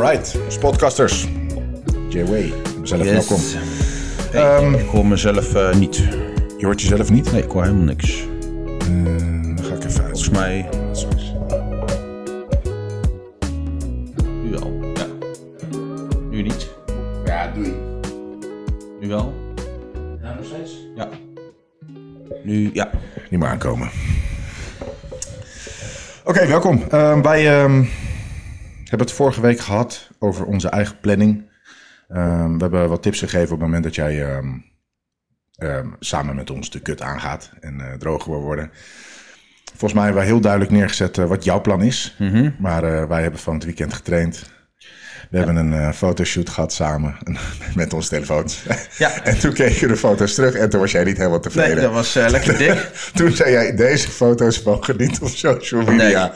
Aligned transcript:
Alright, 0.00 0.38
podcasters. 0.60 1.28
J-Way, 2.08 2.52
zelf 2.82 3.02
Yes. 3.04 3.12
welkom. 3.12 3.40
Hey, 4.30 4.42
Ehm, 4.56 4.74
ik 4.74 4.86
hoor 4.88 5.06
mezelf 5.06 5.54
eh, 5.54 5.74
niet. 5.74 5.96
Je 6.58 6.64
hoort 6.66 6.80
jezelf 6.80 7.10
niet? 7.10 7.32
Nee, 7.32 7.42
ik 7.42 7.50
hoor 7.50 7.62
helemaal 7.62 7.84
niks. 7.84 8.26
Eh, 8.78 9.04
dan 9.56 9.58
ga 9.62 9.74
ik 9.74 9.84
even 9.84 9.84
uit. 9.84 9.94
Volgens 9.94 10.30
mij 10.30 10.68
nu 14.42 14.50
wel. 14.50 14.80
Ja. 14.94 15.06
Nu 16.30 16.42
niet. 16.42 16.68
Ja, 17.24 17.50
doei. 17.54 17.74
Nu 19.00 19.08
wel. 19.08 19.34
Ja, 20.22 20.34
nog 20.34 20.44
steeds? 20.44 20.70
Ja. 20.96 21.08
Nu, 22.44 22.70
ja. 22.72 22.90
Niet 23.30 23.40
meer 23.40 23.48
aankomen. 23.48 23.90
Oké, 26.24 26.46
welkom. 26.46 26.82
Ehm, 26.90 27.22
wij 27.22 27.60
ehm, 27.62 27.84
hebben 28.90 29.06
het 29.06 29.16
vorige 29.16 29.40
week 29.40 29.58
gehad 29.58 30.10
over 30.18 30.46
onze 30.46 30.68
eigen 30.68 31.00
planning. 31.00 31.48
Ehm, 32.08 32.52
we 32.52 32.58
hebben 32.58 32.88
wat 32.88 33.02
tips 33.02 33.18
gegeven 33.18 33.44
op 33.44 33.50
het 33.50 33.60
moment 33.60 33.84
dat 33.84 33.94
jij 33.94 34.26
ehm, 34.26 34.58
ehm, 35.54 35.88
samen 35.98 36.36
met 36.36 36.50
ons 36.50 36.70
de 36.70 36.80
kut 36.80 37.02
aangaat 37.02 37.52
en 37.60 37.80
eh, 37.80 37.92
droger 37.98 38.30
wil 38.30 38.40
worden. 38.40 38.70
Volgens 39.64 39.92
mij 39.92 40.04
hebben 40.04 40.22
we 40.22 40.28
heel 40.28 40.40
duidelijk 40.40 40.72
neergezet 40.72 41.18
eh, 41.18 41.24
wat 41.24 41.44
jouw 41.44 41.60
plan 41.60 41.82
is. 41.82 42.16
Maar 42.58 42.84
eh, 42.84 43.08
wij 43.08 43.22
hebben 43.22 43.40
van 43.40 43.54
het 43.54 43.64
weekend 43.64 43.94
getraind. 43.94 44.50
We 45.30 45.36
hebben 45.36 45.56
een 45.56 45.72
eh, 45.72 45.92
fotoshoot 45.92 46.48
gehad 46.48 46.72
samen 46.72 47.16
met 47.74 47.92
onze 47.92 48.08
telefoons. 48.08 48.62
Ja. 48.98 49.20
en 49.24 49.38
toen 49.38 49.52
keek 49.52 49.72
je 49.72 49.86
de 49.86 49.96
foto's 49.96 50.34
terug 50.34 50.54
en 50.54 50.70
toen 50.70 50.80
was 50.80 50.92
jij 50.92 51.04
niet 51.04 51.16
helemaal 51.16 51.40
tevreden. 51.40 51.74
Nee, 51.74 51.84
dat 51.84 51.92
was 51.92 52.16
eh, 52.16 52.28
lekker 52.28 52.58
dik. 52.58 52.90
Toen 53.14 53.32
zei 53.32 53.50
jij, 53.50 53.76
deze 53.76 54.08
foto's 54.08 54.62
mogen 54.62 54.96
niet 54.96 55.20
op 55.20 55.28
social 55.28 55.82
media. 55.82 56.32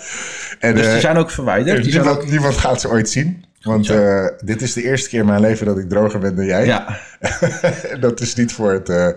En, 0.58 0.74
Dus 0.74 0.86
eh, 0.86 0.92
die 0.92 1.00
zijn 1.00 1.16
ook 1.16 1.30
verwijderd. 1.30 1.82
Die 1.84 1.92
niemand, 1.92 2.18
ook... 2.18 2.30
niemand 2.30 2.56
gaat 2.56 2.80
ze 2.80 2.88
ooit 2.88 3.10
zien. 3.10 3.44
Want 3.64 3.90
eh, 3.90 4.26
dit 4.40 4.62
is 4.62 4.72
de 4.72 4.82
eerste 4.82 5.08
keer 5.08 5.20
in 5.20 5.26
mijn 5.26 5.40
leven 5.40 5.66
dat 5.66 5.78
ik 5.78 5.88
droger 5.88 6.18
ben 6.20 6.36
dan 6.36 6.44
jij. 6.44 6.66
Ja, 6.66 6.98
dat 8.00 8.20
is 8.20 8.34
niet 8.34 8.52
voor 8.52 8.72
het, 8.72 8.88
eh, 8.88 9.08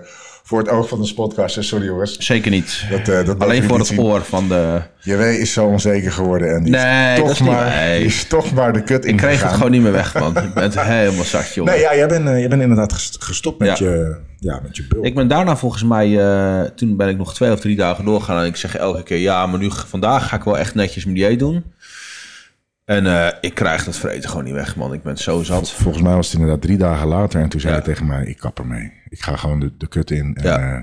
voor 0.48 0.60
het 0.60 0.70
oog 0.70 0.88
van 0.90 1.02
de 1.02 1.14
podcast. 1.14 1.64
Sorry 1.64 1.86
jongens. 1.86 2.18
zeker 2.18 2.52
niet. 2.52 2.86
Dat, 2.90 3.08
eh, 3.08 3.26
dat 3.26 3.40
Alleen 3.40 3.64
voor 3.64 3.78
het 3.78 3.88
zien. 3.88 4.00
oor 4.00 4.22
van 4.24 4.48
de... 4.48 4.82
JW 5.02 5.22
is 5.22 5.54
zo 5.54 5.66
onzeker 5.66 6.12
geworden. 6.12 6.56
En 6.56 6.64
die 6.64 6.72
Nee, 6.72 7.14
is, 7.14 7.20
toch 7.20 7.30
is 7.32 7.40
maar, 7.42 7.98
is 8.00 8.24
toch 8.28 8.54
maar 8.54 8.74
de 8.74 8.84
kut 8.84 9.06
Ik 9.06 9.18
kreeg 9.18 9.44
het 9.44 9.52
gewoon 9.54 9.72
niet 9.72 9.82
meer 9.82 9.92
weg, 9.92 10.14
man. 10.20 10.38
Ik 10.38 10.54
ben 10.54 10.72
helemaal 10.98 11.24
zat, 11.24 11.54
joh. 11.54 11.66
Nee, 11.66 11.80
ja, 11.80 11.96
jij 11.96 12.08
bent, 12.08 12.28
eh, 12.28 12.40
jij 12.40 12.48
bent 12.50 12.62
inderdaad 12.62 12.94
gest- 12.94 13.24
gestopt 13.24 13.60
met, 13.60 13.78
Ja. 13.78 13.86
je, 13.86 14.16
ja, 14.40 14.60
met 14.64 14.76
je 14.78 14.86
bul. 14.90 15.06
Ik 15.06 15.16
ben 15.16 15.28
daarna 15.28 15.58
volgens 15.58 15.84
mij, 15.84 16.20
eh, 16.20 16.62
toen 16.76 16.98
ben 16.98 17.08
ik 17.10 17.18
nog 17.18 17.34
twee 17.34 17.52
of 17.52 17.60
drie 17.60 17.76
dagen 17.76 18.06
doorgaan. 18.06 18.40
En 18.42 18.46
ik 18.46 18.56
zeg 18.56 18.76
elke 18.76 19.04
keer, 19.04 19.18
ja, 19.18 19.46
maar 19.46 19.60
nu 19.60 19.70
vandaag 19.88 20.28
ga 20.28 20.36
ik 20.36 20.44
wel 20.44 20.58
echt 20.58 20.76
netjes 20.76 21.04
mijn 21.06 21.16
dieet 21.16 21.40
doen. 21.40 21.64
En 22.88 23.06
eh, 23.06 23.28
ik 23.42 23.54
krijg 23.54 23.84
dat 23.84 23.98
vreten 23.98 24.30
gewoon 24.30 24.44
niet 24.44 24.54
weg, 24.54 24.76
man. 24.76 24.94
Ik 24.94 25.04
ben 25.04 25.18
zo 25.18 25.44
zat. 25.44 25.72
Volgens 25.72 26.04
mij 26.04 26.16
was 26.16 26.26
het 26.32 26.36
inderdaad 26.40 26.62
drie 26.62 26.78
dagen 26.78 27.08
later. 27.08 27.42
En 27.42 27.50
toen 27.50 27.60
zei 27.60 27.74
Ja. 27.74 27.80
hij 27.80 27.88
tegen 27.94 28.08
mij, 28.08 28.26
ik 28.26 28.38
kap 28.38 28.60
ermee. 28.60 28.92
Ik 29.10 29.22
ga 29.22 29.36
gewoon 29.36 29.60
de, 29.60 29.72
de 29.78 29.88
kut 29.88 30.12
in. 30.12 30.36
En, 30.36 30.44
Ja. 30.44 30.76
eh, 30.76 30.82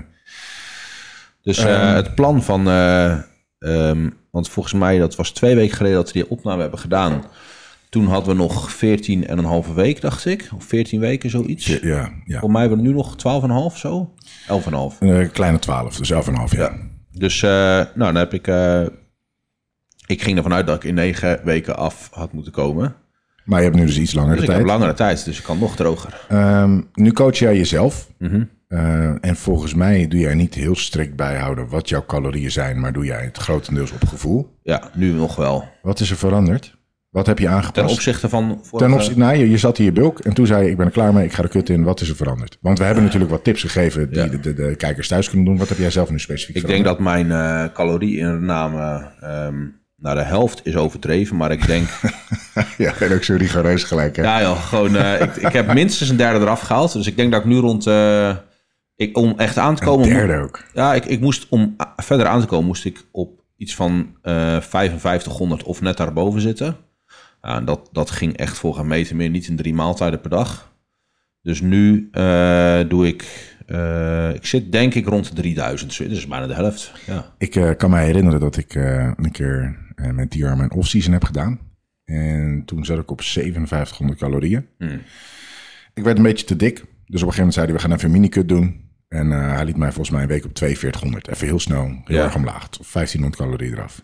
Dus 1.41 1.57
eh, 1.57 1.93
het 1.93 2.15
plan 2.15 2.43
van, 2.43 2.67
eh, 2.67 3.11
ehm, 3.59 4.09
want 4.31 4.49
volgens 4.49 4.73
mij, 4.73 4.97
dat 4.97 5.15
was 5.15 5.31
twee 5.31 5.55
weken 5.55 5.75
geleden 5.75 5.97
dat 5.97 6.07
we 6.11 6.13
die 6.19 6.29
opname 6.29 6.61
hebben 6.61 6.79
gedaan. 6.79 7.23
Toen 7.89 8.07
hadden 8.07 8.35
we 8.35 8.41
nog 8.41 8.71
14 8.71 9.27
en 9.27 9.37
een 9.37 9.45
halve 9.45 9.73
week, 9.73 10.01
dacht 10.01 10.25
ik. 10.25 10.49
Of 10.55 10.63
14 10.63 10.99
weken, 10.99 11.29
zoiets. 11.29 11.65
ja, 11.65 12.09
ja. 12.25 12.39
Voor 12.39 12.51
mij 12.51 12.61
hebben 12.61 12.79
we 12.79 12.87
nu 12.87 12.93
nog 12.93 13.15
12,5 13.71 13.77
zo. 13.77 14.13
11,5. 14.47 14.97
Een 14.99 15.31
kleine 15.31 15.59
12, 15.59 15.97
dus 15.97 16.11
11,5 16.11 16.57
jaar. 16.57 16.77
Dus 17.11 17.43
eh, 17.43 17.49
nou, 17.49 17.87
dan 17.95 18.15
heb 18.15 18.33
ik. 18.33 18.47
Eh, 20.07 20.15
ik 20.15 20.21
ging 20.23 20.37
ervan 20.37 20.53
uit 20.53 20.67
dat 20.67 20.75
ik 20.75 20.83
in 20.83 20.93
negen 20.93 21.39
weken 21.43 21.77
af 21.77 22.09
had 22.11 22.33
moeten 22.33 22.51
komen. 22.51 22.95
Maar 23.45 23.59
je 23.59 23.65
hebt 23.65 23.77
nu 23.77 23.85
dus 23.85 23.97
iets 23.97 24.13
langere 24.13 24.33
Dus 24.35 24.43
ik 24.43 24.49
tijd. 24.49 24.59
heb 24.61 24.69
langere 24.69 24.93
tijd, 24.93 25.25
dus 25.25 25.37
ik 25.37 25.43
kan 25.43 25.59
nog 25.59 25.75
droger. 25.75 26.25
Ehm, 26.29 26.81
nu 26.93 27.11
coach 27.11 27.37
jij 27.37 27.57
jezelf. 27.57 28.09
Mhm. 28.19 28.43
Eh, 28.67 29.25
en 29.25 29.35
volgens 29.35 29.73
mij 29.73 30.07
doe 30.07 30.19
jij 30.19 30.33
niet 30.33 30.53
heel 30.53 30.75
strikt 30.75 31.15
bijhouden 31.15 31.67
wat 31.69 31.89
jouw 31.89 32.05
calorieën 32.05 32.51
zijn, 32.51 32.79
maar 32.79 32.93
doe 32.93 33.05
jij 33.05 33.23
het 33.23 33.37
grotendeels 33.37 33.91
op 33.91 34.05
gevoel. 34.07 34.57
Ja, 34.63 34.89
nu 34.93 35.11
nog 35.11 35.35
wel. 35.35 35.67
Wat 35.81 35.99
is 35.99 36.09
er 36.11 36.17
veranderd? 36.17 36.77
Wat 37.09 37.25
heb 37.25 37.39
je 37.39 37.47
aangepast? 37.47 37.73
Ten 37.87 37.95
opzichte 37.95 38.29
van. 38.29 38.47
Ten 38.47 38.65
vorige- 38.65 38.93
opzichte, 38.93 39.19
nou, 39.19 39.35
je, 39.37 39.49
je 39.49 39.57
zat 39.57 39.77
in 39.79 39.85
je 39.85 39.91
bulk 39.91 40.19
en 40.19 40.33
toen 40.33 40.47
zei 40.47 40.63
je, 40.63 40.69
ik 40.69 40.77
ben 40.77 40.85
er 40.85 40.91
klaar 40.91 41.13
mee, 41.13 41.25
ik 41.25 41.33
ga 41.33 41.41
de 41.41 41.47
kut 41.47 41.69
in. 41.69 41.83
Wat 41.83 42.01
is 42.01 42.09
er 42.09 42.15
veranderd? 42.15 42.57
Want 42.61 42.77
we 42.77 42.83
hebben 42.85 43.03
natuurlijk 43.03 43.31
wat 43.31 43.43
tips 43.43 43.61
gegeven 43.61 44.09
die 44.09 44.17
Ja. 44.19 44.27
de, 44.27 44.39
de, 44.39 44.53
de 44.53 44.75
kijkers 44.75 45.07
thuis 45.07 45.27
kunnen 45.29 45.45
doen. 45.47 45.57
Wat 45.57 45.69
heb 45.69 45.77
jij 45.77 45.89
zelf 45.91 46.09
nu 46.09 46.19
specifiek 46.19 46.55
Ik 46.55 46.67
denk 46.67 46.83
dat 46.85 46.99
mijn 46.99 47.31
eh 47.31 47.65
calorieinname 47.73 49.11
ehm 49.21 49.55
naar 50.05 50.15
de 50.15 50.21
helft 50.23 50.61
is 50.65 50.75
overdreven, 50.75 51.35
maar 51.35 51.51
ik 51.51 51.67
denk. 51.67 51.87
Ja, 52.77 52.93
en 52.99 53.13
ook 53.13 53.23
zo 53.23 53.35
rigoureus 53.35 53.83
gelijk, 53.83 54.15
hè? 54.15 54.21
ja, 54.23 54.41
joh, 54.41 54.63
gewoon. 54.65 54.95
eh, 54.95 55.21
ik, 55.21 55.35
ik 55.35 55.53
heb 55.53 55.73
minstens 55.73 56.09
een 56.09 56.17
derde 56.17 56.39
eraf 56.39 56.59
gehaald. 56.61 56.93
Dus 56.93 57.07
ik 57.07 57.17
denk 57.17 57.31
dat 57.31 57.41
ik 57.41 57.47
nu 57.47 57.57
rond. 57.57 57.87
eh, 57.87 58.35
ik, 58.95 59.17
om 59.17 59.33
echt 59.37 59.57
aan 59.57 59.75
te 59.75 59.81
Een 59.81 59.87
komen. 59.87 60.09
derde 60.09 60.37
ook. 60.37 60.63
Ja, 60.73 60.93
ik, 60.93 61.05
ik 61.05 61.19
moest 61.19 61.45
om 61.49 61.75
a- 61.81 61.93
verder 61.97 62.27
aan 62.27 62.39
te 62.41 62.45
komen, 62.45 62.65
moest 62.65 62.85
ik 62.85 63.05
op 63.11 63.43
iets 63.57 63.75
van 63.75 64.15
eh 64.21 64.59
5500 64.61 65.63
of 65.63 65.81
net 65.81 65.97
daarboven 65.97 66.41
zitten. 66.41 66.75
En 67.41 67.65
dat, 67.65 67.89
dat 67.91 68.11
ging 68.11 68.37
echt 68.37 68.57
voor 68.57 68.75
geen 68.75 68.87
meter 68.87 69.15
meer, 69.15 69.29
niet 69.29 69.47
in 69.47 69.55
drie 69.55 69.73
maaltijden 69.73 70.21
per 70.21 70.29
dag. 70.29 70.73
Dus 71.41 71.61
nu 71.61 72.07
eh, 72.11 72.79
doe 72.87 73.07
ik, 73.07 73.53
eh, 73.67 74.33
ik 74.33 74.45
zit 74.45 74.71
denk 74.71 74.93
ik 74.93 75.07
rond 75.07 75.27
de 75.29 75.41
3000, 75.41 75.93
zo- 75.93 76.03
dat 76.03 76.11
is 76.17 76.27
bijna 76.27 76.47
de 76.47 76.53
helft. 76.53 76.91
Ja. 77.05 77.25
Ik 77.37 77.55
eh, 77.55 77.69
kan 77.77 77.89
me 77.89 77.99
herinneren 77.99 78.39
dat 78.39 78.57
ik 78.57 78.75
eh, 78.75 79.11
een 79.15 79.31
keer 79.31 79.83
eh, 79.95 80.09
met 80.09 80.31
DR 80.31 80.45
mijn 80.55 80.71
off-season 80.71 81.13
heb 81.13 81.23
gedaan. 81.23 81.59
En 82.05 82.63
toen 82.65 82.85
zat 82.85 82.99
ik 82.99 83.11
op 83.11 83.21
5700 83.21 84.19
calorieën. 84.19 84.65
Hmm. 84.77 85.01
Ik 85.93 86.03
werd 86.03 86.17
een 86.17 86.23
beetje 86.23 86.45
te 86.45 86.55
dik. 86.55 86.75
Dus 86.75 86.83
op 86.83 87.27
een 87.27 87.33
gegeven 87.33 87.37
moment 87.37 87.53
zei 87.53 87.65
hij, 87.65 87.75
we 87.75 87.81
gaan 87.81 87.91
even 87.91 88.05
een 88.05 88.11
mini-cut 88.11 88.49
doen. 88.49 88.83
En 89.07 89.31
eh, 89.31 89.53
hij 89.55 89.65
liet 89.65 89.77
mij 89.77 89.87
volgens 89.87 90.09
mij 90.09 90.21
een 90.21 90.27
week 90.27 90.45
op 90.45 90.57
4200. 90.57 91.27
Even 91.27 91.47
heel 91.47 91.59
snel, 91.59 92.01
heel 92.03 92.17
Ja. 92.17 92.23
erg 92.23 92.35
omlaag. 92.35 92.67
Of 92.79 92.91
1500 92.91 93.35
calorieën 93.41 93.73
eraf. 93.73 94.01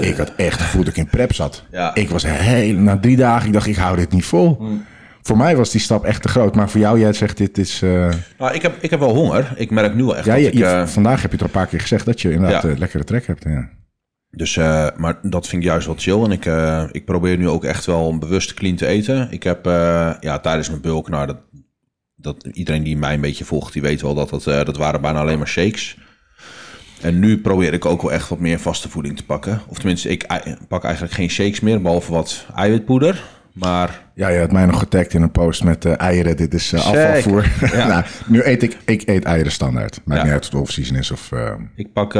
ik 0.00 0.16
had 0.16 0.32
echt 0.36 0.60
gevoeld 0.60 0.84
dat 0.84 0.96
ik 0.96 1.02
in 1.02 1.10
prep 1.10 1.32
zat. 1.34 1.64
Ja. 1.70 1.94
Ik 1.94 2.08
was 2.08 2.22
heel, 2.26 2.76
na 2.76 2.98
drie 2.98 3.16
dagen, 3.16 3.46
ik 3.46 3.52
dacht, 3.52 3.66
ik 3.66 3.76
hou 3.76 3.96
dit 3.96 4.12
niet 4.12 4.24
vol. 4.24 4.56
Hmm. 4.58 4.84
Voor 5.22 5.36
mij 5.36 5.56
was 5.56 5.70
die 5.70 5.80
stap 5.80 6.04
echt 6.04 6.22
te 6.22 6.28
groot. 6.28 6.54
Maar 6.54 6.70
voor 6.70 6.80
jou, 6.80 6.98
jij 7.00 7.12
zegt, 7.12 7.36
dit 7.36 7.58
is... 7.58 7.82
eh, 7.82 8.08
Nou, 8.38 8.54
ik 8.54 8.62
heb, 8.62 8.76
ik 8.82 8.90
heb 8.90 9.00
wel 9.00 9.14
honger. 9.14 9.52
Ik 9.56 9.70
merk 9.70 9.94
nu 9.94 10.04
wel 10.04 10.16
echt 10.16 10.24
ja, 10.26 10.32
dat 10.34 10.42
je, 10.42 10.48
ik... 10.50 10.54
je- 10.58 10.64
eh, 10.64 10.86
vandaag 10.86 11.22
heb 11.22 11.30
je 11.30 11.36
het 11.36 11.40
al 11.40 11.46
een 11.46 11.52
paar 11.60 11.66
keer 11.66 11.80
gezegd 11.80 12.04
dat 12.06 12.20
je 12.20 12.30
inderdaad 12.32 12.64
eh, 12.64 12.76
lekkere 12.78 13.04
trek 13.04 13.26
hebt. 13.26 13.44
Ja. 13.44 13.68
Dus, 14.36 14.56
eh, 14.56 14.86
maar 14.96 15.18
dat 15.22 15.48
vind 15.48 15.62
ik 15.62 15.68
juist 15.68 15.86
wel 15.86 15.96
chill. 15.98 16.22
En 16.22 16.30
ik, 16.30 16.46
eh, 16.46 16.84
ik 16.92 17.04
probeer 17.04 17.36
nu 17.36 17.48
ook 17.48 17.64
echt 17.64 17.84
wel 17.84 18.18
bewust 18.18 18.54
clean 18.54 18.76
te 18.76 18.86
eten. 18.86 19.30
Ik 19.30 19.42
heb 19.42 19.66
eh, 19.66 20.12
ja, 20.20 20.38
tijdens 20.38 20.68
mijn 20.68 20.80
bulk, 20.80 21.08
nou, 21.08 21.26
dat, 21.26 21.36
dat, 22.14 22.48
iedereen 22.52 22.82
die 22.82 22.96
mij 22.96 23.14
een 23.14 23.20
beetje 23.20 23.44
volgt, 23.44 23.72
die 23.72 23.82
weet 23.82 24.02
wel 24.02 24.14
dat 24.14 24.30
dat, 24.30 24.44
dat 24.44 24.76
waren 24.76 25.00
bijna 25.00 25.20
alleen 25.20 25.38
maar 25.38 25.48
shakes. 25.48 25.96
En 27.00 27.18
nu 27.18 27.40
probeer 27.40 27.72
ik 27.72 27.84
ook 27.84 28.02
wel 28.02 28.12
echt 28.12 28.28
wat 28.28 28.38
meer 28.38 28.60
vaste 28.60 28.88
voeding 28.88 29.16
te 29.16 29.24
pakken. 29.24 29.60
Of 29.68 29.76
tenminste, 29.76 30.08
ik 30.08 30.26
pak 30.68 30.84
eigenlijk 30.84 31.14
geen 31.14 31.30
shakes 31.30 31.60
meer, 31.60 31.82
behalve 31.82 32.12
wat 32.12 32.46
eiwitpoeder. 32.54 33.22
Maar 33.56 34.04
Ja, 34.14 34.28
je 34.28 34.38
had 34.38 34.52
mij 34.52 34.66
nog 34.66 34.78
getagd 34.78 35.14
in 35.14 35.22
een 35.22 35.30
post 35.30 35.64
met 35.64 35.84
eh, 35.84 35.92
eieren. 36.00 36.36
Dit 36.36 36.54
is 36.54 36.72
eh, 36.72 36.86
afvalvoer. 36.86 37.52
ja. 37.72 37.86
nou, 37.92 38.04
nu 38.26 38.42
eet 38.44 38.62
ik, 38.62 38.76
ik 38.84 39.02
eet 39.08 39.24
eieren 39.24 39.52
standaard. 39.52 40.00
Maakt 40.04 40.18
Ja. 40.20 40.24
niet 40.24 40.32
uit 40.34 40.44
of 40.46 40.50
het 40.52 40.60
off-season 40.60 40.96
is 40.96 41.10
of... 41.10 41.32
eh, 41.32 41.54
ik 41.74 41.92
pak 41.92 42.14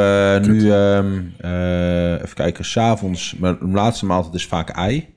nu, 0.46 0.70
ehm, 0.72 1.20
eh, 1.38 2.12
even 2.12 2.34
kijken, 2.34 2.64
s'avonds, 2.64 3.34
mijn 3.38 3.58
laatste 3.60 4.06
maaltijd 4.06 4.34
is 4.34 4.46
vaak 4.46 4.68
ei. 4.70 5.14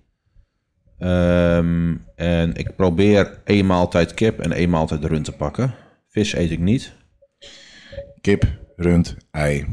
Ehm, 0.98 1.94
en 2.16 2.56
ik 2.56 2.76
probeer 2.76 3.40
één 3.46 3.66
maaltijd 3.66 4.14
kip 4.14 4.40
en 4.40 4.52
één 4.52 4.70
maaltijd 4.70 5.06
rund 5.06 5.26
te 5.26 5.32
pakken. 5.32 5.74
Vis 6.10 6.34
eet 6.36 6.52
ik 6.52 6.60
niet. 6.60 6.92
kip, 8.22 8.44
rund, 8.76 9.16
ei. 9.32 9.66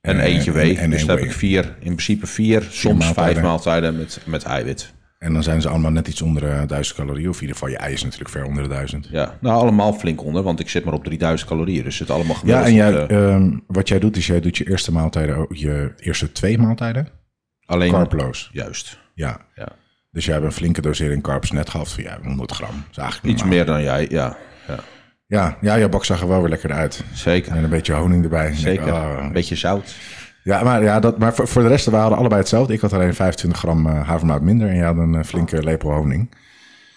En 0.00 0.20
Eh, 0.20 0.24
eentje 0.34 0.52
whey. 0.52 0.76
en 0.76 0.90
dus 0.90 1.06
dan 1.06 1.16
heb 1.16 1.24
ik 1.24 1.32
vier, 1.32 1.64
in 1.64 1.74
principe 1.94 2.26
vier, 2.26 2.66
soms 2.70 3.04
maaltijden. 3.04 3.32
vijf 3.32 3.46
maaltijden 3.46 3.96
met, 3.96 4.20
met 4.26 4.42
eiwit. 4.42 4.92
En 5.20 5.32
dan 5.32 5.42
zijn 5.42 5.60
ze 5.60 5.68
allemaal 5.68 5.90
net 5.90 6.08
iets 6.08 6.22
onder 6.22 6.42
de 6.42 6.66
1000 6.66 6.96
calorieën. 6.96 7.28
Of 7.28 7.34
in 7.34 7.40
ieder 7.40 7.56
geval, 7.56 7.70
je 7.70 7.76
ei 7.78 7.92
is 7.92 8.02
natuurlijk 8.02 8.30
ver 8.30 8.44
onder 8.44 8.62
de 8.62 8.68
1000. 8.68 9.08
Ja, 9.10 9.38
nou 9.40 9.60
allemaal 9.60 9.92
flink 9.92 10.22
onder, 10.24 10.42
want 10.42 10.60
ik 10.60 10.68
zit 10.68 10.84
maar 10.84 10.94
op 10.94 11.04
3000 11.04 11.48
calorieën. 11.50 11.84
Dus 11.84 11.98
het 11.98 12.10
allemaal 12.10 12.34
gemiddeld. 12.34 12.66
Ja, 12.66 12.70
en 12.70 12.92
jij, 12.92 13.06
eh, 13.06 13.34
ehm, 13.34 13.50
wat 13.66 13.88
jij 13.88 13.98
doet, 13.98 14.16
is 14.16 14.26
jij 14.26 14.40
doet 14.40 14.56
je 14.56 14.68
eerste 14.68 14.92
maaltijden, 14.92 15.46
je 15.48 15.92
eerste 15.96 16.32
twee 16.32 16.58
maaltijden, 16.58 17.08
alleen 17.66 17.90
carbloos. 17.90 18.50
Juist. 18.52 18.98
Ja. 19.14 19.40
Ja. 19.54 19.68
Dus 20.10 20.24
jij 20.24 20.34
hebt 20.34 20.46
een 20.46 20.52
flinke 20.52 20.80
dosering 20.80 21.22
carbs 21.22 21.50
net 21.50 21.70
gehad 21.70 21.92
van 21.92 22.02
ja, 22.02 22.18
100 22.22 22.52
gram. 22.52 22.68
Dat 22.70 22.90
is 22.90 22.96
eigenlijk 22.96 23.34
Iets 23.34 23.44
meer 23.44 23.64
dan 23.66 23.82
jij, 23.82 24.06
ja. 24.10 24.36
ja. 24.66 24.78
Ja, 25.26 25.56
ja, 25.60 25.78
jouw 25.78 25.88
bak 25.88 26.04
zag 26.04 26.20
er 26.20 26.28
wel 26.28 26.40
weer 26.40 26.48
lekker 26.48 26.72
uit. 26.72 27.04
Zeker. 27.12 27.52
En 27.52 27.64
een 27.64 27.70
beetje 27.70 27.92
honing 27.92 28.22
erbij. 28.24 28.46
Denk, 28.46 28.56
Zeker. 28.58 28.92
ah, 28.92 29.24
Een 29.24 29.32
beetje 29.32 29.56
zout. 29.56 29.94
Ja, 30.42 30.62
maar, 30.62 30.82
ja, 30.82 31.00
dat, 31.00 31.18
maar 31.18 31.34
voor, 31.34 31.48
voor 31.48 31.62
de 31.62 31.68
rest, 31.68 31.86
we 31.86 31.96
hadden 31.96 32.18
allebei 32.18 32.40
hetzelfde. 32.40 32.72
Ik 32.72 32.80
had 32.80 32.92
alleen 32.92 33.14
25 33.14 33.58
gram 33.58 33.86
eh, 33.86 34.06
havermout 34.08 34.42
minder 34.42 34.68
en 34.68 34.76
jij 34.76 34.84
had 34.86 34.96
een 34.96 35.14
eh, 35.14 35.24
flinke 35.24 35.62
lepel 35.62 35.90
honing. 35.92 36.30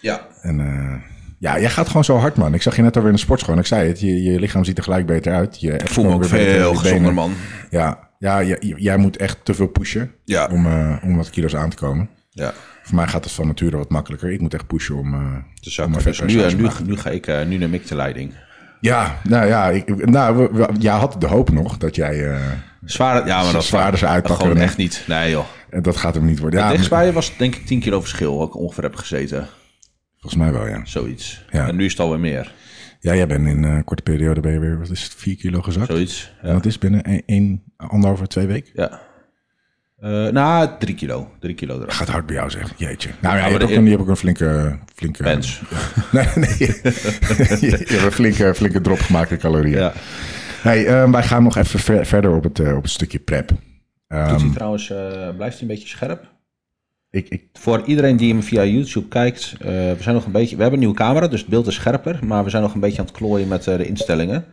Ja. 0.02 0.22
En 0.42 0.60
eh, 0.60 0.94
ja, 1.40 1.60
jij 1.60 1.70
gaat 1.70 1.88
gewoon 1.88 2.04
zo 2.04 2.18
hard, 2.18 2.36
man. 2.36 2.54
Ik 2.54 2.62
zag 2.62 2.76
je 2.76 2.82
net 2.82 2.96
alweer 2.96 3.10
in 3.12 3.16
de 3.16 3.22
sportschool. 3.22 3.58
Ik 3.58 3.66
zei 3.66 3.88
het, 3.88 4.00
je, 4.00 4.24
je 4.24 4.40
lichaam 4.40 4.64
ziet 4.64 4.78
er 4.78 4.84
gelijk 4.84 5.06
beter 5.06 5.34
uit. 5.34 5.60
Je 5.62 5.72
Ik 5.74 5.88
voel 5.90 6.06
me 6.06 6.14
ook 6.14 6.26
veel 6.26 6.76
gezonder, 6.76 7.14
man. 7.14 7.34
Ja, 7.70 8.00
ja 8.20 8.42
j- 8.44 8.56
j- 8.60 8.74
jij 8.78 8.98
moet 8.98 9.18
echt 9.18 9.38
te 9.44 9.54
veel 9.54 9.68
pushen 9.68 10.12
Ja. 10.26 10.48
om, 10.52 10.66
om 11.04 11.16
wat 11.16 11.30
kilo's 11.30 11.56
aan 11.56 11.70
te 11.70 11.76
komen. 11.76 12.10
Ja. 12.30 12.54
Voor 12.84 12.96
mij 12.96 13.08
gaat 13.08 13.24
het 13.24 13.34
van 13.34 13.48
nature 13.48 13.78
wat 13.78 13.90
makkelijker. 13.90 14.32
Ik 14.32 14.42
moet 14.42 14.54
echt 14.54 14.68
pushen 14.68 14.96
om, 14.96 15.14
om 15.14 15.24
ook, 15.24 15.96
een 15.96 16.04
dus 16.04 16.22
nu, 16.22 16.28
te 16.28 16.56
nu, 16.56 16.62
maken. 16.64 16.86
nu, 16.88 16.98
ga 16.98 17.10
ik, 17.10 17.28
nu 17.48 17.58
neem 17.58 17.74
ik 17.74 17.88
de 17.88 17.96
leiding. 17.96 18.34
Ja, 18.80 19.20
nou 19.24 19.48
ja, 19.48 19.70
ik, 19.70 20.06
nou, 20.06 20.38
we- 20.38 20.50
we- 20.58 20.74
jij 20.80 20.94
had 20.94 21.16
de 21.22 21.28
hoop 21.28 21.52
nog 21.52 21.78
dat 21.78 21.96
jij... 21.96 22.38
eh, 22.86 22.90
Zwaar, 22.90 23.28
ja, 23.28 23.44
maar 23.44 23.54
dat 23.54 23.64
Zwaarder 23.64 24.00
ze 24.00 24.08
uitpakken 24.08 24.48
Gewoon 24.48 24.62
echt 24.62 24.78
niet. 24.78 25.04
Nee 25.08 25.32
joh. 25.32 25.46
dat 25.82 25.98
gaat 25.98 26.16
hem 26.16 26.26
niet 26.26 26.40
worden. 26.40 26.60
Ja, 26.60 26.66
Ja, 26.66 26.72
Dichtstbij 26.72 27.14
was 27.14 27.38
denk 27.38 27.56
ik 27.56 27.66
10 27.66 27.80
kilo 27.80 28.00
verschil 28.02 28.38
wat 28.38 28.48
ik 28.48 28.56
ongeveer 28.56 28.84
heb 28.84 28.96
gezeten. 28.96 29.48
volgens 30.20 30.42
mij 30.42 30.52
wel, 30.52 30.68
ja. 30.68 30.82
Zoiets. 30.86 31.46
Ja. 31.52 31.68
En 31.68 31.76
nu 31.76 31.86
is 31.86 31.92
het 31.92 32.00
alweer 32.00 32.20
meer. 32.20 32.54
Ja, 33.00 33.16
jij 33.16 33.28
bent 33.28 33.48
in 33.48 33.64
een 33.64 33.84
korte 33.84 34.04
periode 34.04 34.40
ben 34.40 34.52
je 34.52 34.60
weer, 34.60 34.80
wat 34.80 34.90
is 34.90 35.04
het, 35.04 35.14
4 35.18 35.36
kilo 35.36 35.62
gezakt? 35.62 35.88
Zoiets. 35.88 36.34
En 36.42 36.54
dat 36.54 36.66
is 36.66 36.78
binnen 36.78 37.10
een, 37.10 37.24
een, 37.26 37.64
anderhalve, 37.78 38.28
twee 38.28 38.48
weken? 38.48 38.72
Ja. 38.74 39.02
Eh 40.00 40.28
nou, 40.28 40.70
3 40.80 40.96
kilo. 40.96 41.32
3 41.40 41.54
kilo 41.54 41.82
eraf. 41.82 41.96
Gaat 41.96 42.08
hard 42.08 42.26
bij 42.26 42.36
jou 42.36 42.50
zeg. 42.50 42.74
Jeetje. 42.78 43.10
Nou 43.20 43.36
ja, 43.36 43.42
maar 43.42 43.52
je, 43.52 43.58
hebt 43.58 43.72
ook 43.72 43.78
een, 43.78 43.84
je 43.84 43.90
hebt 43.90 44.02
ook 44.02 44.08
een 44.08 44.18
flinke... 44.18 44.80
flinke 44.96 45.24
Mens. 45.24 45.62
Nee, 46.12 46.28
nee. 46.36 46.58
je 47.60 47.86
hebt 47.88 48.04
een 48.04 48.12
flinke, 48.12 48.54
flinke 48.56 48.82
drop 48.82 49.00
gemaakt 49.00 49.32
in 49.32 49.38
calorieën. 49.38 49.78
Ja. 49.78 49.94
Hey, 50.64 50.86
eh, 50.88 51.12
wij 51.12 51.24
gaan 51.24 51.44
nog 51.44 51.56
even 51.58 51.80
ver- 51.80 52.06
verder 52.06 52.36
op 52.36 52.44
het, 52.44 52.60
eh, 52.60 52.76
op 52.76 52.82
het 52.82 52.92
stukje 52.92 53.20
prep. 53.20 53.52
Ehm, 54.08 54.30
Doet 54.30 54.42
hij 54.42 54.50
trouwens, 54.50 54.90
eh, 54.90 54.98
blijft 55.36 55.54
hij 55.60 55.62
een 55.62 55.68
beetje 55.68 55.88
scherp? 55.88 56.32
ik, 57.10 57.30
ik, 57.30 57.44
Voor 57.54 57.82
iedereen 57.86 58.18
die 58.18 58.32
hem 58.34 58.44
via 58.44 58.64
YouTube 58.64 59.08
kijkt, 59.08 59.56
eh, 59.60 59.68
we 59.68 59.98
zijn 60.00 60.16
nog 60.16 60.26
een 60.26 60.32
beetje. 60.32 60.56
We 60.56 60.62
hebben 60.62 60.80
een 60.80 60.86
nieuwe 60.86 61.02
camera, 61.04 61.28
dus 61.28 61.40
het 61.40 61.50
beeld 61.50 61.68
is 61.68 61.76
scherper. 61.76 62.20
Maar 62.26 62.44
we 62.44 62.50
zijn 62.50 62.64
nog 62.64 62.74
een 62.74 62.80
beetje 62.80 63.00
aan 63.00 63.06
het 63.06 63.16
klooien 63.16 63.48
met 63.48 63.64
de 63.64 63.86
instellingen. 63.88 64.46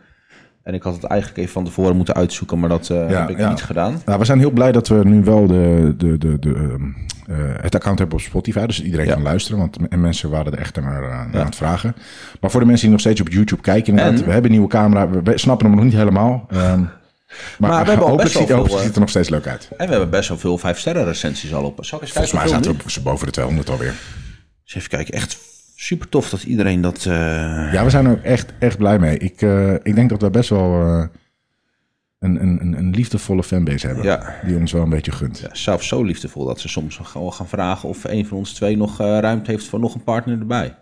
En 0.63 0.73
ik 0.73 0.83
had 0.83 0.93
het 0.93 1.03
eigenlijk 1.03 1.39
even 1.39 1.53
van 1.53 1.65
tevoren 1.65 1.95
moeten 1.95 2.13
uitzoeken, 2.15 2.59
maar 2.59 2.69
dat 2.69 2.89
eh, 2.89 3.09
Ja, 3.09 3.19
heb 3.19 3.29
ik 3.29 3.37
ja. 3.37 3.49
niet 3.49 3.61
gedaan. 3.63 4.01
nou, 4.05 4.19
we 4.19 4.25
zijn 4.25 4.39
heel 4.39 4.51
blij 4.51 4.71
dat 4.71 4.87
we 4.87 4.95
nu 5.03 5.23
wel 5.23 5.47
de, 5.47 5.93
de, 5.97 6.17
de, 6.17 6.39
de, 6.39 6.53
ehm, 6.53 6.83
eh, 7.27 7.37
het 7.61 7.75
account 7.75 7.99
hebben 7.99 8.17
op 8.17 8.23
Spotify. 8.23 8.65
Dus 8.65 8.81
iedereen 8.83 9.05
Ja. 9.05 9.13
kan 9.13 9.21
luisteren. 9.21 9.59
Want 9.59 9.77
en 9.89 10.01
mensen 10.01 10.29
waren 10.29 10.51
er 10.53 10.59
echt 10.59 10.81
naar, 10.81 11.03
eh, 11.03 11.19
aan 11.39 11.45
het 11.45 11.55
vragen. 11.55 11.95
Maar 12.41 12.51
voor 12.51 12.59
de 12.59 12.65
mensen 12.65 12.83
die 12.85 12.91
nog 12.91 13.01
steeds 13.01 13.21
op 13.21 13.29
YouTube 13.29 13.61
kijken. 13.61 13.99
En- 13.99 14.15
we 14.15 14.23
hebben 14.23 14.43
een 14.43 14.51
nieuwe 14.51 14.67
camera. 14.67 15.09
We, 15.09 15.37
snappen 15.37 15.65
hem 15.67 15.75
nog 15.75 15.85
niet 15.85 15.93
helemaal. 15.93 16.45
Ehm, 16.49 16.79
maar 17.59 17.69
we 17.69 17.75
hebben 17.75 17.95
hopelijk, 17.97 18.21
best 18.23 18.37
ziet, 18.37 18.49
hopelijk 18.49 18.73
veel, 18.73 18.83
ziet 18.83 18.93
er 18.93 18.99
nog 18.99 19.09
steeds 19.09 19.29
leuk 19.29 19.47
uit. 19.47 19.69
En 19.77 19.85
we 19.85 19.91
hebben 19.91 20.09
best 20.09 20.29
wel 20.29 20.37
veel 20.37 20.57
5 20.57 20.79
sterren 20.79 21.05
recensies 21.05 21.53
al 21.53 21.63
op. 21.63 21.85
Zal 21.85 21.97
ik 21.97 22.03
eens 22.03 22.13
Volgens 22.13 22.33
mij 22.33 22.47
zaten 22.47 22.75
we 22.93 23.01
boven 23.01 23.25
de 23.25 23.31
200 23.31 23.69
alweer. 23.69 23.93
Eens 24.63 24.75
even 24.75 24.89
kijken. 24.89 25.13
Echt 25.13 25.37
super 25.83 26.09
tof 26.09 26.29
dat 26.29 26.43
iedereen 26.43 26.81
dat. 26.81 26.97
eh, 27.05 27.73
Ja, 27.73 27.83
we 27.83 27.89
zijn 27.89 28.05
er 28.05 28.11
ook 28.11 28.21
echt, 28.23 28.53
echt 28.59 28.77
blij 28.77 28.99
mee. 28.99 29.17
Ik, 29.17 29.41
eh, 29.41 29.73
ik 29.73 29.95
denk 29.95 30.09
dat 30.09 30.21
we 30.21 30.29
best 30.29 30.49
wel 30.49 30.81
eh, 30.81 31.05
een, 32.19 32.41
een, 32.41 32.73
een- 32.77 32.89
liefdevolle 32.91 33.43
fanbase 33.43 33.85
hebben. 33.87 34.05
Ja. 34.05 34.35
Die 34.45 34.55
ons 34.57 34.71
wel 34.71 34.81
een 34.83 34.89
beetje 34.89 35.11
gunt. 35.11 35.39
ja, 35.39 35.49
zelfs 35.55 35.87
zo 35.87 36.03
liefdevol 36.03 36.45
dat 36.45 36.59
ze 36.59 36.67
soms 36.67 36.97
gewoon 37.03 37.33
gaan 37.33 37.47
vragen 37.47 37.89
of 37.89 38.03
een 38.03 38.25
van 38.25 38.37
ons 38.37 38.53
twee 38.53 38.77
nog 38.77 38.97
ruimte 38.97 39.51
heeft 39.51 39.65
voor 39.67 39.79
nog 39.79 39.95
een 39.95 40.03
partner 40.03 40.39
erbij. 40.39 40.75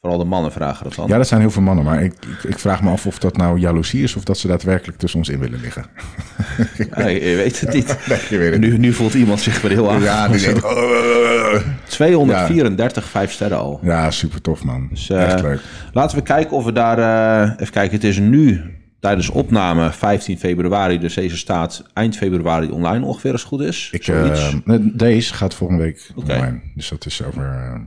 Vooral 0.00 0.18
de 0.18 0.24
mannen 0.24 0.52
vragen 0.52 0.84
dat 0.84 0.94
dan. 0.94 1.08
Ja, 1.08 1.16
dat 1.16 1.28
zijn 1.28 1.40
heel 1.40 1.50
veel 1.50 1.62
mannen. 1.62 1.84
Maar 1.84 2.02
ik, 2.02 2.12
ik, 2.12 2.50
ik 2.50 2.58
vraag 2.58 2.82
me 2.82 2.90
af 2.90 3.06
of 3.06 3.18
dat 3.18 3.36
nou 3.36 3.58
jaloezie 3.58 4.02
is... 4.02 4.16
of 4.16 4.24
dat 4.24 4.38
ze 4.38 4.46
daadwerkelijk 4.46 4.98
tussen 4.98 5.18
ons 5.18 5.28
in 5.28 5.38
willen 5.38 5.60
liggen. 5.60 5.84
Ja, 6.96 7.06
je 7.06 7.20
weet 7.36 7.60
het 7.60 7.72
niet. 7.72 7.96
Nee, 8.08 8.18
je 8.30 8.38
weet 8.38 8.52
het 8.52 8.60
Nu, 8.60 8.78
nu 8.78 8.92
voelt 8.92 9.14
iemand 9.14 9.40
zich 9.40 9.60
weer 9.60 9.70
heel 9.70 10.00
Ja, 10.00 10.12
aan. 10.24 10.32
die 10.32 10.40
denkt... 10.40 10.64
oh, 10.64 10.70
oh, 10.70 11.54
oh. 11.54 11.60
234 11.88 13.04
vijf 13.04 13.32
sterren 13.32 13.58
al. 13.58 13.80
Ja, 13.82 14.10
super 14.10 14.40
tof, 14.40 14.64
man. 14.64 14.90
eh, 15.08 15.22
echt 15.32 15.42
leuk. 15.42 15.60
Laten 15.92 16.16
we 16.16 16.22
kijken 16.22 16.56
of 16.56 16.64
we 16.64 16.72
daar... 16.72 16.98
eh, 17.44 17.52
even 17.60 17.72
kijken, 17.72 17.94
het 17.94 18.04
is 18.04 18.18
nu 18.18 18.60
tijdens 19.00 19.28
opname 19.28 19.92
15 19.92 20.38
februari. 20.38 20.98
Dus 20.98 21.14
deze 21.14 21.36
staat 21.36 21.84
eind 21.92 22.16
februari 22.16 22.70
online 22.70 23.04
ongeveer 23.04 23.32
als 23.32 23.40
het 23.40 23.50
goed 23.50 23.60
is. 23.60 23.88
Ik, 23.92 24.06
eh, 24.06 24.48
deze 24.80 25.34
gaat 25.34 25.54
volgende 25.54 25.82
week 25.82 26.10
online. 26.14 26.60
Dus 26.74 26.88
dat 26.88 27.06
is 27.06 27.22
over... 27.24 27.80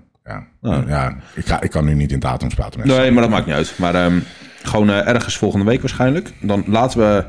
ja, 0.62 0.70
Ah. 0.72 0.88
ja 0.88 1.16
ik, 1.36 1.46
ga, 1.46 1.62
ik 1.62 1.70
kan 1.70 1.86
nu 1.86 1.94
niet 1.94 2.12
in 2.12 2.20
datums 2.20 2.54
praten. 2.56 2.80
mensen. 2.80 2.98
Nee, 3.00 3.12
maar 3.12 3.22
dat 3.22 3.32
maakt 3.32 3.46
niet 3.46 3.56
uit. 3.56 3.74
Maar 3.78 3.96
ehm, 3.96 4.20
gewoon 4.64 4.90
eh, 4.90 5.08
ergens 5.08 5.38
volgende 5.38 5.66
week 5.66 5.82
waarschijnlijk. 5.82 6.34
Dan 6.42 6.64
laten 6.68 7.00
we 7.00 7.26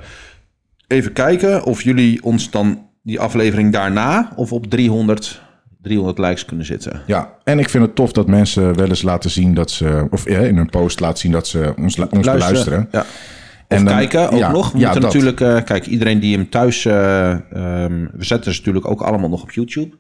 even 0.87 1.13
kijken 1.13 1.65
of 1.65 1.83
jullie 1.83 2.23
ons 2.23 2.51
dan 2.51 2.87
die 3.03 3.21
aflevering 3.21 3.73
daarna... 3.73 4.33
of 4.37 4.53
op 4.53 4.67
300, 4.67 5.43
300 5.83 6.19
likes 6.19 6.45
kunnen 6.45 6.67
zitten. 6.67 7.03
Ja, 7.07 7.31
en 7.45 7.59
ik 7.59 7.69
vind 7.69 7.85
het 7.85 7.95
tof 7.95 8.13
dat 8.13 8.27
mensen 8.27 8.77
wel 8.77 8.89
eens 8.89 9.03
laten 9.03 9.31
zien 9.31 9.55
dat 9.55 9.71
ze... 9.71 10.07
of 10.11 10.27
eh, 10.27 10.47
in 10.47 10.57
hun 10.57 10.71
post 10.71 11.01
laten 11.01 11.19
zien 11.19 11.33
dat 11.33 11.47
ze 11.49 11.75
ons, 11.77 11.99
ons 11.99 12.27
beluisteren. 12.31 12.89
Ja. 12.91 13.01
Of 13.01 13.79
En 13.79 13.85
dan- 13.85 13.95
kijken 13.95 14.31
ook 14.31 14.39
ja, 14.39 14.51
nog. 14.53 14.73
We 14.73 14.79
ja, 14.79 14.85
moeten 14.85 15.03
dat. 15.03 15.13
natuurlijk... 15.13 15.41
eh, 15.41 15.65
kijk, 15.65 15.87
iedereen 15.87 16.21
die 16.21 16.37
hem 16.37 16.49
thuis... 16.51 16.85
eh, 16.85 17.31
ehm, 17.31 18.07
we 18.13 18.25
zetten 18.25 18.53
ze 18.53 18.59
natuurlijk 18.59 18.89
ook 18.89 19.01
allemaal 19.01 19.29
nog 19.29 19.43
op 19.43 19.51
YouTube. 19.53 19.97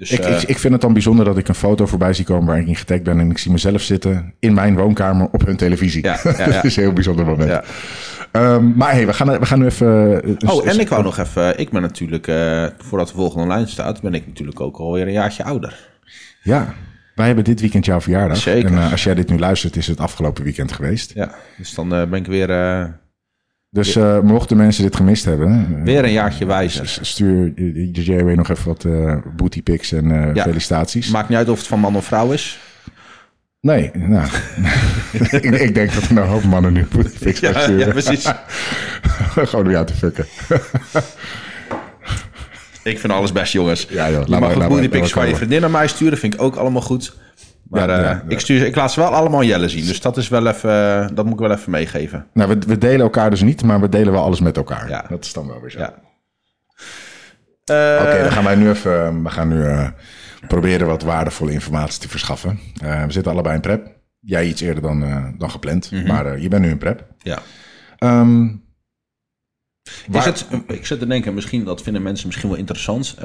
Dus, 0.00 0.10
Ik, 0.10 0.18
eh, 0.18 0.42
ik, 0.42 0.42
ik 0.48 0.58
vind 0.58 0.72
het 0.72 0.82
dan 0.82 0.92
bijzonder 0.92 1.24
dat 1.24 1.38
ik 1.38 1.48
een 1.48 1.54
foto 1.54 1.86
voorbij 1.86 2.12
zie 2.12 2.24
komen 2.24 2.46
waar 2.46 2.58
ik 2.58 2.66
in 2.66 2.76
getagd 2.76 3.02
ben. 3.02 3.20
En 3.20 3.30
ik 3.30 3.38
zie 3.38 3.52
mezelf 3.52 3.82
zitten 3.82 4.34
in 4.38 4.54
mijn 4.54 4.76
woonkamer 4.76 5.28
op 5.32 5.46
hun 5.46 5.56
televisie. 5.56 6.02
Ja, 6.04 6.18
ja, 6.24 6.34
ja. 6.38 6.44
dat 6.46 6.64
is 6.64 6.76
een 6.76 6.82
heel 6.82 6.92
bijzonder 6.92 7.24
moment. 7.26 7.48
Ja. 7.48 7.64
Ehm, 8.32 8.72
maar 8.76 8.92
hey, 8.92 9.06
we 9.06 9.12
gaan, 9.12 9.38
we 9.38 9.46
gaan 9.46 9.58
nu 9.58 9.64
even... 9.66 10.22
eh, 10.38 10.50
Oh, 10.54 10.68
en 10.68 10.80
ik 10.80 10.88
wou 10.88 11.02
nog 11.02 11.18
even... 11.18 11.58
Ik 11.58 11.70
ben 11.70 11.82
natuurlijk... 11.82 12.26
eh, 12.26 12.66
voordat 12.78 13.08
de 13.08 13.14
volgende 13.14 13.42
online 13.44 13.66
staat... 13.66 14.02
ben 14.02 14.14
ik 14.14 14.26
natuurlijk 14.26 14.60
ook 14.60 14.76
alweer 14.76 15.06
een 15.06 15.12
jaartje 15.12 15.44
ouder. 15.44 15.88
Ja, 16.42 16.74
wij 17.14 17.26
hebben 17.26 17.44
dit 17.44 17.60
weekend 17.60 17.84
jouw 17.84 18.00
verjaardag. 18.00 18.36
Zeker. 18.36 18.70
En 18.70 18.78
eh, 18.78 18.90
als 18.92 19.04
jij 19.04 19.14
dit 19.14 19.28
nu 19.30 19.38
luistert, 19.38 19.76
is 19.76 19.86
het 19.86 20.00
afgelopen 20.00 20.44
weekend 20.44 20.72
geweest. 20.72 21.12
Ja, 21.14 21.34
dus 21.58 21.74
dan 21.74 21.94
eh, 21.94 22.04
ben 22.06 22.18
ik 22.18 22.26
weer, 22.26 22.50
eh, 22.50 22.84
Dus 23.72 23.96
eh, 23.96 24.20
mochten 24.20 24.56
mensen 24.56 24.82
dit 24.82 24.96
gemist 24.96 25.24
hebben... 25.24 25.48
eh, 25.78 25.84
weer 25.84 26.04
een 26.04 26.12
jaartje 26.12 26.46
wijzer. 26.46 26.88
s- 26.88 26.98
stuur 27.02 27.52
JW 27.92 28.28
nog 28.28 28.48
even 28.50 28.66
wat 28.68 28.84
eh 28.84 29.16
booty 29.36 29.62
pics 29.62 29.92
en 29.92 30.10
eh, 30.28 30.34
Ja. 30.34 30.42
felicitaties. 30.42 31.10
Maakt 31.10 31.28
niet 31.28 31.38
uit 31.38 31.48
of 31.48 31.58
het 31.58 31.66
van 31.66 31.80
man 31.80 31.96
of 31.96 32.04
vrouw 32.04 32.32
is. 32.32 32.58
Nee, 33.60 33.90
nou, 33.94 34.28
ik, 35.30 35.42
ik 35.42 35.74
denk 35.74 35.94
dat 35.94 36.02
er 36.02 36.10
een 36.10 36.26
hoop 36.26 36.44
mannen 36.44 36.72
nu 36.72 36.86
booty 36.92 37.18
pics 37.18 37.40
Ja, 37.40 37.60
sturen. 37.60 37.86
ja, 37.86 37.92
precies. 37.92 38.24
Gewoon 39.48 39.64
om 39.64 39.70
jou 39.70 39.86
te 39.86 39.94
fucken. 39.94 40.26
Ik 42.82 42.98
vind 42.98 43.12
alles 43.12 43.32
best, 43.32 43.52
jongens. 43.52 43.86
Ja, 43.90 44.10
joh, 44.10 44.26
je 44.26 44.36
mag 44.38 44.54
ook 44.54 44.68
booty 44.68 44.88
pics 44.88 45.10
van 45.12 45.28
je 45.28 45.36
vriendin 45.36 45.60
naar 45.60 45.70
mij 45.70 45.88
sturen. 45.88 46.18
Vind 46.18 46.34
ik 46.34 46.42
ook 46.42 46.56
allemaal 46.56 46.82
goed. 46.82 47.16
Maar 47.70 47.88
Ja, 47.88 47.96
eh, 47.98 48.02
ja. 48.04 48.22
Ik, 48.28 48.40
stuur, 48.40 48.66
ik 48.66 48.74
laat 48.76 48.92
ze 48.92 49.00
wel 49.00 49.08
allemaal 49.14 49.42
Jelle 49.42 49.68
zien. 49.68 49.86
Dus 49.86 50.00
dat 50.00 50.16
is 50.16 50.28
wel 50.28 50.46
even... 50.46 50.70
eh, 50.70 51.08
dat 51.14 51.24
moet 51.24 51.34
ik 51.34 51.46
wel 51.46 51.50
even 51.56 51.70
meegeven. 51.70 52.26
Nou, 52.32 52.48
we, 52.48 52.58
we 52.66 52.78
delen 52.78 53.00
elkaar 53.00 53.30
dus 53.30 53.42
niet, 53.42 53.62
maar 53.62 53.80
we 53.80 53.88
delen 53.88 54.12
wel 54.12 54.22
alles 54.22 54.40
met 54.40 54.56
elkaar. 54.56 54.88
Ja. 54.88 55.04
Dat 55.08 55.24
is 55.24 55.32
dan 55.32 55.46
wel 55.46 55.60
weer 55.60 55.70
zo. 55.70 55.78
Ja. 55.78 55.94
Eh, 57.64 58.02
Oké, 58.06 58.22
dan 58.22 58.32
gaan 58.32 58.44
wij 58.44 58.54
nu 58.54 58.68
even... 58.70 59.22
We 59.22 59.30
gaan 59.30 59.48
nu 59.48 59.64
eh, 59.64 59.88
proberen 60.48 60.86
wat 60.86 61.02
waardevolle 61.02 61.52
informatie 61.52 62.00
te 62.00 62.08
verschaffen. 62.08 62.58
Eh, 62.82 63.04
we 63.04 63.12
zitten 63.12 63.32
allebei 63.32 63.54
in 63.54 63.60
prep. 63.60 63.98
Jij 64.20 64.46
iets 64.46 64.60
eerder 64.60 64.82
dan, 64.82 65.02
eh, 65.04 65.26
dan 65.38 65.50
gepland, 65.50 65.90
Mhm. 65.90 66.06
maar 66.06 66.26
eh, 66.26 66.42
je 66.42 66.48
bent 66.48 66.62
nu 66.62 66.68
in 66.70 66.78
prep. 66.78 67.06
ja. 67.18 67.38
Ehm, 67.98 68.44
Is 68.44 68.52
waar- 70.08 70.24
het, 70.24 70.46
ik 70.66 70.86
zit 70.86 70.98
te 70.98 71.06
denken, 71.06 71.34
misschien, 71.34 71.64
dat 71.64 71.82
vinden 71.82 72.02
mensen 72.02 72.26
misschien 72.26 72.48
wel 72.48 72.58
interessant. 72.58 73.14
Eh, 73.18 73.24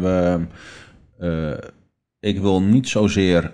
we, 0.00 0.40
eh, 1.18 1.68
ik 2.20 2.40
wil 2.40 2.62
niet 2.62 2.88
zozeer 2.88 3.52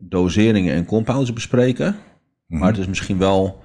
doseringen 0.00 0.74
en 0.74 0.84
compounds 0.84 1.32
bespreken. 1.32 1.96
Mhm. 2.46 2.60
Maar 2.60 2.68
het 2.70 2.78
is 2.78 2.86
misschien 2.86 3.18
wel 3.18 3.62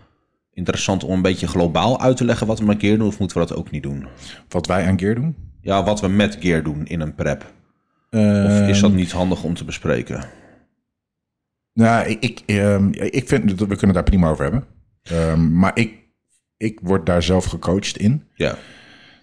interessant 0.54 1.04
om 1.04 1.12
een 1.12 1.22
beetje 1.22 1.48
globaal 1.48 2.02
uit 2.02 2.18
te 2.18 2.26
leggen 2.26 2.48
wat 2.48 2.60
we 2.60 2.66
met 2.66 2.80
gear 2.80 2.98
doen. 2.98 3.08
Of 3.08 3.20
moeten 3.20 3.42
we 3.42 3.48
dat 3.48 3.58
ook 3.58 3.72
niet 3.72 3.84
doen? 3.84 4.06
Wat 4.50 4.68
wij 4.68 4.88
aan 4.88 5.00
gear 5.00 5.16
doen? 5.16 5.36
Ja, 5.62 5.84
wat 5.84 6.02
we 6.02 6.08
met 6.08 6.38
gear 6.40 6.64
doen 6.64 6.86
in 6.86 7.02
een 7.02 7.16
prep. 7.16 7.42
Of 8.10 8.20
Ehm, 8.20 8.70
is 8.70 8.80
dat 8.80 8.94
niet 8.94 9.12
handig 9.12 9.44
om 9.44 9.54
te 9.54 9.66
bespreken? 9.66 10.24
Nou, 11.74 12.08
ik, 12.08 12.22
ik, 12.22 12.42
ehm, 12.46 12.90
ik 12.92 13.28
vind 13.28 13.58
dat 13.58 13.68
we 13.68 13.76
kunnen 13.76 13.96
daar 13.96 14.04
prima 14.04 14.30
over 14.30 14.44
hebben. 14.44 14.66
Ehm, 15.04 15.58
maar 15.58 15.72
ik, 15.78 15.94
ik 16.58 16.80
word 16.84 17.06
daar 17.06 17.24
zelf 17.24 17.46
gecoacht 17.46 17.98
in. 17.98 18.24
Ja. 18.36 18.56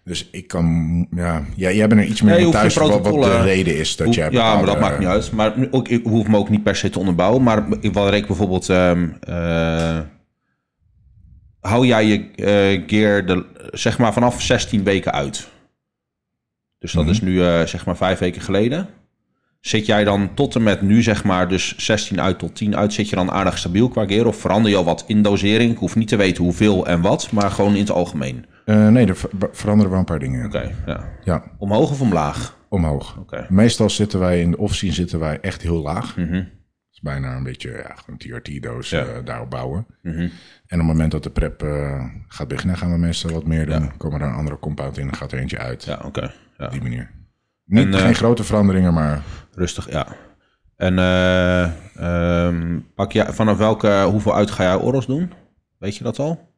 Dus 0.05 0.29
ik 0.31 0.47
kan, 0.49 1.07
ja, 1.15 1.45
jij, 1.57 1.77
jij 1.77 1.89
bent 1.89 2.01
er 2.01 2.07
iets 2.07 2.23
meer 2.23 2.35
Nee, 2.35 2.45
je 2.47 2.51
thuis 2.53 2.75
je 2.75 2.81
wat, 2.81 3.01
wat 3.09 3.23
de 3.23 3.43
reden 3.43 3.77
is 3.77 3.97
dat 3.97 4.07
Hoe- 4.07 4.15
jij 4.17 4.31
ja, 4.31 4.55
maar 4.55 4.67
dat 4.67 4.81
maakt 4.81 4.99
niet 4.99 5.09
uit. 5.09 5.33
Maar 5.33 5.55
ook, 5.71 5.89
ik 5.89 6.05
hoef 6.05 6.27
me 6.29 6.37
ook 6.37 6.49
niet 6.49 6.63
per 6.63 6.77
se 6.77 6.91
te 6.91 6.99
onderbouwen. 6.99 7.43
Maar 7.43 7.65
wat 7.93 8.13
ik 8.15 8.27
bijvoorbeeld... 8.27 8.69
ehm, 8.69 9.09
eh, 9.21 9.99
hou 11.61 11.87
jij 11.87 12.07
je 12.07 12.31
eh, 12.35 12.83
gear 12.87 13.27
de, 13.27 13.45
zeg 13.73 13.99
maar 13.99 14.13
vanaf 14.13 14.43
16 14.43 14.85
weken 14.85 15.13
uit? 15.13 15.49
Dus 16.79 16.93
dat 16.93 17.03
Mhm. 17.03 17.13
is 17.13 17.21
nu 17.21 17.43
eh, 17.45 17.63
zeg 17.63 17.87
maar 17.87 17.97
vijf 17.97 18.19
weken 18.19 18.43
geleden. 18.43 18.89
Zit 19.61 19.87
jij 19.87 20.05
dan 20.05 20.35
tot 20.35 20.55
en 20.55 20.63
met 20.63 20.83
nu 20.83 21.03
zeg 21.03 21.25
maar 21.25 21.49
dus 21.49 21.77
16 21.77 22.21
uit 22.21 22.39
tot 22.39 22.55
10 22.55 22.77
uit... 22.77 22.93
zit 22.93 23.09
je 23.09 23.17
dan 23.17 23.31
aardig 23.31 23.59
stabiel 23.59 23.89
qua 23.89 24.07
gear? 24.07 24.27
Of 24.27 24.37
verander 24.37 24.71
je 24.71 24.77
al 24.77 24.85
wat 24.85 25.05
in 25.07 25.23
dosering? 25.23 25.73
Ik 25.73 25.79
hoef 25.79 25.97
niet 25.97 26.09
te 26.09 26.17
weten 26.17 26.45
hoeveel 26.45 26.87
en 26.87 27.01
wat, 27.01 27.31
maar 27.33 27.51
gewoon 27.51 27.75
in 27.75 27.81
het 27.81 27.91
algemeen. 27.91 28.45
Eh, 28.65 28.89
nee, 28.89 29.07
er 29.07 29.17
ver- 29.17 29.31
veranderen 29.53 29.91
wel 29.91 30.01
een 30.01 30.07
paar 30.07 30.19
dingen. 30.19 30.47
Oké, 30.47 30.71
ja. 30.87 31.05
Ja, 31.25 31.45
Omhoog 31.59 31.91
of 31.91 32.01
omlaag? 32.01 32.61
omhoog. 32.69 33.19
Meestal 33.49 33.91
zitten 33.91 34.19
wij 34.21 34.41
in 34.41 34.51
de 34.51 34.59
off-scene 34.59 34.93
zitten 34.93 35.19
wij 35.19 35.41
echt 35.41 35.63
heel 35.63 35.83
laag. 35.83 36.15
Dat 36.15 36.25
is 36.91 37.01
bijna 37.01 37.37
een 37.37 37.43
beetje 37.43 37.71
ja, 37.71 37.95
een 38.07 38.19
TRT-doos 38.19 38.91
Ja. 38.91 39.05
eh, 39.05 39.25
daarop 39.25 39.51
bouwen. 39.51 39.87
Mhm. 40.03 40.19
En 40.21 40.27
op 40.27 40.31
het 40.69 40.83
moment 40.83 41.11
dat 41.13 41.23
de 41.23 41.31
prep 41.31 41.63
eh, 41.63 42.05
gaat 42.29 42.49
beginnen, 42.49 42.77
gaan 42.77 42.93
we 42.93 42.99
meestal 42.99 43.31
wat 43.33 43.47
meer 43.47 43.67
doen. 43.67 43.97
Komen 43.97 44.21
er 44.21 44.27
een 44.27 44.35
andere 44.35 44.59
compound 44.59 44.99
in, 44.99 45.05
dan 45.07 45.15
gaat 45.17 45.33
er 45.33 45.39
eentje 45.39 45.59
uit. 45.59 45.85
Ja, 45.85 46.01
oké. 46.05 46.33
Ja. 46.59 46.65
Op 46.65 46.71
die 46.73 46.83
manier. 46.83 47.11
Niet, 47.65 47.87
En, 47.87 47.95
geen 47.95 48.15
grote 48.15 48.45
veranderingen, 48.45 48.95
maar 48.95 49.23
Rustig, 49.55 49.91
ja. 49.91 50.07
En 50.77 50.99
eh, 50.99 51.63
ehm, 51.97 52.79
pak 52.95 53.13
je, 53.13 53.25
vanaf 53.33 53.57
welke, 53.59 54.03
hoeveel 54.11 54.35
uit 54.35 54.51
ga 54.51 54.63
jij 54.63 54.75
oros 54.77 55.07
doen? 55.07 55.33
Weet 55.79 55.97
je 55.97 56.05
dat 56.05 56.19
al? 56.19 56.52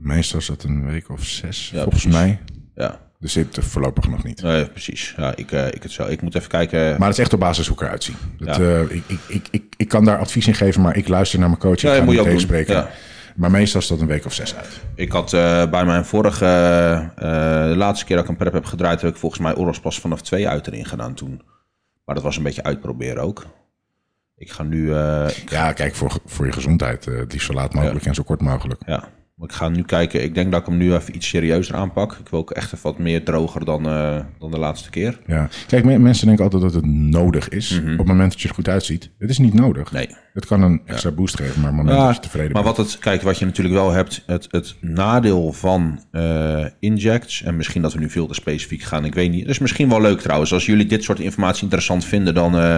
Meestal 0.00 0.38
is 0.38 0.46
dat 0.46 0.62
een 0.62 0.86
week 0.90 1.08
of 1.08 1.24
zes, 1.24 1.70
Ja, 1.72 1.82
volgens 1.82 2.02
precies. 2.02 2.20
mij. 2.20 2.38
Ja, 2.74 3.00
Dus 3.18 3.32
zit 3.32 3.56
er 3.56 3.62
voorlopig 3.62 4.08
nog 4.08 4.24
niet. 4.24 4.42
nee, 4.42 4.66
precies. 4.68 5.14
Ja, 5.16 5.36
ik, 5.36 5.52
eh, 5.52 5.66
ik, 5.66 5.82
het 5.82 5.92
zo. 5.92 6.06
ik 6.06 6.22
moet 6.22 6.34
even 6.34 6.48
kijken. 6.48 6.78
Maar 6.98 7.08
het 7.08 7.16
is 7.16 7.22
echt 7.22 7.32
op 7.32 7.40
basis 7.40 7.66
hoe 7.66 7.76
ik 7.76 7.82
eruit 7.82 8.04
zie. 8.04 8.14
Dat, 8.38 8.56
Ja. 8.56 8.62
eh, 8.62 8.80
ik, 8.80 9.02
ik, 9.06 9.18
ik, 9.28 9.48
ik, 9.50 9.74
ik 9.76 9.88
kan 9.88 10.04
daar 10.04 10.18
advies 10.18 10.46
in 10.46 10.54
geven, 10.54 10.82
maar 10.82 10.96
ik 10.96 11.08
luister 11.08 11.38
naar 11.38 11.48
mijn 11.48 11.60
coach. 11.60 11.72
Ik 11.74 11.80
Ja, 11.80 11.88
ga 11.90 11.94
dat 11.96 12.04
moet 12.04 12.14
je 12.14 12.20
ook 12.20 12.26
tegenspreken. 12.26 12.74
Ja. 12.74 12.90
Maar 13.36 13.50
meestal 13.50 13.80
is 13.80 13.86
dat 13.86 14.00
een 14.00 14.06
week 14.06 14.24
of 14.24 14.32
zes 14.34 14.54
uit. 14.54 14.80
Ik 14.94 15.12
had 15.12 15.32
eh, 15.32 15.70
bij 15.70 15.84
mijn 15.84 16.04
vorige, 16.04 16.44
eh, 17.16 17.64
de 17.68 17.74
laatste 17.76 18.04
keer 18.04 18.16
dat 18.16 18.24
ik 18.24 18.30
een 18.30 18.36
prep 18.36 18.52
heb 18.52 18.64
gedraaid, 18.64 19.00
heb 19.00 19.10
ik 19.10 19.16
volgens 19.16 19.40
mij 19.40 19.54
oros 19.54 19.80
pas 19.80 20.00
vanaf 20.00 20.22
twee 20.22 20.48
uit 20.48 20.66
erin 20.66 20.84
gedaan 20.86 21.14
toen. 21.14 21.42
Maar 22.04 22.14
dat 22.14 22.24
was 22.24 22.36
een 22.36 22.42
beetje 22.42 22.62
uitproberen 22.62 23.22
ook. 23.22 23.46
Ik 24.36 24.50
ga 24.50 24.62
nu, 24.62 24.94
eh, 24.94 25.26
ik 25.42 25.50
Ja, 25.50 25.72
kijk, 25.72 25.94
voor, 25.94 26.12
voor 26.26 26.46
je 26.46 26.52
gezondheid. 26.52 27.06
eh, 27.06 27.14
liefst 27.28 27.46
zo 27.46 27.52
laat 27.52 27.74
mogelijk 27.74 28.04
en 28.06 28.14
zo 28.14 28.22
kort 28.22 28.40
mogelijk. 28.40 28.82
Ja, 28.86 29.08
ik 29.48 29.52
ga 29.52 29.68
nu 29.68 29.82
kijken. 29.82 30.22
Ik 30.22 30.34
denk 30.34 30.50
dat 30.52 30.60
ik 30.60 30.66
hem 30.66 30.76
nu 30.76 30.94
even 30.94 31.14
iets 31.16 31.28
serieuzer 31.28 31.74
aanpak. 31.74 32.12
Ik 32.12 32.28
wil 32.28 32.38
ook 32.40 32.50
echt 32.50 32.72
even 32.72 32.78
wat 32.82 32.98
meer 32.98 33.24
droger 33.24 33.64
dan, 33.64 33.86
eh, 33.88 34.16
dan 34.38 34.50
de 34.50 34.58
laatste 34.58 34.90
keer. 34.90 35.18
Ja. 35.26 35.48
Kijk, 35.66 35.84
me- 35.84 35.98
mensen 35.98 36.26
denken 36.26 36.44
altijd 36.44 36.62
dat 36.62 36.74
het 36.74 36.86
nodig 36.86 37.48
is. 37.48 37.78
Op 37.92 37.98
het 37.98 38.06
moment 38.06 38.30
dat 38.32 38.40
je 38.40 38.48
er 38.48 38.54
goed 38.54 38.68
uitziet. 38.68 39.10
Het 39.18 39.30
is 39.30 39.38
niet 39.38 39.54
nodig. 39.54 39.84
Mhm. 39.84 39.94
Nee. 39.94 40.08
Het 40.32 40.46
kan 40.46 40.62
een 40.62 40.82
extra 40.84 41.10
boost 41.10 41.36
geven, 41.36 41.60
maar 41.60 41.70
op 41.70 41.76
het 41.76 41.86
moment 41.86 42.06
dat 42.06 42.14
je 42.14 42.20
tevreden 42.22 42.52
maar 42.52 42.62
bent. 42.62 42.76
wat 42.76 42.86
het, 42.86 42.98
kijk, 42.98 43.22
wat 43.22 43.38
je 43.38 43.44
natuurlijk 43.44 43.74
wel 43.76 43.90
hebt, 43.90 44.22
het, 44.26 44.46
het 44.50 44.76
nadeel 44.80 45.52
van 45.52 46.04
eh, 46.10 46.64
injects, 46.80 47.42
en 47.42 47.56
misschien 47.56 47.82
dat 47.82 47.92
we 47.92 47.98
nu 48.00 48.10
veel 48.10 48.26
te 48.26 48.34
specifiek 48.34 48.82
gaan, 48.82 49.04
ik 49.04 49.14
weet 49.14 49.30
niet. 49.30 49.40
Dat 49.42 49.50
is 49.50 49.58
misschien 49.58 49.88
wel 49.88 50.00
leuk 50.00 50.20
trouwens. 50.20 50.52
Als 50.52 50.66
jullie 50.66 50.86
dit 50.86 51.04
soort 51.04 51.20
informatie 51.20 51.62
interessant 51.62 52.04
vinden, 52.04 52.34
dan 52.34 52.58
eh, 52.58 52.76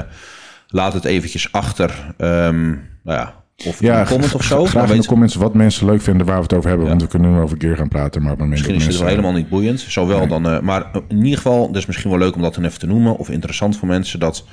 laat 0.69 0.93
het 0.93 1.05
eventjes 1.05 1.53
achter. 1.53 2.15
Ehm, 2.17 2.69
nou 3.05 3.19
ja, 3.19 3.42
of 3.67 3.81
Ja, 3.81 4.01
een 4.01 4.07
comment 4.07 4.35
of 4.35 4.45
zo. 4.45 4.65
Graag 4.65 4.91
in 4.91 5.01
de 5.01 5.07
comments 5.07 5.35
wat 5.35 5.55
mensen 5.55 5.87
leuk 5.87 6.01
vinden 6.01 6.27
waar 6.27 6.37
we 6.37 6.43
het 6.43 6.53
over 6.53 6.69
hebben. 6.69 6.89
Want 6.89 7.03
we 7.03 7.09
kunnen 7.09 7.33
nu 7.33 7.39
over 7.39 7.57
gear 7.61 7.77
gaan 7.77 7.89
praten. 7.89 8.23
Maar 8.23 8.33
op 8.33 8.39
Misschien 8.39 8.75
is 8.75 8.87
het 8.87 8.99
wel 8.99 9.09
helemaal 9.09 9.33
niet 9.33 9.49
boeiend. 9.49 9.81
Zowel 9.81 10.27
dan, 10.27 10.49
eh, 10.49 10.61
maar 10.61 10.91
in 11.09 11.17
ieder 11.17 11.37
geval, 11.37 11.77
is 11.77 11.87
misschien 11.87 12.11
wel 12.11 12.19
leuk 12.19 12.35
om 12.35 12.43
dat 12.43 12.55
dan 12.55 12.65
even 12.65 12.79
te 12.79 12.87
noemen. 12.87 13.17
Of 13.17 13.29
interessant 13.29 13.77
voor 13.77 13.89
mensen. 13.89 14.21
Dat, 14.21 14.45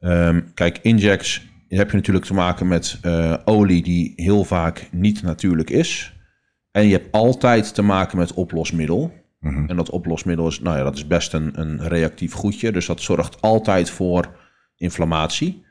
ehm, 0.00 0.40
kijk, 0.54 0.78
injects 0.82 1.48
heb 1.68 1.90
je 1.90 1.96
natuurlijk 1.96 2.24
te 2.24 2.34
maken 2.34 2.68
met 2.68 2.98
eh, 3.02 3.34
olie 3.44 3.82
die 3.82 4.12
heel 4.16 4.44
vaak 4.44 4.88
niet 4.90 5.22
natuurlijk 5.22 5.70
is. 5.70 6.14
En 6.70 6.86
je 6.86 6.92
hebt 6.92 7.12
altijd 7.12 7.74
te 7.74 7.82
maken 7.82 8.18
met 8.18 8.34
oplosmiddel. 8.34 9.12
En 9.40 9.76
dat 9.76 9.90
oplosmiddel 9.90 10.46
is, 10.46 10.60
nou 10.60 10.76
ja, 10.76 10.82
dat 10.82 10.96
is 10.96 11.06
best 11.06 11.32
een, 11.32 11.60
een 11.60 11.88
reactief 11.88 12.32
goedje. 12.32 12.72
Dus 12.72 12.86
dat 12.86 13.00
zorgt 13.00 13.40
altijd 13.40 13.90
voor 13.90 14.28
inflammatie. 14.76 15.64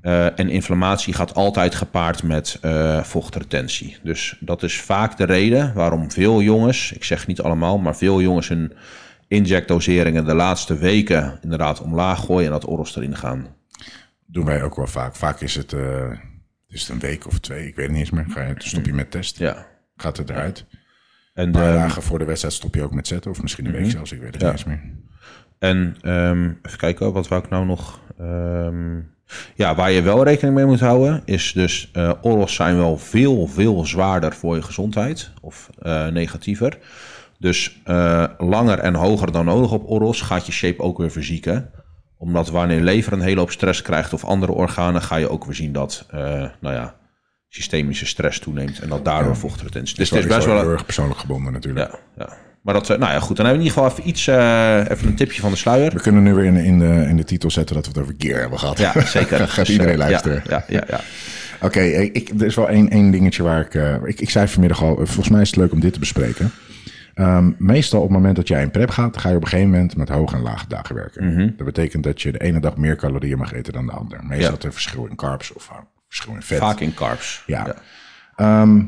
Eh, 0.00 0.38
en 0.38 0.48
inflammatie 0.48 1.14
gaat 1.14 1.34
altijd 1.34 1.74
gepaard 1.74 2.22
met 2.22 2.58
eh, 2.60 3.02
vochtretentie. 3.02 3.96
Dus 4.02 4.36
dat 4.40 4.62
is 4.62 4.80
vaak 4.80 5.16
de 5.16 5.24
reden 5.24 5.74
waarom 5.74 6.10
veel 6.10 6.42
jongens, 6.42 6.92
ik 6.92 7.04
zeg 7.04 7.26
niet 7.26 7.40
allemaal, 7.40 7.78
maar 7.78 7.96
veel 7.96 8.20
jongens 8.20 8.48
hun 8.48 8.72
injectdoseringen 9.28 10.24
de 10.24 10.34
laatste 10.34 10.78
weken 10.78 11.38
inderdaad 11.42 11.80
omlaag 11.80 12.24
gooien 12.24 12.46
en 12.46 12.52
dat 12.52 12.68
oros 12.68 12.96
erin 12.96 13.16
gaan. 13.16 13.46
doen 14.26 14.44
wij 14.44 14.62
ook 14.62 14.76
wel 14.76 14.86
vaak. 14.86 15.14
Vaak 15.16 15.40
is 15.40 15.54
het, 15.54 15.72
eh, 15.72 16.10
is 16.68 16.80
het 16.80 16.88
een 16.90 16.98
week 16.98 17.26
of 17.26 17.38
twee. 17.38 17.66
Ik 17.66 17.74
weet 17.76 17.84
het 17.86 17.90
niet 17.94 18.00
eens 18.00 18.10
meer. 18.10 18.24
Ga 18.28 18.40
je, 18.42 18.46
dan 18.54 18.60
stop 18.60 18.86
je 18.86 18.94
met 18.94 19.10
test. 19.10 19.38
Ja. 19.38 19.66
Gaat 19.96 20.16
het 20.16 20.30
eruit. 20.30 20.66
En, 21.34 21.50
paar 21.50 21.62
ehm, 21.68 21.74
dagen 21.74 22.02
voor 22.02 22.18
de 22.18 22.24
wedstrijd 22.24 22.54
stop 22.54 22.74
je 22.74 22.82
ook 22.82 22.94
met 22.94 23.06
zetten. 23.06 23.30
Of 23.30 23.42
misschien 23.42 23.66
een 23.66 23.72
week 23.72 23.90
zelfs. 23.90 24.12
Ik 24.12 24.20
weet 24.20 24.32
het 24.32 24.42
Ja. 24.42 24.50
niet 24.50 24.56
eens 24.56 24.66
meer. 24.66 24.80
En 25.58 25.96
ehm, 26.00 26.44
even 26.62 26.78
kijken, 26.78 27.12
wat 27.12 27.28
wou 27.28 27.44
ik 27.44 27.50
nou 27.50 27.66
nog? 27.66 28.00
Ehm, 28.18 29.00
ja, 29.54 29.74
waar 29.74 29.90
je 29.90 30.02
wel 30.02 30.24
rekening 30.24 30.56
mee 30.56 30.64
moet 30.64 30.80
houden, 30.80 31.22
is 31.24 31.52
dus 31.52 31.90
eh 31.92 32.12
oros 32.22 32.54
zijn 32.54 32.76
wel 32.76 32.98
veel, 32.98 33.46
veel 33.46 33.86
zwaarder 33.86 34.34
voor 34.34 34.54
je 34.54 34.62
gezondheid. 34.62 35.30
Of 35.40 35.70
eh, 35.78 36.06
negatiever. 36.06 36.78
Dus 37.38 37.80
eh, 37.84 38.24
langer 38.38 38.78
en 38.78 38.94
hoger 38.94 39.32
dan 39.32 39.44
nodig 39.44 39.72
op 39.72 39.90
oros 39.90 40.20
gaat 40.20 40.46
je 40.46 40.52
shape 40.52 40.82
ook 40.82 40.98
weer 40.98 41.10
verzieken. 41.10 41.70
Omdat 42.18 42.48
wanneer 42.48 42.76
je 42.76 42.82
lever 42.82 43.12
een 43.12 43.20
hele 43.20 43.40
hoop 43.40 43.50
stress 43.50 43.82
krijgt 43.82 44.12
of 44.12 44.24
andere 44.24 44.52
organen, 44.52 45.02
ga 45.02 45.16
je 45.16 45.28
ook 45.28 45.44
weer 45.44 45.54
zien 45.54 45.72
dat, 45.72 46.06
nou 46.60 46.74
ja, 46.74 46.94
systemische 47.48 48.06
stress 48.06 48.38
toeneemt. 48.38 48.78
En 48.78 48.88
dat 48.88 49.04
daardoor 49.04 49.36
vochtretentie. 49.36 49.96
Dus 49.96 50.10
het 50.10 50.18
is 50.18 50.26
best 50.26 50.46
wel... 50.46 50.60
heel 50.60 50.70
erg 50.70 50.84
persoonlijk 50.84 51.20
gebonden 51.20 51.52
natuurlijk. 51.52 51.90
Ja, 51.90 51.98
ja. 52.24 52.45
Maar 52.66 52.74
dat, 52.74 52.90
eh, 52.90 52.98
nou 52.98 53.12
ja, 53.12 53.20
goed. 53.20 53.36
Dan 53.36 53.46
hebben 53.46 53.64
we 53.64 53.68
in 53.68 53.74
ieder 53.74 53.90
geval 53.92 53.98
even 53.98 54.08
iets, 54.10 54.26
eh, 54.26 54.90
even 54.96 55.06
een 55.08 55.14
tipje 55.14 55.40
van 55.40 55.50
de 55.50 55.56
sluier. 55.56 55.92
We 55.92 56.00
kunnen 56.00 56.22
nu 56.22 56.34
weer 56.34 56.44
in, 56.44 56.56
in, 56.56 56.78
de, 56.78 57.04
in 57.08 57.16
de 57.16 57.24
titel 57.24 57.50
zetten 57.50 57.74
dat 57.74 57.84
we 57.84 57.90
het 57.92 58.00
over 58.00 58.14
gear 58.18 58.40
hebben 58.40 58.58
gehad. 58.58 58.78
Ja, 58.78 59.00
zeker. 59.06 59.38
Gaat 59.48 59.56
Dus, 59.56 59.68
iedereen 59.70 59.92
eh, 59.92 59.98
luisteren. 59.98 60.42
Ja, 60.48 60.64
ja, 60.68 60.76
ja. 60.76 60.84
ja. 60.88 61.00
Oké, 61.66 61.80
ik, 61.80 62.14
ik- 62.14 62.40
er 62.40 62.46
is 62.46 62.54
wel 62.54 62.68
één, 62.68 62.90
één 62.90 63.10
dingetje 63.10 63.42
waar 63.42 63.60
ik, 63.60 63.74
ik... 64.08 64.20
Ik 64.20 64.30
zei 64.30 64.48
vanmiddag 64.48 64.82
al, 64.82 64.94
volgens 64.96 65.28
mij 65.28 65.40
is 65.40 65.46
het 65.48 65.56
leuk 65.56 65.72
om 65.72 65.80
dit 65.80 65.92
te 65.92 65.98
bespreken. 65.98 66.50
Ehm, 67.14 67.50
meestal 67.58 68.00
op 68.00 68.08
het 68.08 68.16
moment 68.16 68.36
dat 68.36 68.48
jij 68.48 68.62
in 68.62 68.70
prep 68.70 68.90
gaat, 68.90 69.16
ga 69.16 69.28
je 69.28 69.36
op 69.36 69.42
een 69.42 69.48
gegeven 69.48 69.70
moment 69.70 69.96
met 69.96 70.08
hoge 70.08 70.34
en 70.36 70.42
lage 70.42 70.64
dagen 70.68 70.94
werken. 70.94 71.54
Dat 71.56 71.66
betekent 71.66 72.04
dat 72.04 72.22
je 72.22 72.32
de 72.32 72.40
ene 72.42 72.60
dag 72.60 72.76
meer 72.76 72.96
calorieën 72.96 73.38
mag 73.38 73.52
eten 73.52 73.72
dan 73.72 73.86
de 73.86 73.92
andere. 73.92 74.22
Meestal 74.22 74.54
Ja. 74.58 74.64
er 74.66 74.72
verschil 74.72 75.06
in 75.06 75.16
carbs 75.16 75.52
of 75.52 75.70
verschil 76.08 76.34
in 76.34 76.42
vet. 76.42 76.58
Vaak 76.58 76.80
in 76.80 76.94
carbs. 76.94 77.42
Ja. 77.46 77.74
Ehm, 78.36 78.82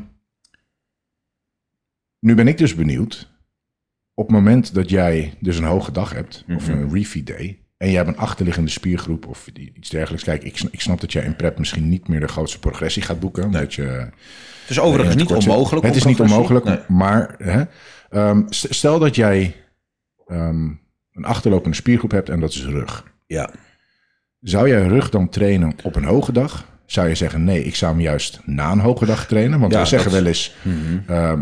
nu 2.19 2.35
ben 2.35 2.47
ik 2.47 2.57
dus 2.57 2.75
benieuwd. 2.75 3.28
Op 4.19 4.27
het 4.27 4.35
moment 4.35 4.73
dat 4.73 4.89
jij 4.89 5.33
dus 5.39 5.57
een 5.57 5.63
hoge 5.63 5.91
dag 5.91 6.13
hebt, 6.13 6.43
of 6.55 6.67
Mhm. 6.67 6.77
een 6.77 6.93
refeed 6.93 7.27
day, 7.27 7.59
en 7.77 7.89
je 7.89 7.95
hebt 7.95 8.07
een 8.07 8.17
achterliggende 8.17 8.69
spiergroep 8.69 9.27
of 9.27 9.47
iets 9.75 9.89
dergelijks. 9.89 10.23
Kijk, 10.25 10.43
ik, 10.43 10.57
sn- 10.57 10.67
ik 10.71 10.81
snap 10.81 11.01
dat 11.01 11.11
jij 11.13 11.23
in 11.23 11.35
prep 11.35 11.57
misschien 11.57 11.89
niet 11.89 12.07
meer 12.07 12.19
de 12.19 12.27
grootste 12.27 12.59
progressie 12.59 13.01
gaat 13.01 13.19
boeken. 13.19 13.43
Omdat 13.43 13.73
je 13.73 13.81
Het 13.81 14.69
is 14.69 14.79
overigens 14.79 15.15
niet 15.15 15.31
onmogelijk. 15.31 15.85
Het 15.85 15.95
is 15.95 16.03
niet 16.03 16.19
onmogelijk, 16.19 16.65
Nee. 16.65 16.77
maar 16.87 17.35
hè, 17.37 17.63
ehm, 18.09 18.41
st- 18.49 18.73
stel 18.73 18.99
dat 18.99 19.15
jij 19.15 19.55
ehm, 20.27 20.63
een 21.11 21.25
achterlopende 21.25 21.75
spiergroep 21.75 22.11
hebt 22.11 22.29
en 22.29 22.39
dat 22.39 22.49
is 22.49 22.65
rug. 22.65 23.03
Ja. 23.25 23.49
Zou 24.39 24.67
jij 24.67 24.87
rug 24.87 25.09
dan 25.09 25.29
trainen 25.29 25.75
op 25.83 25.95
een 25.95 26.03
hoge 26.03 26.31
dag? 26.31 26.65
Zou 26.85 27.07
je 27.07 27.15
zeggen, 27.15 27.43
nee, 27.43 27.63
ik 27.63 27.75
zou 27.75 27.91
hem 27.91 28.01
juist 28.01 28.39
na 28.45 28.71
een 28.71 28.79
hoge 28.79 29.05
dag 29.05 29.27
trainen? 29.27 29.59
Want 29.59 29.73
Ja, 29.73 29.79
we 29.81 29.85
zeggen 29.87 30.11
dat- 30.11 30.19
wel 30.19 30.29
eens, 30.29 30.55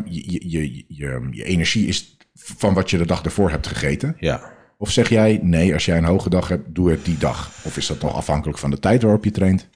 je, 0.05 0.31
je, 0.31 0.49
je, 0.49 0.83
je, 0.87 1.27
je 1.31 1.43
energie 1.43 1.87
is 1.87 2.16
van 2.37 2.73
wat 2.73 2.89
je 2.89 2.97
de 2.97 3.05
dag 3.05 3.23
ervoor 3.23 3.49
hebt 3.49 3.67
gegeten. 3.67 4.15
ja. 4.19 4.55
Of 4.79 4.91
zeg 4.91 5.09
jij, 5.09 5.39
nee, 5.43 5.73
als 5.73 5.85
jij 5.85 5.97
een 5.97 6.03
hoge 6.03 6.29
dag 6.29 6.47
hebt, 6.47 6.75
doe 6.75 6.91
het 6.91 7.05
die 7.05 7.17
dag? 7.17 7.51
Of 7.65 7.77
is 7.77 7.87
dat 7.87 8.01
nog 8.01 8.15
afhankelijk 8.15 8.57
van 8.57 8.69
de 8.69 8.79
tijd 8.79 9.01
waarop 9.01 9.23
je 9.23 9.31
traint? 9.31 9.69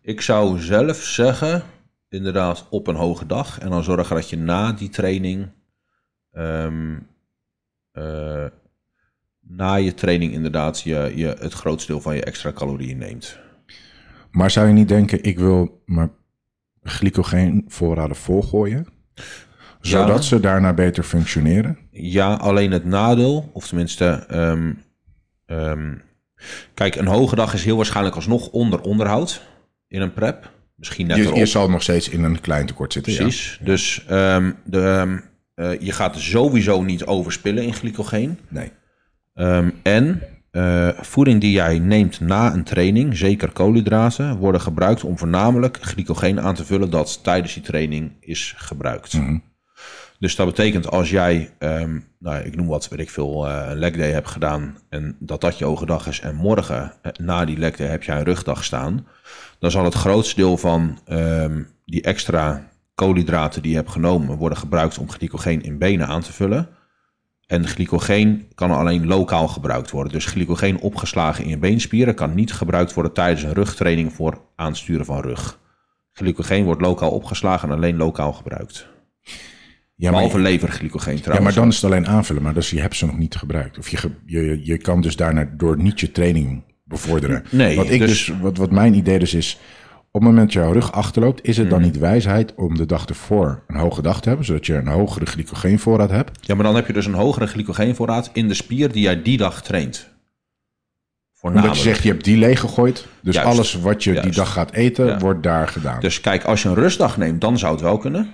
Ik 0.00 0.20
zou 0.20 0.58
zelf 0.58 0.96
zeggen, 0.96 1.62
inderdaad, 2.08 2.66
op 2.70 2.86
een 2.86 2.96
hoge 2.96 3.26
dag. 3.26 3.58
En 3.58 3.70
dan 3.70 3.82
zorgen 3.82 4.16
dat 4.16 4.30
je 4.30 4.36
na 4.36 4.72
die 4.72 4.88
training, 4.88 5.48
ehm, 6.32 6.98
eh, 7.92 8.46
na 9.40 9.74
je 9.74 9.94
training 9.94 10.32
inderdaad, 10.32 10.80
je, 10.80 11.12
je 11.14 11.36
het 11.38 11.52
grootste 11.52 11.92
deel 11.92 12.00
van 12.00 12.14
je 12.14 12.24
extra 12.24 12.52
calorieën 12.52 12.98
neemt. 12.98 13.38
Maar 14.30 14.50
zou 14.50 14.66
je 14.66 14.72
niet 14.72 14.88
denken, 14.88 15.22
ik 15.22 15.38
wil 15.38 15.82
mijn 15.84 16.12
glycogeenvoorraden 16.82 18.16
volgooien? 18.16 18.86
Zodat 19.80 20.16
Ja. 20.16 20.22
ze 20.22 20.40
daarna 20.40 20.72
beter 20.72 21.02
functioneren? 21.04 21.78
Ja, 21.90 22.34
alleen 22.34 22.70
het 22.70 22.84
nadeel, 22.84 23.50
of 23.52 23.66
tenminste, 23.66 24.04
ehm, 24.28 24.72
ehm, 25.46 25.94
kijk, 26.74 26.94
een 26.96 27.06
hoge 27.06 27.34
dag 27.36 27.54
is 27.54 27.64
heel 27.64 27.76
waarschijnlijk 27.76 28.16
alsnog 28.16 28.48
onder 28.48 28.80
onderhoud 28.80 29.42
in 29.88 30.00
een 30.00 30.12
prep. 30.12 30.50
Misschien 30.76 31.06
net 31.06 31.16
Je, 31.16 31.22
erop. 31.22 31.36
je 31.36 31.46
zal 31.46 31.70
nog 31.70 31.82
steeds 31.82 32.08
in 32.08 32.24
een 32.24 32.40
klein 32.40 32.66
tekort 32.66 32.92
zitten. 32.92 33.12
ja. 33.12 33.18
Precies. 33.18 33.58
Dus 33.62 34.04
ehm, 34.08 34.52
de, 34.64 35.20
eh, 35.54 35.80
je 35.80 35.92
gaat 35.92 36.16
sowieso 36.18 36.82
niet 36.82 37.04
overspillen 37.04 37.64
in 37.64 37.74
glycogeen. 37.74 38.38
Nee. 38.48 38.72
En 39.82 40.22
eh, 40.50 40.88
voeding 41.00 41.40
die 41.40 41.52
jij 41.52 41.78
neemt 41.78 42.20
na 42.20 42.52
een 42.52 42.64
training, 42.64 43.16
zeker 43.16 43.52
koolhydraten, 43.52 44.36
worden 44.36 44.60
gebruikt 44.60 45.04
om 45.04 45.18
voornamelijk 45.18 45.78
glycogeen 45.80 46.40
aan 46.40 46.54
te 46.54 46.64
vullen 46.64 46.90
dat 46.90 47.24
tijdens 47.24 47.54
die 47.54 47.62
training 47.62 48.12
is 48.20 48.54
gebruikt. 48.56 49.18
Dus 50.20 50.36
dat 50.36 50.46
betekent 50.46 50.90
als 50.90 51.10
jij, 51.10 51.50
ehm, 51.58 51.98
nou, 52.18 52.44
ik 52.44 52.56
noem 52.56 52.66
wat, 52.66 52.88
weet 52.88 53.00
ik 53.00 53.10
veel, 53.10 53.48
eh, 53.48 53.70
een 53.70 53.78
leg 53.78 53.96
day 53.96 54.10
hebt 54.10 54.28
gedaan 54.28 54.78
en 54.88 55.16
dat 55.18 55.40
dat 55.40 55.58
je 55.58 55.64
hoge 55.64 55.86
dag 55.86 56.06
is 56.06 56.20
en 56.20 56.34
morgen 56.34 56.92
eh, 57.02 57.12
na 57.12 57.44
die 57.44 57.58
leg 57.58 57.76
day 57.76 57.86
heb 57.86 58.02
jij 58.02 58.16
een 58.16 58.24
rugdag 58.24 58.64
staan, 58.64 59.06
dan 59.58 59.70
zal 59.70 59.84
het 59.84 59.94
grootste 59.94 60.36
deel 60.36 60.56
van 60.56 60.98
ehm, 61.04 61.62
die 61.84 62.02
extra 62.02 62.68
koolhydraten 62.94 63.62
die 63.62 63.70
je 63.70 63.76
hebt 63.76 63.90
genomen 63.90 64.36
worden 64.36 64.58
gebruikt 64.58 64.98
om 64.98 65.10
glycogeen 65.10 65.62
in 65.62 65.78
benen 65.78 66.06
aan 66.06 66.22
te 66.22 66.32
vullen. 66.32 66.68
En 67.50 67.68
glycogeen 67.68 68.46
kan 68.54 68.70
alleen 68.70 69.06
lokaal 69.06 69.48
gebruikt 69.48 69.90
worden. 69.90 70.12
Dus 70.12 70.24
glycogeen 70.24 70.80
opgeslagen 70.80 71.44
in 71.44 71.50
je 71.50 71.58
beenspieren 71.58 72.14
kan 72.14 72.34
niet 72.34 72.52
gebruikt 72.52 72.94
worden 72.94 73.12
tijdens 73.12 73.42
een 73.42 73.52
rugtraining 73.52 74.12
voor 74.12 74.40
aansturen 74.56 75.04
van 75.04 75.20
rug. 75.20 75.58
Glycogeen 76.12 76.64
wordt 76.64 76.80
lokaal 76.80 77.10
opgeslagen 77.10 77.68
en 77.68 77.74
alleen 77.74 77.96
lokaal 77.96 78.32
gebruikt. 78.32 78.86
Ja, 79.94 80.10
Behalve 80.10 80.38
maar, 80.38 80.50
leverglycogeen 80.50 81.16
ja, 81.16 81.20
trouwens. 81.20 81.46
maar 81.46 81.62
dan 81.62 81.68
is 81.68 81.74
het 81.74 81.84
alleen 81.84 82.06
aanvullen. 82.06 82.42
Maar 82.42 82.54
dus 82.54 82.70
je 82.70 82.80
hebt 82.80 82.96
ze 82.96 83.06
nog 83.06 83.18
niet 83.18 83.34
gebruikt. 83.34 83.78
Of 83.78 83.88
je, 83.88 84.10
je, 84.26 84.60
je 84.64 84.78
kan 84.78 85.00
dus 85.00 85.16
daarna 85.16 85.50
door 85.56 85.76
niet 85.76 86.00
je 86.00 86.12
training 86.12 86.62
bevorderen. 86.84 87.44
Nee, 87.50 87.76
wat, 87.76 87.90
ik 87.90 88.00
dus- 88.00 88.24
dus, 88.24 88.38
wat, 88.40 88.56
wat 88.56 88.70
mijn 88.70 88.94
idee 88.94 89.18
dus 89.18 89.34
is... 89.34 89.58
Op 90.12 90.20
het 90.20 90.30
moment 90.30 90.52
dat 90.52 90.62
jouw 90.62 90.72
rug 90.72 90.92
achterloopt... 90.92 91.40
is 91.44 91.56
het 91.56 91.66
Mhm. 91.66 91.74
dan 91.74 91.84
niet 91.84 91.98
wijsheid 91.98 92.54
om 92.54 92.76
de 92.76 92.86
dag 92.86 93.06
ervoor 93.06 93.62
een 93.66 93.76
hoge 93.76 94.02
dag 94.02 94.20
te 94.20 94.28
hebben... 94.28 94.46
zodat 94.46 94.66
je 94.66 94.74
een 94.74 94.86
hogere 94.86 95.26
glycogeenvoorraad 95.26 96.10
hebt? 96.10 96.38
Ja, 96.46 96.54
maar 96.54 96.64
dan 96.64 96.74
heb 96.74 96.86
je 96.86 96.92
dus 96.92 97.06
een 97.06 97.14
hogere 97.14 97.46
glycogeenvoorraad 97.46 98.30
in 98.32 98.48
de 98.48 98.54
spier 98.54 98.92
die 98.92 99.02
jij 99.02 99.22
die 99.22 99.36
dag 99.36 99.62
traint. 99.62 100.08
Omdat 101.40 101.76
je 101.76 101.82
zegt, 101.82 102.02
je 102.02 102.08
hebt 102.08 102.24
die 102.24 102.36
leeggegooid. 102.36 103.06
Dus 103.22 103.34
Juist. 103.34 103.50
alles 103.50 103.74
wat 103.74 104.04
je 104.04 104.20
die 104.20 104.30
dag 104.30 104.52
gaat 104.52 104.72
eten, 104.72 105.06
Ja. 105.06 105.18
wordt 105.18 105.42
daar 105.42 105.68
gedaan. 105.68 106.00
Dus 106.00 106.20
kijk, 106.20 106.44
als 106.44 106.62
je 106.62 106.68
een 106.68 106.74
rustdag 106.74 107.16
neemt, 107.16 107.40
dan 107.40 107.58
zou 107.58 107.72
het 107.72 107.82
wel 107.82 107.98
kunnen. 107.98 108.30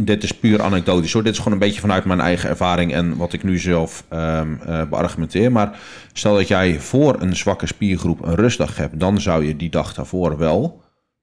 Dit 0.00 0.22
is 0.22 0.32
puur 0.32 0.62
anekdotisch 0.62 1.12
hoor. 1.12 1.22
Dit 1.22 1.32
is 1.32 1.38
gewoon 1.38 1.52
een 1.52 1.58
beetje 1.58 1.80
vanuit 1.80 2.04
mijn 2.04 2.20
eigen 2.20 2.48
ervaring 2.48 2.92
en 2.92 3.16
wat 3.16 3.32
ik 3.32 3.42
nu 3.42 3.58
zelf 3.58 4.04
ehm 4.08 4.54
eh, 4.66 4.82
beargumenteer. 4.88 5.52
Maar 5.52 5.78
stel 6.12 6.34
dat 6.34 6.48
jij 6.48 6.80
voor 6.80 7.20
een 7.20 7.36
zwakke 7.36 7.66
spiergroep 7.66 8.24
een 8.24 8.34
rustdag 8.34 8.76
hebt, 8.76 9.00
dan 9.00 9.20
zou 9.20 9.46
je 9.46 9.56
die 9.56 9.70
dag 9.70 9.94
daarvoor 9.94 10.38
wel. 10.38 10.82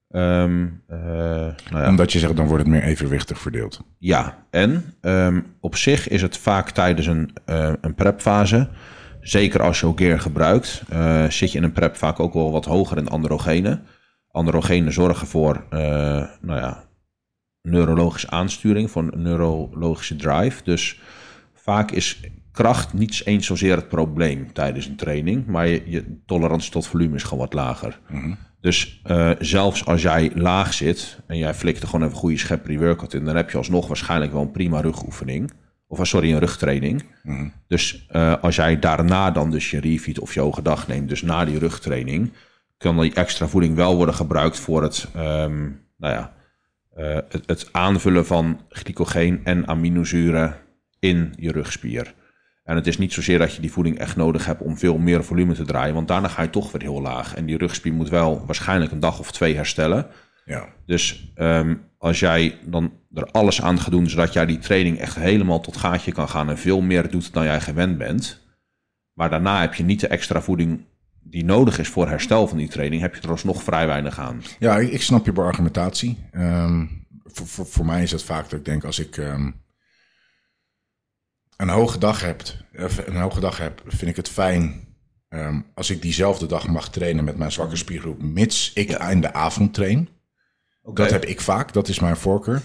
ehm, 0.10 0.68
eh, 0.88 0.98
nou 1.70 1.84
ja, 1.84 1.88
Omdat 1.88 2.12
je 2.12 2.20
zegt, 2.20 2.36
dan 2.36 2.46
wordt 2.48 2.64
het 2.64 2.72
meer 2.72 2.84
evenwichtig 2.84 3.40
verdeeld. 3.40 3.82
Ja, 3.98 4.46
en 4.50 4.96
ehm, 5.02 5.42
op 5.60 5.76
zich 5.76 6.08
is 6.08 6.22
het 6.22 6.38
vaak 6.38 6.70
tijdens 6.70 7.08
een, 7.08 7.34
eh, 7.46 7.74
een 7.82 7.96
prepfase, 7.96 8.70
zeker 9.22 9.62
als 9.62 9.80
je 9.80 9.86
ook 9.86 10.00
gear 10.00 10.20
gebruikt, 10.20 10.84
zit 11.30 11.52
je 11.52 11.58
in 11.58 11.64
een 11.64 11.72
prep 11.72 11.96
vaak 11.96 12.20
ook 12.20 12.34
wel 12.34 12.52
wat 12.52 12.66
hoger 12.66 12.98
in 12.98 13.10
androgenen. 13.10 13.84
Androgenen 14.32 14.94
zorgen 14.94 15.28
voor, 15.28 15.66
nou 16.42 16.60
ja, 16.60 16.84
neurologische 17.62 18.30
aansturing, 18.30 18.92
voor 18.92 19.04
een 19.04 19.22
neurologische 19.22 20.16
drive. 20.16 20.64
Dus 20.64 21.02
vaak 21.54 21.92
is 21.92 22.20
kracht 22.52 22.94
niet 22.94 23.22
eens 23.26 23.46
zozeer 23.46 23.76
het 23.76 23.88
probleem 23.88 24.54
tijdens 24.54 24.86
een 24.86 24.96
training, 24.96 25.46
maar 25.46 25.68
je, 25.68 25.82
je 25.86 26.22
tolerantie 26.26 26.72
tot 26.72 26.88
volume 26.88 27.16
is 27.16 27.24
gewoon 27.24 27.40
wat 27.40 27.54
lager. 27.54 28.00
Dus 28.62 29.02
eh, 29.04 29.32
zelfs 29.40 29.86
als 29.86 30.02
jij 30.02 30.32
laag 30.34 30.74
zit 30.74 31.20
en 31.28 31.38
jij 31.38 31.54
flikt 31.54 31.82
er 31.82 31.88
gewoon 31.88 32.02
even 32.02 32.14
een 32.14 32.22
goede 32.22 32.38
schep 32.38 32.64
pre-workout 32.64 33.14
in, 33.14 33.26
dan 33.26 33.36
heb 33.36 33.50
je 33.50 33.58
alsnog 33.58 33.88
waarschijnlijk 33.88 34.32
wel 34.32 34.42
een 34.42 34.52
prima 34.52 34.82
rugoefening. 34.82 35.52
Of 35.88 36.00
eh, 36.00 36.06
sorry, 36.06 36.32
een 36.32 36.40
rugtraining. 36.40 37.04
Dus 37.68 38.06
eh, 38.10 38.34
als 38.42 38.56
jij 38.56 38.80
daarna 38.80 39.32
dan 39.32 39.52
dus 39.52 39.72
je 39.72 39.80
refeed 39.80 40.20
of 40.20 40.34
je 40.34 40.40
hoge 40.40 40.62
dag 40.62 40.88
neemt, 40.88 41.10
dus 41.10 41.22
na 41.22 41.46
die 41.46 41.60
rugtraining, 41.60 42.32
kan 42.78 43.02
die 43.02 43.14
extra 43.14 43.48
voeding 43.48 43.76
wel 43.76 43.96
worden 43.96 44.16
gebruikt 44.16 44.60
voor 44.60 44.84
het, 44.84 45.08
ehm, 45.16 45.70
nou 45.98 46.14
ja, 46.14 46.34
eh, 47.02 47.16
het, 47.30 47.44
het 47.46 47.70
aanvullen 47.72 48.26
van 48.26 48.62
glycogeen 48.70 49.42
en 49.44 49.68
aminozuren 49.68 50.56
in 51.00 51.34
je 51.38 51.52
rugspier. 51.52 52.14
En 52.64 52.76
het 52.76 52.88
is 52.88 52.98
niet 52.98 53.14
zozeer 53.14 53.40
dat 53.40 53.56
je 53.56 53.62
die 53.62 53.72
voeding 53.72 53.98
echt 53.98 54.16
nodig 54.16 54.46
hebt 54.46 54.62
om 54.62 54.78
veel 54.78 54.98
meer 54.98 55.24
volume 55.24 55.54
te 55.54 55.66
draaien, 55.66 55.94
want 55.94 56.08
daarna 56.08 56.28
ga 56.28 56.42
je 56.42 56.50
toch 56.50 56.72
weer 56.72 56.82
heel 56.82 57.02
laag. 57.02 57.36
En 57.36 57.46
die 57.46 57.58
rugspier 57.58 57.94
moet 57.94 58.10
wel 58.10 58.46
waarschijnlijk 58.46 58.92
een 58.92 59.00
dag 59.00 59.20
of 59.20 59.32
twee 59.32 59.56
herstellen. 59.56 60.08
Ja. 60.46 60.68
Dus 60.86 61.32
ehm, 61.36 61.76
als 61.98 62.20
jij 62.20 62.58
dan 62.66 62.94
er 63.14 63.26
alles 63.26 63.62
aan 63.62 63.80
gaat 63.80 63.92
doen, 63.92 64.10
zodat 64.10 64.34
jij 64.34 64.46
die 64.46 64.60
training 64.60 65.00
echt 65.00 65.16
helemaal 65.16 65.60
tot 65.60 65.78
gaatje 65.78 66.12
kan 66.12 66.30
gaan 66.30 66.50
en 66.50 66.58
veel 66.58 66.82
meer 66.82 67.10
doet 67.10 67.34
dan 67.34 67.44
jij 67.44 67.62
gewend 67.62 67.98
bent. 67.98 68.46
Maar 69.14 69.30
daarna 69.30 69.62
heb 69.62 69.74
je 69.74 69.84
niet 69.84 70.00
de 70.00 70.08
extra 70.08 70.42
voeding 70.42 70.86
die 71.24 71.46
nodig 71.46 71.80
is 71.80 71.88
voor 71.88 72.08
herstel 72.08 72.48
van 72.48 72.58
die 72.58 72.70
training, 72.70 73.02
heb 73.02 73.16
je 73.16 73.22
er 73.22 73.30
alsnog 73.30 73.64
vrij 73.64 73.88
weinig 73.88 74.20
aan. 74.20 74.44
Ja, 74.60 74.78
ik, 74.78 74.92
ik 74.92 75.02
snap 75.02 75.26
je 75.26 75.34
argumentatie. 75.34 76.18
Ehm 76.32 76.86
voor, 77.34 77.48
voor, 77.48 77.66
voor 77.66 77.86
mij 77.86 78.04
is 78.04 78.12
het 78.12 78.24
vaak 78.24 78.50
dat 78.50 78.60
ik 78.60 78.66
denk 78.66 78.84
als 78.84 79.00
ik 79.00 79.18
ehm, 79.18 79.52
een 81.58 81.70
hoge 81.70 81.98
dag 81.98 82.22
heb, 82.22 82.42
een 83.06 83.16
hoge 83.16 83.40
dag 83.40 83.58
heb, 83.58 83.82
vind 83.88 84.12
ik 84.12 84.16
het 84.16 84.30
fijn 84.30 84.88
ehm, 85.28 85.62
als 85.74 85.90
ik 85.90 86.02
diezelfde 86.02 86.46
dag 86.46 86.68
mag 86.68 86.90
trainen 86.90 87.24
met 87.24 87.38
mijn 87.38 87.52
zwakke 87.52 87.76
spiergroep, 87.76 88.22
mits 88.22 88.74
ik 88.74 88.90
in 88.90 89.22
de 89.22 89.34
avond 89.34 89.74
train. 89.74 90.10
Dat 90.94 91.10
heb 91.10 91.26
ik 91.26 91.42
vaak, 91.42 91.74
dat 91.74 91.88
is 91.88 92.00
mijn 92.00 92.16
voorkeur. 92.16 92.64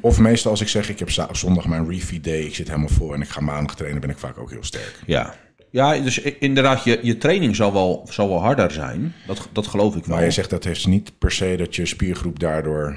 Of 0.00 0.18
meestal 0.18 0.50
als 0.50 0.60
ik 0.60 0.68
zeg, 0.68 0.88
ik 0.88 0.98
heb 0.98 1.10
zondag 1.32 1.66
mijn 1.66 1.88
refeed 1.88 2.24
day, 2.24 2.40
ik 2.40 2.54
zit 2.54 2.66
helemaal 2.66 2.88
vol 2.88 3.14
en 3.14 3.22
ik 3.22 3.28
ga 3.28 3.40
maandag 3.40 3.76
trainen, 3.76 4.00
ben 4.00 4.10
ik 4.10 4.18
vaak 4.18 4.38
ook 4.38 4.50
heel 4.50 4.64
sterk. 4.64 5.00
Ja. 5.06 5.34
Ja, 5.76 5.98
dus 5.98 6.20
inderdaad, 6.20 6.84
je, 6.84 6.98
je 7.02 7.18
training 7.18 7.56
zal 7.56 7.72
wel, 7.72 8.06
zal 8.10 8.28
wel 8.28 8.40
harder 8.40 8.70
zijn. 8.70 9.14
Dat, 9.26 9.48
dat 9.52 9.66
geloof 9.66 9.96
ik 9.96 10.04
wel. 10.04 10.16
Maar 10.16 10.24
je 10.24 10.30
zegt 10.30 10.50
dat 10.50 10.64
heeft 10.64 10.86
niet 10.86 11.18
per 11.18 11.32
se 11.32 11.56
dat 11.56 11.76
je 11.76 11.86
spiergroep 11.86 12.38
daardoor 12.38 12.96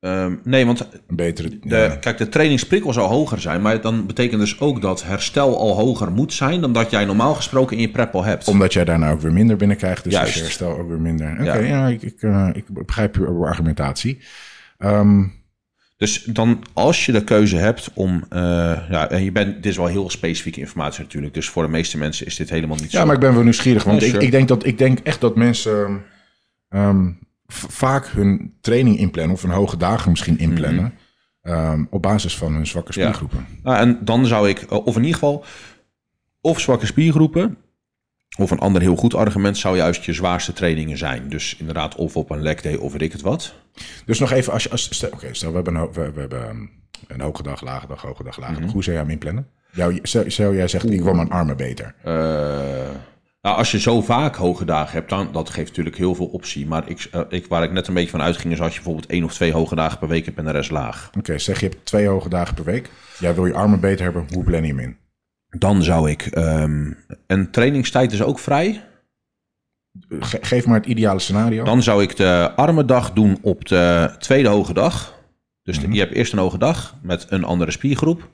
Ehm, 0.00 0.34
nee, 0.44 0.66
want 0.66 0.80
een 0.80 1.16
betere... 1.16 1.48
de, 1.48 1.76
ja. 1.76 1.96
kijk, 1.96 2.18
de 2.18 2.28
trainingsprikkel 2.28 2.92
zal 2.92 3.08
hoger 3.08 3.40
zijn. 3.40 3.62
Maar 3.62 3.80
dan 3.80 4.06
betekent 4.06 4.40
dus 4.40 4.60
ook 4.60 4.82
dat 4.82 5.04
herstel 5.04 5.58
al 5.58 5.76
hoger 5.76 6.12
moet 6.12 6.32
zijn... 6.32 6.60
dan 6.60 6.72
dat 6.72 6.90
jij 6.90 7.04
normaal 7.04 7.34
gesproken 7.34 7.76
in 7.76 7.82
je 7.82 7.90
prep 7.90 8.14
al 8.14 8.24
hebt. 8.24 8.48
Omdat 8.48 8.72
jij 8.72 8.84
daarna 8.84 9.10
ook 9.10 9.20
weer 9.20 9.32
minder 9.32 9.56
binnenkrijgt. 9.56 10.04
Dus 10.04 10.12
Juist. 10.12 10.28
is 10.28 10.34
je 10.34 10.42
herstel 10.42 10.78
ook 10.78 10.88
weer 10.88 11.00
minder. 11.00 11.32
Oké, 11.32 11.42
Ja. 11.42 11.54
ja. 11.54 11.86
ik, 11.86 12.02
ik, 12.02 12.22
eh, 12.22 12.48
ik 12.52 12.64
begrijp 12.68 13.16
uw 13.16 13.46
argumentatie. 13.46 14.18
Ehm, 14.78 15.24
Dus 15.96 16.22
dan, 16.22 16.64
als 16.72 17.06
je 17.06 17.12
de 17.12 17.24
keuze 17.24 17.56
hebt 17.56 17.90
om... 17.94 18.24
eh, 18.28 18.40
ja, 18.90 19.10
en 19.10 19.24
je 19.24 19.32
bent, 19.32 19.54
dit 19.54 19.66
is 19.66 19.76
wel 19.76 19.86
heel 19.86 20.10
specifieke 20.10 20.60
informatie 20.60 21.02
natuurlijk. 21.02 21.34
Dus 21.34 21.48
voor 21.48 21.62
de 21.62 21.68
meeste 21.68 21.98
mensen 21.98 22.26
is 22.26 22.36
dit 22.36 22.50
helemaal 22.50 22.76
niet 22.76 22.90
ja, 22.92 23.00
zo. 23.00 23.06
maar 23.06 23.14
ik 23.14 23.20
ben 23.20 23.34
wel 23.34 23.42
nieuwsgierig. 23.42 23.84
Want 23.84 24.00
Ja, 24.00 24.06
ik, 24.06 24.12
sure. 24.12 24.24
ik, 24.24 24.30
denk 24.30 24.48
dat, 24.48 24.66
ik 24.66 24.78
denk 24.78 24.98
echt 24.98 25.20
dat 25.20 25.36
mensen 25.36 26.02
ehm, 26.68 27.10
vaak 27.48 28.06
hun 28.06 28.54
training 28.60 28.98
inplannen. 28.98 29.34
Of 29.34 29.42
hun 29.42 29.50
hoge 29.50 29.76
dagen 29.76 30.10
misschien 30.10 30.38
inplannen. 30.38 30.92
ehm, 31.42 31.84
op 31.90 32.02
basis 32.02 32.36
van 32.36 32.54
hun 32.54 32.66
zwakke 32.66 32.92
spiergroepen. 32.92 33.46
Nou, 33.62 33.76
en 33.78 33.98
dan 34.04 34.26
zou 34.26 34.48
ik, 34.48 34.58
eh, 34.62 34.86
of 34.86 34.96
in 34.96 35.02
ieder 35.02 35.18
geval, 35.18 35.44
of 36.40 36.60
zwakke 36.60 36.86
spiergroepen, 36.86 37.56
of 38.36 38.50
een 38.50 38.58
ander 38.58 38.82
heel 38.82 38.96
goed 38.96 39.14
argument 39.14 39.58
zou 39.58 39.76
juist 39.76 40.04
je 40.04 40.12
zwaarste 40.12 40.52
trainingen 40.52 40.98
zijn. 40.98 41.28
Dus 41.28 41.56
inderdaad, 41.58 41.94
of 41.94 42.16
op 42.16 42.30
een 42.30 42.42
leg 42.42 42.60
day 42.60 42.74
of 42.74 42.92
weet 42.92 43.02
ik 43.02 43.12
het 43.12 43.20
wat. 43.22 43.54
Dus 44.04 44.18
nog 44.18 44.30
even, 44.32 44.52
als 44.52 44.62
je, 44.62 44.70
als, 44.70 44.94
stel, 44.94 45.10
oké, 45.12 45.28
stel 45.34 45.48
we 45.50 45.54
hebben, 45.54 45.74
een, 45.74 45.92
we, 45.92 46.12
we 46.12 46.20
hebben 46.20 46.48
ehm, 46.48 46.66
een 47.08 47.20
hoge 47.20 47.42
dag, 47.42 47.60
lage 47.62 47.86
dag, 47.86 48.02
hoge 48.02 48.22
dag, 48.24 48.38
lage 48.38 48.52
Mhm. 48.52 48.62
dag. 48.62 48.72
Hoe 48.72 48.82
zou 48.82 48.96
jij 48.96 49.04
hem 49.04 49.12
inplannen? 49.14 49.46
Jou, 49.72 49.98
stel, 50.02 50.24
stel 50.26 50.54
jij 50.54 50.68
zegt, 50.68 50.90
ik 50.90 51.02
wil 51.02 51.14
mijn 51.14 51.30
armen 51.30 51.56
beter. 51.56 51.94
Eh, 52.02 52.12
nou, 53.42 53.58
als 53.58 53.70
je 53.70 53.78
zo 53.80 54.00
vaak 54.02 54.36
hoge 54.36 54.64
dagen 54.64 54.92
hebt, 54.92 55.08
dan 55.10 55.28
dat 55.32 55.50
geeft 55.50 55.68
natuurlijk 55.68 55.96
heel 55.96 56.14
veel 56.14 56.26
optie. 56.26 56.66
Maar 56.66 56.88
ik, 56.88 57.08
eh, 57.10 57.20
ik, 57.28 57.46
waar 57.46 57.62
ik 57.62 57.72
net 57.72 57.86
een 57.88 57.94
beetje 57.94 58.10
van 58.10 58.22
uitging, 58.22 58.52
is 58.52 58.60
als 58.60 58.70
je 58.70 58.74
bijvoorbeeld 58.76 59.10
één 59.10 59.24
of 59.24 59.34
twee 59.34 59.52
hoge 59.52 59.74
dagen 59.74 59.98
per 59.98 60.08
week 60.08 60.24
hebt 60.24 60.38
en 60.38 60.44
de 60.44 60.50
rest 60.50 60.70
laag. 60.70 61.10
Oké, 61.18 61.38
zeg 61.38 61.60
je 61.60 61.66
hebt 61.68 61.84
twee 61.84 62.06
hoge 62.06 62.28
dagen 62.28 62.54
per 62.54 62.64
week. 62.64 62.90
Jij 63.18 63.34
wil 63.34 63.46
je 63.46 63.54
armen 63.54 63.80
beter 63.80 64.04
hebben. 64.04 64.26
Hoe 64.32 64.44
plan 64.44 64.62
je 64.62 64.68
hem 64.68 64.78
in? 64.78 64.96
Dan 65.58 65.82
zou 65.82 66.10
ik, 66.10 66.22
ehm 66.26 66.92
en 67.26 67.50
trainingstijd 67.50 68.12
is 68.12 68.22
ook 68.22 68.38
vrij. 68.38 68.84
Ge- 70.08 70.38
geef 70.40 70.66
maar 70.66 70.76
het 70.76 70.86
ideale 70.86 71.18
scenario. 71.18 71.64
Dan 71.64 71.82
zou 71.82 72.02
ik 72.02 72.16
de 72.16 72.52
armendag 72.56 73.12
doen 73.12 73.38
op 73.42 73.64
de 73.64 74.14
tweede 74.18 74.48
hoge 74.48 74.72
dag. 74.72 75.14
Dus 75.62 75.80
de- 75.80 75.92
je 75.92 75.98
hebt 75.98 76.12
eerst 76.12 76.32
een 76.32 76.38
hoge 76.38 76.58
dag 76.58 76.96
met 77.02 77.26
een 77.28 77.44
andere 77.44 77.70
spiergroep. 77.70 78.28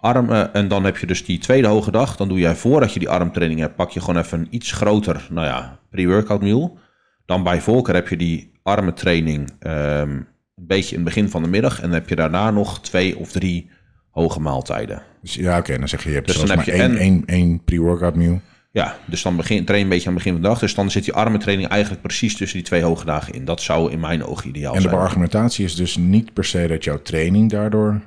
Armen, 0.00 0.54
en 0.54 0.68
dan 0.68 0.84
heb 0.84 0.96
je 0.96 1.06
dus 1.06 1.24
die 1.24 1.38
tweede 1.38 1.68
hoge 1.68 1.90
dag. 1.90 2.16
Dan 2.16 2.28
doe 2.28 2.38
jij 2.38 2.56
voordat 2.56 2.92
je 2.92 2.98
die 2.98 3.08
armtraining 3.08 3.60
hebt, 3.60 3.76
pak 3.76 3.90
je 3.90 4.00
gewoon 4.00 4.22
even 4.22 4.38
een 4.40 4.46
iets 4.50 4.72
groter, 4.72 5.26
nou 5.30 5.46
ja, 5.46 5.78
pre-workout 5.90 6.40
meal. 6.42 6.78
Dan 7.26 7.42
bij 7.42 7.60
voorkeur 7.60 7.94
heb 7.94 8.08
je 8.08 8.16
die 8.16 8.52
armentraining 8.62 9.50
ehm 9.58 10.10
een 10.56 10.66
beetje 10.66 10.96
in 10.96 11.04
het 11.04 11.14
begin 11.14 11.28
van 11.30 11.42
de 11.42 11.48
middag. 11.48 11.76
En 11.76 11.82
dan 11.82 11.92
heb 11.98 12.08
je 12.08 12.16
daarna 12.16 12.50
nog 12.50 12.80
twee 12.80 13.16
of 13.16 13.32
drie 13.32 13.70
hoge 14.20 14.40
maaltijden. 14.40 15.02
Dus 15.22 15.34
ja, 15.34 15.58
oké, 15.58 15.78
dan 15.78 15.88
zeg 15.88 16.02
je, 16.02 16.08
je 16.08 16.14
hebt 16.14 16.26
Dus 16.26 16.36
dan 16.36 16.46
maar 16.46 16.56
heb 16.56 16.64
je 16.66 16.72
één, 16.72 16.90
en- 16.90 16.96
één, 16.98 17.22
één 17.26 17.64
pre-workout 17.64 18.14
meal. 18.14 18.40
Ja, 18.70 18.96
dus 19.06 19.22
dan 19.22 19.36
begin, 19.36 19.64
train 19.64 19.78
je 19.78 19.84
een 19.84 19.90
beetje 19.90 20.08
aan 20.08 20.14
het 20.14 20.22
begin 20.24 20.32
van 20.38 20.42
de 20.42 20.48
dag. 20.48 20.58
Dus 20.58 20.74
dan 20.74 20.90
zit 20.90 21.04
die 21.04 21.12
armentraining 21.12 21.68
eigenlijk 21.68 22.02
precies 22.02 22.36
tussen 22.36 22.58
die 22.58 22.66
twee 22.66 22.82
hoge 22.82 23.04
dagen 23.04 23.32
in. 23.34 23.44
Dat 23.44 23.60
zou 23.60 23.90
in 23.92 24.00
mijn 24.00 24.24
ogen 24.24 24.48
ideaal 24.48 24.74
En 24.74 24.82
de 24.82 24.88
zijn. 24.88 25.00
argumentatie 25.00 25.64
is 25.64 25.74
dus 25.74 25.96
niet 25.96 26.32
per 26.32 26.44
se 26.44 26.66
dat 26.66 26.84
jouw 26.84 27.02
training 27.02 27.50
daardoor 27.50 28.00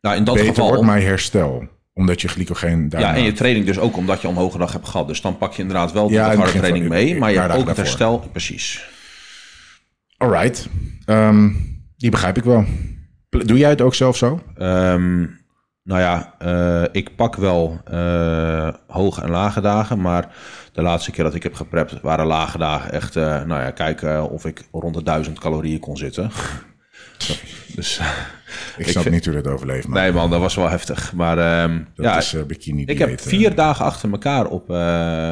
Nou, 0.00 0.16
in 0.16 0.24
dat 0.24 0.34
beter 0.34 0.48
geval. 0.48 0.68
wordt, 0.68 0.82
maar 0.82 1.00
je 1.00 1.06
herstel. 1.06 1.68
Omdat 1.94 2.20
je 2.20 2.28
glycogeen 2.28 2.88
daarna... 2.88 3.08
ja, 3.10 3.14
en 3.16 3.22
je 3.22 3.32
training 3.32 3.66
dus 3.66 3.78
ook 3.78 3.96
omdat 3.96 4.20
je 4.20 4.28
hoge 4.28 4.58
dag 4.58 4.72
hebt 4.72 4.88
gehad. 4.88 5.08
Dus 5.08 5.20
dan 5.20 5.38
pak 5.38 5.52
je 5.52 5.62
inderdaad 5.62 5.92
wel 5.92 6.06
de 6.08 6.12
Ja, 6.14 6.34
harde 6.36 6.52
training 6.58 6.86
van- 6.86 6.94
mee. 6.94 7.18
Maar 7.18 7.32
je 7.32 7.40
hebt 7.40 7.54
ook 7.54 7.68
het 7.68 7.76
herstel. 7.76 8.18
Precies. 8.32 8.88
Alright. 10.16 10.68
Ehm, 11.04 11.48
die 11.96 12.10
begrijp 12.10 12.36
ik 12.36 12.44
wel. 12.44 12.64
Doe 13.28 13.58
jij 13.58 13.70
het 13.70 13.80
ook 13.80 13.94
zelf 13.94 14.16
zo? 14.16 14.42
Ehm, 14.56 15.26
nou 15.82 16.00
ja, 16.00 16.34
eh, 16.38 16.84
ik 16.92 17.16
pak 17.16 17.36
wel 17.36 17.80
eh, 17.84 18.68
hoge 18.86 19.22
en 19.22 19.30
lage 19.30 19.60
dagen. 19.60 20.00
Maar 20.00 20.34
de 20.72 20.82
laatste 20.82 21.10
keer 21.10 21.24
dat 21.24 21.34
ik 21.34 21.42
heb 21.42 21.54
geprept 21.54 22.00
waren 22.00 22.26
lage 22.26 22.58
dagen 22.58 22.92
echt... 22.92 23.16
eh, 23.16 23.24
nou 23.24 23.62
ja, 23.62 23.70
kijken 23.70 24.30
of 24.30 24.44
ik 24.44 24.62
rond 24.72 24.94
de 24.94 25.02
duizend 25.02 25.38
calorieën 25.38 25.80
kon 25.80 25.96
zitten. 25.96 26.30
dus 27.76 28.00
Ik 28.76 28.88
snap 28.88 29.10
niet 29.10 29.24
hoe 29.24 29.34
dat 29.34 29.46
overleeft, 29.46 29.86
maar 29.88 30.02
nee 30.02 30.12
man, 30.12 30.30
dat 30.30 30.40
was 30.40 30.54
wel 30.54 30.68
heftig. 30.68 31.12
Maar 31.12 31.38
ehm, 31.38 31.82
dat 31.94 32.04
ja, 32.04 32.18
is 32.18 32.46
bikini 32.46 32.84
ik 32.84 32.98
heb 32.98 33.20
vier 33.20 33.54
dagen 33.54 33.84
achter 33.84 34.10
elkaar 34.10 34.46
op, 34.46 34.62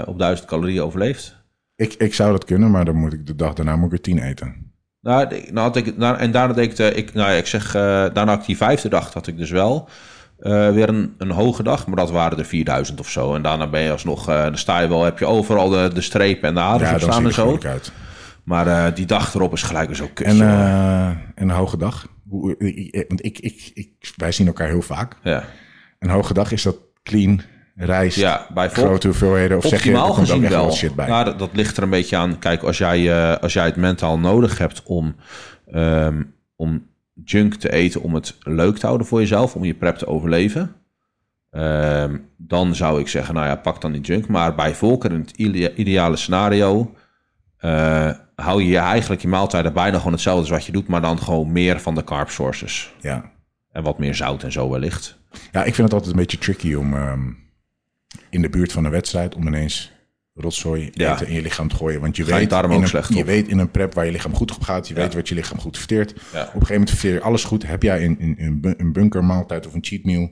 op 0.07 0.19
duizend 0.19 0.49
calorieën 0.49 0.83
overleefd. 0.83 1.37
Ik, 1.77 1.95
ik 1.95 2.15
zou 2.15 2.33
dat 2.33 2.45
kunnen, 2.45 2.71
maar 2.71 2.85
dan 2.85 2.97
moet 2.97 3.13
ik 3.13 3.27
de 3.27 3.35
dag 3.35 3.55
daarna 3.55 3.77
moet 3.77 3.93
ik 3.93 3.99
er 3.99 4.01
tien 4.05 4.19
eten. 4.19 4.73
Nou, 5.01 5.29
nou 5.29 5.59
had 5.59 5.77
ik, 5.77 5.97
nou, 5.97 6.19
en 6.19 6.31
daarna 6.31 6.55
deed 6.55 6.71
ik, 6.71 6.77
de, 6.77 6.95
ik, 6.95 7.15
nou 7.15 7.31
ja, 7.31 7.37
ik 7.37 7.47
zeg, 7.47 7.73
daarna 7.73 8.27
had 8.27 8.41
ik 8.41 8.47
die 8.47 8.57
vijfde 8.57 8.89
dag, 8.89 9.13
had 9.13 9.27
ik 9.27 9.37
dus 9.37 9.51
wel 9.51 9.89
eh, 10.39 10.71
weer 10.71 10.89
een, 10.89 11.15
een 11.19 11.31
hoge 11.31 11.63
dag, 11.63 11.87
maar 11.87 11.97
dat 11.97 12.11
waren 12.11 12.39
er 12.39 12.45
4000 12.45 13.01
of 13.01 13.09
zo. 13.11 13.35
En 13.35 13.43
daarna 13.43 13.67
ben 13.67 13.81
je 13.81 13.91
alsnog, 13.91 14.29
eh 14.29 14.43
dan 14.43 14.59
sta 14.59 14.81
je 14.81 14.89
wel, 14.89 15.05
heb 15.05 15.19
je 15.19 15.27
overal 15.27 15.69
de, 15.69 15.91
de 15.95 16.01
strepen 16.01 16.49
en 16.49 16.55
de 16.55 16.61
haders 16.61 16.91
Ja, 16.91 16.99
staan 16.99 17.25
en 17.25 17.33
zo. 17.33 17.59
uit. 17.63 17.93
Maar 18.45 18.67
eh, 18.67 18.95
die 18.95 19.07
dag 19.07 19.35
erop 19.35 19.53
is 19.53 19.63
gelijk 19.63 19.97
zo 19.97 20.09
kut. 20.15 20.27
En, 20.27 20.41
een 21.35 21.51
hoge 21.51 21.77
dag? 21.77 22.07
Want 23.09 23.25
ik, 23.25 23.39
ik, 23.39 23.71
ik, 23.75 24.13
wij 24.17 24.33
zien 24.33 24.47
elkaar 24.47 24.69
heel 24.69 24.83
vaak. 24.83 25.17
ja. 25.23 25.45
Een 25.99 26.11
hoge 26.11 26.35
dag, 26.35 26.53
is 26.53 26.63
dat 26.63 26.77
clean, 27.03 27.41
rijst, 27.75 28.17
ja, 28.17 28.47
bij 28.55 28.69
grote 28.69 29.07
hoeveelheden? 29.07 29.57
Of 29.57 29.67
zeg 29.67 29.85
je, 29.85 29.93
er 29.93 30.01
komt 30.01 30.31
ook 30.31 30.43
echt 30.43 30.53
wel 30.53 30.73
shit 30.73 30.95
bij? 30.95 31.09
Nou, 31.09 31.25
dat, 31.25 31.39
dat 31.39 31.51
ligt 31.53 31.77
er 31.77 31.83
een 31.83 31.91
beetje 31.91 32.17
aan. 32.17 32.39
Kijk, 32.39 32.63
als 32.63 32.79
jij, 32.79 33.37
als 33.39 33.53
jij 33.53 33.65
het 33.65 33.77
mentaal 33.77 34.19
nodig 34.19 34.59
hebt 34.59 34.83
om, 34.85 35.15
ehm, 35.67 36.23
om 36.57 36.87
junk 37.25 37.55
te 37.55 37.73
eten, 37.73 38.03
om 38.03 38.15
het 38.15 38.37
leuk 38.43 38.79
te 38.79 38.87
houden 38.87 39.07
voor 39.07 39.21
jezelf, 39.21 39.55
om 39.55 39.65
je 39.65 39.75
prep 39.75 39.97
te 39.97 40.07
overleven, 40.07 40.75
ehm, 41.51 42.19
dan 42.37 42.75
zou 42.75 43.01
ik 43.01 43.09
zeggen, 43.09 43.35
nou 43.35 43.47
ja, 43.47 43.57
pak 43.57 43.81
dan 43.81 43.93
die 43.93 44.01
junk. 44.01 44.29
Maar 44.29 44.55
bij 44.55 44.75
Volker 44.75 45.13
in 45.13 45.21
het 45.21 45.31
idea- 45.31 45.73
ideale 45.75 46.17
scenario 46.17 46.95
eh, 47.59 48.11
hou 48.35 48.63
je 48.63 48.69
je 48.69 48.79
eigenlijk 48.79 49.23
je 49.23 49.29
maaltijden 49.29 49.73
bijna 49.73 49.97
gewoon 49.97 50.13
hetzelfde 50.13 50.41
als 50.41 50.51
wat 50.51 50.65
je 50.65 50.73
doet, 50.73 50.89
maar 50.89 51.01
dan 51.01 51.19
gewoon 51.19 51.53
meer 51.53 51.81
van 51.81 51.95
de 51.95 52.05
carb 52.05 52.29
sources. 52.31 52.95
ja. 53.01 53.37
En 53.73 53.83
wat 53.83 53.99
meer 53.99 54.15
zout 54.15 54.43
en 54.43 54.53
zo 54.53 54.71
wellicht. 54.71 55.19
ja, 55.53 55.65
ik 55.65 55.75
vind 55.75 55.77
het 55.77 55.93
altijd 55.93 56.11
een 56.11 56.21
beetje 56.21 56.39
tricky 56.39 56.75
om 56.75 56.95
ehm, 56.95 57.31
in 58.31 58.43
de 58.43 58.49
buurt 58.49 58.73
van 58.73 58.85
een 58.85 58.91
wedstrijd... 58.91 59.35
om 59.35 59.47
ineens 59.47 59.93
rotzooi 60.41 60.91
Ja. 60.95 61.13
eten 61.15 61.27
in 61.27 61.35
je 61.35 61.43
lichaam 61.43 61.69
te 61.69 61.77
gooien. 61.77 62.01
Want 62.01 62.17
je 62.17 62.25
weet, 62.25 62.53
in 62.53 62.57
ook 62.59 62.71
een, 62.71 62.89
slecht 62.89 63.15
je 63.15 63.21
op. 63.21 63.27
weet 63.27 63.49
in 63.49 63.59
een 63.59 63.71
prep 63.71 63.95
waar 63.95 64.05
je 64.05 64.13
lichaam 64.13 64.35
goed 64.35 64.55
op 64.55 64.63
gaat... 64.63 64.89
je 64.89 64.95
Ja. 64.95 65.01
weet 65.01 65.15
wat 65.15 65.29
je 65.29 65.35
lichaam 65.35 65.59
goed 65.61 65.79
verteert. 65.79 66.11
Ja. 66.11 66.19
Op 66.21 66.31
een 66.33 66.45
gegeven 66.51 66.73
moment 66.73 66.91
verteer 66.91 67.13
je 67.13 67.21
alles 67.21 67.45
goed. 67.45 67.67
Heb 67.67 67.83
jij 67.83 68.03
in 68.03 68.59
bu- 68.61 68.75
een 68.77 68.93
bunkermaaltijd 68.93 69.67
of 69.67 69.75
een 69.75 69.85
cheat 69.85 70.05
meal... 70.05 70.31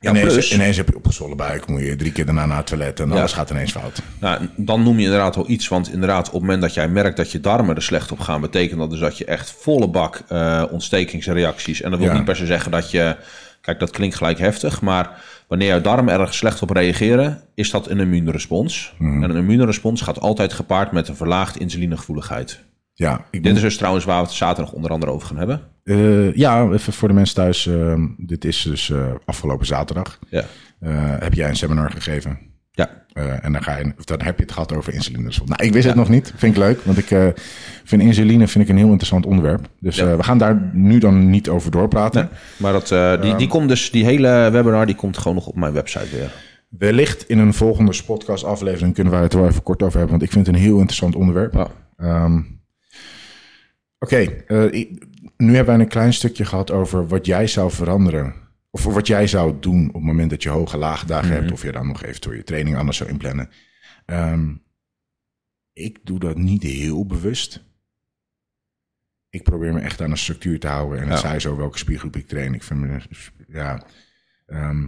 Ja, 0.00 0.10
ineens, 0.10 0.32
plus- 0.32 0.52
ineens 0.54 0.76
heb 0.76 0.88
je 0.88 0.96
opgezwollen 0.96 1.36
buik, 1.36 1.66
moet 1.66 1.80
je 1.80 1.96
drie 1.96 2.12
keer 2.12 2.24
daarna 2.26 2.46
naar 2.46 2.56
het 2.56 2.66
toilet... 2.66 3.00
en 3.00 3.12
alles 3.12 3.32
gaat 3.32 3.50
ineens 3.50 3.70
fout. 3.72 4.02
Nou, 4.20 4.48
dan 4.56 4.82
noem 4.82 4.98
je 4.98 5.04
inderdaad 5.04 5.34
wel 5.34 5.50
iets. 5.50 5.68
Want 5.68 5.92
inderdaad, 5.92 6.26
op 6.26 6.32
het 6.32 6.40
moment 6.40 6.60
dat 6.60 6.74
jij 6.74 6.88
merkt 6.88 7.16
dat 7.16 7.32
je 7.32 7.40
darmen 7.40 7.76
er 7.76 7.82
slecht 7.82 8.12
op 8.12 8.18
gaan, 8.20 8.40
betekent 8.40 8.78
dat 8.80 8.90
dus 8.90 8.98
dat 9.00 9.18
je 9.18 9.24
echt 9.24 9.50
volle 9.58 9.88
bak 9.88 10.22
eh, 10.28 10.64
ontstekingsreacties. 10.70 11.80
En 11.82 11.90
dat 11.90 12.00
wil 12.00 12.12
niet 12.12 12.24
per 12.24 12.36
se 12.36 12.46
zeggen 12.46 12.70
dat 12.70 12.90
je. 12.90 13.16
Kijk, 13.64 13.78
dat 13.78 13.90
klinkt 13.90 14.16
gelijk 14.16 14.38
heftig. 14.38 14.80
Maar 14.80 15.22
wanneer 15.48 15.68
jouw 15.68 15.80
darmen 15.80 16.14
erg 16.20 16.34
slecht 16.34 16.62
op 16.62 16.70
reageren, 16.70 17.40
is 17.54 17.70
dat 17.70 17.88
een 17.90 18.00
immuunrespons. 18.00 18.94
Mhm. 18.98 19.22
En 19.22 19.30
een 19.30 19.36
immuunrespons 19.36 20.00
gaat 20.00 20.20
altijd 20.20 20.52
gepaard 20.52 20.92
met 20.92 21.08
een 21.08 21.16
verlaagd 21.16 21.56
insulinegevoeligheid. 21.58 22.64
Ja, 22.94 23.24
ik 23.30 23.42
Dit 23.42 23.56
is 23.56 23.62
dus 23.62 23.76
trouwens 23.76 24.04
waar 24.04 24.20
we 24.20 24.26
het 24.26 24.34
zaterdag 24.34 24.72
onder 24.74 24.90
andere 24.90 25.12
over 25.12 25.26
gaan 25.28 25.36
hebben. 25.36 25.60
Eh, 25.84 26.34
ja, 26.34 26.68
even 26.70 26.92
voor 26.92 27.08
de 27.08 27.14
mensen 27.14 27.34
thuis. 27.34 27.66
eh, 27.66 27.94
dit 28.16 28.44
is 28.44 28.62
dus 28.62 28.90
eh, 28.90 29.12
afgelopen 29.24 29.66
zaterdag. 29.66 30.18
Ja. 30.28 30.44
Eh, 30.80 30.90
heb 31.18 31.34
jij 31.34 31.48
een 31.48 31.56
seminar 31.56 31.90
gegeven? 31.90 32.38
Ja, 32.76 33.02
Eh, 33.12 33.44
en 33.44 33.52
dan, 33.52 33.62
ga 33.62 33.76
je, 33.78 33.92
dan 34.04 34.22
heb 34.22 34.36
je 34.36 34.42
het 34.42 34.52
gehad 34.52 34.72
over 34.74 34.94
insulinerespons. 34.94 35.50
Nou, 35.50 35.64
ik 35.64 35.72
wist 35.72 35.86
het 35.86 35.94
nog 35.94 36.08
niet. 36.08 36.32
Vind 36.36 36.52
ik 36.56 36.58
leuk. 36.62 36.80
Want 36.82 36.98
ik 36.98 37.10
eh, 37.10 37.28
vind 37.84 38.02
insuline 38.02 38.48
vind 38.48 38.64
ik 38.64 38.70
een 38.70 38.76
heel 38.76 38.86
interessant 38.88 39.26
onderwerp. 39.26 39.68
Dus 39.80 39.96
Ja. 39.96 40.10
eh, 40.10 40.16
we 40.16 40.22
gaan 40.22 40.38
daar 40.38 40.70
nu 40.72 40.98
dan 40.98 41.30
niet 41.30 41.48
over 41.48 41.70
doorpraten. 41.70 42.28
maar 42.56 42.72
dat, 42.72 42.88
die, 43.22 43.34
die 43.36 43.48
komt 43.48 43.68
dus, 43.68 43.90
die 43.90 44.04
hele 44.04 44.48
webinar, 44.52 44.86
die 44.86 44.94
komt 44.94 45.18
gewoon 45.18 45.34
nog 45.34 45.46
op 45.46 45.56
mijn 45.56 45.72
website 45.72 46.16
weer. 46.16 46.32
Wellicht 46.68 47.28
in 47.28 47.38
een 47.38 47.54
volgende 47.54 47.92
podcast 48.06 48.44
aflevering 48.44 48.94
kunnen 48.94 49.12
wij 49.12 49.22
het 49.22 49.32
er 49.32 49.40
wel 49.40 49.48
even 49.48 49.62
kort 49.62 49.82
over 49.82 49.98
hebben. 49.98 50.10
Want 50.18 50.22
ik 50.22 50.32
vind 50.32 50.46
het 50.46 50.56
een 50.56 50.62
heel 50.62 50.76
interessant 50.76 51.14
onderwerp. 51.14 51.54
Ja. 51.54 51.68
Ehm, 51.96 52.40
Oké, 53.98 54.26
nu 55.36 55.54
hebben 55.54 55.74
wij 55.74 55.84
een 55.84 55.88
klein 55.88 56.12
stukje 56.12 56.44
gehad 56.44 56.70
over 56.70 57.06
wat 57.06 57.26
jij 57.26 57.46
zou 57.46 57.70
veranderen. 57.70 58.34
Of 58.74 58.84
wat 58.84 59.06
jij 59.06 59.26
zou 59.26 59.58
doen 59.60 59.88
op 59.88 59.94
het 59.94 60.02
moment 60.02 60.30
dat 60.30 60.42
je 60.42 60.48
hoge 60.48 60.76
lage 60.76 61.06
dagen 61.06 61.30
hebt. 61.32 61.52
Of 61.52 61.62
je 61.62 61.72
dan 61.72 61.86
nog 61.86 62.02
eventueel 62.02 62.36
je 62.36 62.42
training 62.44 62.76
anders 62.76 62.96
zou 62.96 63.10
inplannen. 63.10 63.50
Ehm, 64.06 64.54
ik 65.72 65.98
doe 66.06 66.18
dat 66.18 66.36
niet 66.36 66.62
heel 66.62 67.06
bewust. 67.06 67.64
Ik 69.30 69.42
probeer 69.42 69.72
me 69.72 69.80
echt 69.80 70.00
aan 70.00 70.10
een 70.10 70.16
structuur 70.16 70.60
te 70.60 70.66
houden. 70.66 70.98
En 71.00 71.04
het 71.08 71.20
Ja. 71.20 71.28
zij 71.28 71.40
zo 71.40 71.56
welke 71.56 71.78
spiergroep 71.78 72.16
ik 72.16 72.28
train. 72.28 72.54
Ik 72.54 72.62
vind 72.62 72.80
me, 72.80 73.00
ja, 73.48 73.86
ehm, 74.46 74.82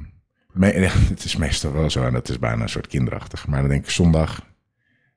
me- 0.52 0.66
het 1.14 1.24
is 1.24 1.36
meestal 1.36 1.72
wel 1.72 1.90
zo. 1.90 2.04
En 2.06 2.12
dat 2.12 2.28
is 2.28 2.38
bijna 2.38 2.62
een 2.62 2.68
soort 2.68 2.86
kinderachtig. 2.86 3.46
Maar 3.46 3.60
dan 3.60 3.68
denk 3.70 3.84
ik 3.84 3.90
zondag 3.90 4.45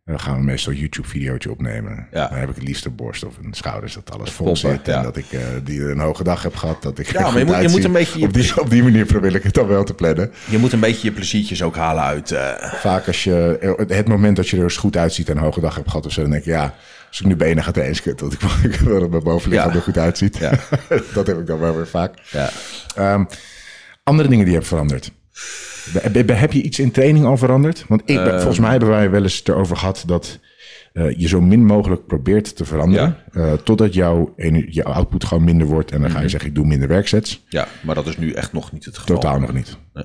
dan 0.09 0.19
gaan 0.19 0.35
we 0.37 0.43
meestal 0.43 0.73
een 0.73 0.79
YouTube-videootje 0.79 1.51
opnemen. 1.51 2.07
Ja. 2.11 2.27
Dan 2.27 2.37
heb 2.37 2.49
ik 2.49 2.55
het 2.55 2.63
liefst 2.63 2.85
een 2.85 2.95
borst 2.95 3.23
of 3.25 3.37
een 3.43 3.53
schouders 3.53 3.93
dat 3.93 4.11
alles 4.11 4.31
vol 4.31 4.55
zit. 4.55 4.87
En 4.87 5.03
dat 5.03 5.17
ik 5.17 5.25
eh, 5.31 5.39
die 5.63 5.81
een 5.81 5.99
hoge 5.99 6.23
dag 6.23 6.43
heb 6.43 6.55
gehad. 6.55 6.81
Dat 6.83 6.99
ik 6.99 7.11
Ja, 7.11 7.21
maar 7.31 7.39
je 7.39 7.45
moet, 7.45 7.61
je 7.61 7.69
moet 7.69 7.83
een 7.83 7.91
beetje 7.91 8.19
je, 8.19 8.25
Op 8.25 8.33
die, 8.33 8.61
op 8.61 8.69
die 8.69 8.83
manier 8.83 9.05
probeer 9.05 9.35
ik 9.35 9.43
het 9.43 9.53
dan 9.53 9.67
wel 9.67 9.83
te 9.83 9.93
plannen. 9.93 10.31
je 10.49 10.57
moet 10.57 10.73
een 10.73 10.79
beetje 10.79 11.07
je 11.07 11.13
pleziertjes 11.13 11.63
ook 11.63 11.75
halen 11.75 12.03
uit. 12.03 12.31
eh, 12.31 12.73
Vaak 12.73 13.07
als 13.07 13.23
je, 13.23 13.57
eh, 13.87 13.95
het 13.97 14.07
moment 14.07 14.35
dat 14.35 14.49
je 14.49 14.57
er 14.57 14.63
eens 14.63 14.77
goed 14.77 14.97
uitziet 14.97 15.29
en 15.29 15.37
een 15.37 15.43
hoge 15.43 15.59
dag 15.61 15.75
hebt 15.75 15.89
gehad 15.89 16.05
of 16.05 16.11
zo, 16.11 16.21
dan 16.21 16.31
denk 16.31 16.43
ik, 16.43 16.49
ja, 16.49 16.73
als 17.07 17.19
ik 17.19 17.25
nu 17.25 17.35
benen 17.35 17.63
ga 17.63 17.71
trainen. 17.71 18.01
Want 18.17 18.33
ik, 18.63 18.75
wil 18.79 18.99
dat 18.99 19.09
mijn 19.15 19.23
bovenlichaam 19.23 19.69
Ja. 19.69 19.75
er 19.75 19.81
goed 19.81 19.97
uitziet. 19.97 20.37
Ja. 20.37 20.51
dat 21.13 21.27
heb 21.27 21.39
ik 21.39 21.47
dan 21.47 21.59
wel 21.59 21.75
weer 21.75 21.87
vaak. 21.87 22.13
ja. 22.31 22.49
Ehm, 22.95 23.23
andere 24.03 24.29
dingen 24.29 24.43
die 24.43 24.53
je 24.53 24.59
hebt 24.59 24.69
veranderd. 24.69 25.11
Be- 26.11 26.23
be- 26.23 26.33
Heb 26.33 26.51
je 26.51 26.61
iets 26.61 26.79
in 26.79 26.91
training 26.91 27.25
al 27.25 27.37
veranderd? 27.37 27.85
Want 27.87 28.01
ik, 28.05 28.15
ben- 28.15 28.25
Ehm. 28.27 28.35
volgens 28.37 28.59
mij 28.59 28.69
hebben 28.71 28.89
wij 28.89 29.09
wel 29.09 29.23
eens 29.23 29.41
erover 29.43 29.77
gehad 29.77 30.03
dat 30.05 30.39
eh, 30.93 31.11
je 31.19 31.27
zo 31.27 31.41
min 31.41 31.65
mogelijk 31.65 32.05
probeert 32.07 32.55
te 32.55 32.65
veranderen. 32.65 33.17
eh, 33.31 33.53
totdat 33.53 33.93
jouw, 33.93 34.33
jouw 34.67 34.85
output 34.93 35.23
gewoon 35.25 35.43
minder 35.43 35.67
wordt. 35.67 35.91
En 35.91 35.97
dan 35.99 36.07
Mhm. 36.09 36.17
ga 36.17 36.23
je 36.23 36.29
zeggen, 36.29 36.49
ik 36.49 36.55
doe 36.55 36.65
minder 36.65 36.87
werksets. 36.87 37.43
ja, 37.49 37.67
maar 37.81 37.95
dat 37.95 38.07
is 38.07 38.17
nu 38.17 38.31
echt 38.31 38.53
nog 38.53 38.71
niet 38.71 38.85
het 38.85 38.97
geval. 38.97 39.15
Totaal 39.15 39.39
nog 39.39 39.53
niet. 39.53 39.77
Nee. 39.93 40.03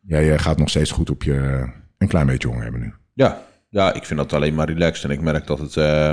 Jij 0.00 0.32
eh, 0.32 0.38
gaat 0.38 0.58
nog 0.58 0.68
steeds 0.68 0.90
goed 0.90 1.10
op 1.10 1.22
je 1.22 1.66
een 1.98 2.08
klein 2.08 2.26
beetje 2.26 2.48
honger 2.48 2.62
hebben 2.62 2.80
nu. 2.80 2.92
Ja, 3.14 3.42
ja, 3.68 3.92
ik 3.94 4.04
vind 4.04 4.18
dat 4.18 4.32
alleen 4.32 4.54
maar 4.54 4.66
relaxed. 4.70 5.04
En 5.04 5.10
ik 5.10 5.20
merk 5.20 5.46
dat 5.46 5.58
het 5.58 5.76
eh, 5.76 6.12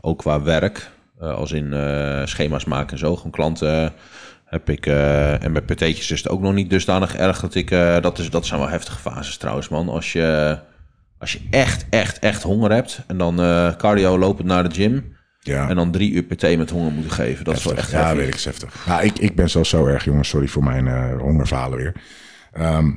ook 0.00 0.18
qua 0.18 0.42
werk, 0.42 0.90
eh, 1.20 1.34
als 1.34 1.52
in 1.52 1.72
eh, 1.72 2.24
schema's 2.26 2.64
maken 2.64 2.92
en 2.92 2.98
zo, 2.98 3.16
gewoon 3.16 3.32
klanten 3.32 3.84
eh, 3.84 3.90
heb 4.50 4.70
ik. 4.70 4.86
eh, 4.86 5.44
en 5.44 5.52
bij 5.52 5.62
PT'tjes 5.62 6.10
is 6.10 6.22
het 6.22 6.28
ook 6.28 6.40
nog 6.40 6.52
niet 6.54 6.70
dusdanig 6.70 7.16
erg 7.16 7.40
dat 7.40 7.54
ik. 7.54 7.70
eh, 7.70 8.00
dat, 8.00 8.18
is, 8.18 8.30
dat 8.30 8.46
zijn 8.46 8.60
wel 8.60 8.68
heftige 8.68 8.98
fases 8.98 9.36
trouwens, 9.36 9.68
man. 9.68 9.88
Als 9.88 10.12
je, 10.12 10.58
als 11.18 11.32
je 11.32 11.40
echt, 11.50 11.86
echt, 11.90 12.18
echt 12.18 12.42
honger 12.42 12.72
hebt 12.72 13.00
en 13.06 13.18
dan 13.18 13.40
eh, 13.40 13.76
cardio 13.76 14.18
lopend 14.18 14.48
naar 14.48 14.68
de 14.68 14.74
gym. 14.74 15.18
Ja. 15.40 15.68
En 15.68 15.76
dan 15.76 15.90
drie 15.90 16.12
uur 16.12 16.22
PT 16.22 16.56
met 16.56 16.70
honger 16.70 16.92
moeten 16.92 17.12
geven. 17.12 17.44
Dat 17.44 17.56
is 17.56 17.64
wel 17.64 17.76
echt 17.76 17.90
ja, 17.90 17.98
heavy. 18.02 18.16
weet 18.16 18.34
ik, 18.34 18.40
heftig. 18.40 18.84
Ja, 18.86 19.00
ik, 19.00 19.18
ik 19.18 19.34
ben 19.34 19.50
zelfs 19.50 19.68
zo 19.70 19.86
erg, 19.86 20.04
jongens. 20.04 20.28
Sorry 20.28 20.46
voor 20.46 20.64
mijn 20.64 20.86
eh 20.88 21.18
hongerverhalen 21.20 21.78
weer. 21.78 21.94
Ehm, 22.52 22.90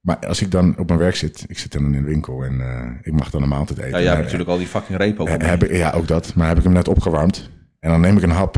maar 0.00 0.16
als 0.26 0.42
ik 0.42 0.50
dan 0.50 0.78
op 0.78 0.86
mijn 0.88 0.98
werk 0.98 1.16
zit, 1.16 1.44
ik 1.48 1.58
zit 1.58 1.72
dan 1.72 1.84
in 1.84 1.94
een 1.94 2.04
winkel 2.04 2.42
en 2.44 2.60
eh, 2.60 2.90
ik 3.02 3.12
mag 3.12 3.30
dan 3.30 3.42
een 3.42 3.48
maaltijd 3.48 3.78
eten. 3.78 3.90
Ja, 3.90 3.96
jij 3.98 4.06
hebt 4.06 4.16
Eh, 4.18 4.22
natuurlijk 4.24 4.50
al 4.50 4.58
die 4.58 4.66
fucking 4.66 4.98
repo. 4.98 5.24
eh, 5.26 5.48
heb 5.48 5.64
ik, 5.64 5.76
ja, 5.76 5.90
ook 5.90 6.08
dat. 6.08 6.34
Maar 6.34 6.48
heb 6.48 6.56
ik 6.58 6.62
hem 6.64 6.72
net 6.72 6.88
opgewarmd 6.88 7.50
en 7.80 7.90
dan 7.90 8.00
neem 8.00 8.16
ik 8.16 8.22
een 8.22 8.30
hap 8.30 8.56